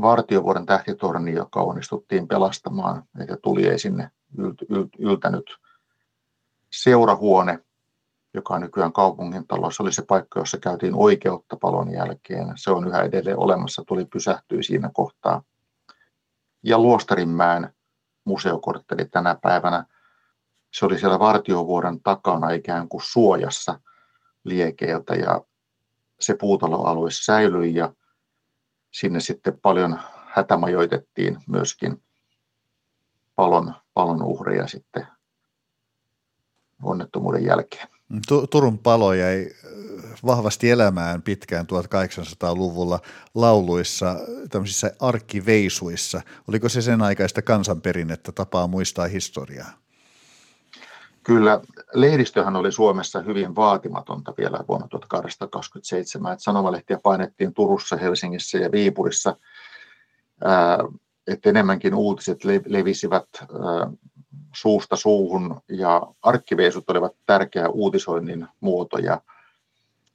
vartiovuoden 0.00 0.66
tähtitorni, 0.66 1.34
joka 1.34 1.60
onnistuttiin 1.60 2.28
pelastamaan, 2.28 3.02
että 3.20 3.36
tuli 3.42 3.68
ei 3.68 3.78
sinne 3.78 4.10
yltänyt 4.98 5.44
seurahuone, 6.70 7.64
joka 8.34 8.54
on 8.54 8.60
nykyään 8.60 8.92
kaupungintalo. 8.92 9.70
Se 9.70 9.82
oli 9.82 9.92
se 9.92 10.02
paikka, 10.02 10.40
jossa 10.40 10.58
käytiin 10.58 10.94
oikeutta 10.94 11.56
palon 11.56 11.92
jälkeen. 11.92 12.52
Se 12.56 12.70
on 12.70 12.88
yhä 12.88 13.02
edelleen 13.02 13.38
olemassa, 13.38 13.84
tuli 13.86 14.04
pysähtyi 14.04 14.62
siinä 14.62 14.90
kohtaa. 14.94 15.42
Ja 16.62 16.78
Luostarinmäen 16.78 17.74
museokortteli 18.24 19.04
tänä 19.04 19.38
päivänä. 19.42 19.84
Se 20.70 20.86
oli 20.86 20.98
siellä 20.98 21.18
vartiovuoden 21.18 22.00
takana 22.00 22.50
ikään 22.50 22.88
kuin 22.88 23.02
suojassa 23.04 23.80
liekeiltä 24.44 25.14
ja 25.14 25.40
se 26.20 26.34
puutaloalue 26.34 27.10
säilyi 27.10 27.74
ja 27.74 27.94
sinne 28.90 29.20
sitten 29.20 29.60
paljon 29.62 30.00
hätämajoitettiin 30.26 31.38
myöskin 31.48 32.02
palon, 33.34 33.74
palon 33.94 34.22
uhreja 34.22 34.66
sitten 34.66 35.06
onnettomuuden 36.82 37.44
jälkeen. 37.44 37.88
Turun 38.50 38.78
palo 38.78 39.12
jäi 39.12 39.46
äh, 39.46 39.70
vahvasti 40.26 40.70
elämään 40.70 41.22
pitkään 41.22 41.66
1800-luvulla 41.66 42.98
lauluissa, 43.34 44.16
tämmöisissä 44.50 44.92
arkkiveisuissa. 45.00 46.20
Oliko 46.48 46.68
se 46.68 46.82
sen 46.82 47.02
aikaista 47.02 47.42
kansanperinnettä 47.42 48.32
tapaa 48.32 48.66
muistaa 48.66 49.06
historiaa? 49.06 49.70
Kyllä, 51.22 51.60
lehdistöhän 51.94 52.56
oli 52.56 52.72
Suomessa 52.72 53.20
hyvin 53.20 53.56
vaatimatonta 53.56 54.34
vielä 54.38 54.64
vuonna 54.68 54.88
1827. 54.88 56.32
Että 56.32 56.42
sanomalehtiä 56.42 56.98
painettiin 57.02 57.54
Turussa, 57.54 57.96
Helsingissä 57.96 58.58
ja 58.58 58.72
Viipurissa. 58.72 59.36
Että 61.26 61.50
enemmänkin 61.50 61.94
uutiset 61.94 62.38
levisivät 62.66 63.28
suusta 64.52 64.96
suuhun 64.96 65.60
ja 65.68 66.02
arkkiveisut 66.22 66.90
olivat 66.90 67.12
tärkeä 67.26 67.68
uutisoinnin 67.68 68.48
muoto 68.60 68.98
ja, 68.98 69.20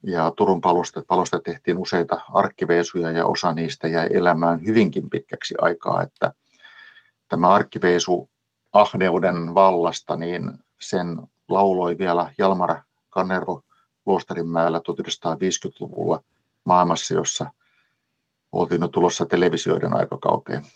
ja 0.02 0.32
Turun 0.36 0.60
palosta, 0.60 1.02
palosta 1.08 1.40
tehtiin 1.40 1.78
useita 1.78 2.20
arkkiveisuja 2.34 3.10
ja 3.10 3.26
osa 3.26 3.52
niistä 3.52 3.88
jäi 3.88 4.08
elämään 4.12 4.66
hyvinkin 4.66 5.10
pitkäksi 5.10 5.54
aikaa, 5.60 6.02
että 6.02 6.32
tämä 7.28 7.48
arkkiveisu 7.48 8.28
ahneuden 8.72 9.54
vallasta, 9.54 10.16
niin 10.16 10.52
sen 10.80 11.16
lauloi 11.48 11.98
vielä 11.98 12.32
Jalmar 12.38 12.76
Kanervo 13.10 13.62
Luostarinmäellä 14.06 14.78
1950-luvulla 14.78 16.22
maailmassa, 16.64 17.14
jossa 17.14 17.50
oltiin 18.52 18.80
jo 18.80 18.88
tulossa 18.88 19.26
televisioiden 19.26 19.96
aikakauteen. 19.96 20.66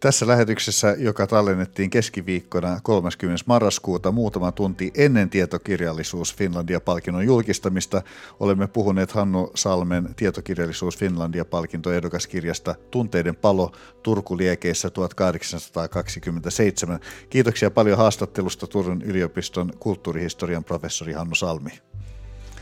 Tässä 0.00 0.26
lähetyksessä, 0.26 0.96
joka 0.98 1.26
tallennettiin 1.26 1.90
keskiviikkona 1.90 2.80
30. 2.82 3.44
marraskuuta 3.46 4.12
muutama 4.12 4.52
tunti 4.52 4.92
ennen 4.96 5.30
tietokirjallisuus 5.30 6.36
Finlandia-palkinnon 6.36 7.26
julkistamista, 7.26 8.02
olemme 8.40 8.66
puhuneet 8.66 9.12
Hannu 9.12 9.50
Salmen 9.54 10.14
tietokirjallisuus 10.16 10.98
Finlandia-palkinto 10.98 11.92
ehdokaskirjasta 11.92 12.74
Tunteiden 12.90 13.36
palo 13.36 13.72
Turku 14.02 14.36
liekeissä 14.36 14.90
1827. 14.90 17.00
Kiitoksia 17.30 17.70
paljon 17.70 17.98
haastattelusta 17.98 18.66
Turun 18.66 19.02
yliopiston 19.02 19.72
kulttuurihistorian 19.78 20.64
professori 20.64 21.12
Hannu 21.12 21.34
Salmi. 21.34 21.70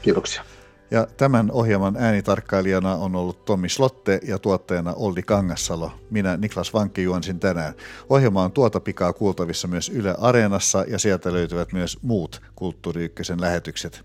Kiitoksia. 0.03 0.43
Ja 0.91 1.07
tämän 1.17 1.51
ohjelman 1.51 1.97
äänitarkkailijana 1.99 2.95
on 2.95 3.17
ollut 3.17 3.45
Tommi 3.45 3.69
Slotte 3.69 4.21
ja 4.23 4.39
tuottajana 4.39 4.93
Olli 4.93 5.23
Kangassalo. 5.23 5.93
Minä 6.11 6.37
Niklas 6.37 6.75
Vankki 6.75 7.03
juonsin 7.03 7.41
tänään. 7.41 7.75
Ohjelma 8.09 8.45
on 8.45 8.53
tuota 8.53 8.81
pikaa 8.81 9.13
kuultavissa 9.13 9.69
myös 9.69 9.89
Yle 9.89 10.15
Areenassa 10.19 10.85
ja 10.89 10.99
sieltä 10.99 11.33
löytyvät 11.33 11.73
myös 11.73 11.99
muut 12.03 12.43
Kulttuuri 12.57 13.05
Ykkösen 13.05 13.41
lähetykset. 13.41 14.05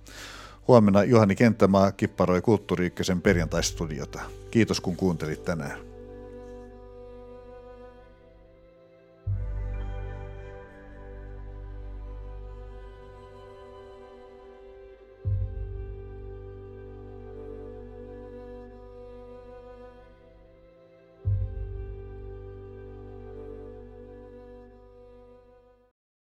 Huomenna 0.68 1.04
Juhani 1.04 1.36
Kenttämaa 1.36 1.92
kipparoi 1.92 2.42
Kulttuuri 2.42 2.86
Ykkösen 2.86 3.22
perjantaistudiota. 3.22 4.20
Kiitos 4.52 4.82
kun 4.82 4.96
kuuntelit 4.96 5.46
tänään. 5.46 5.91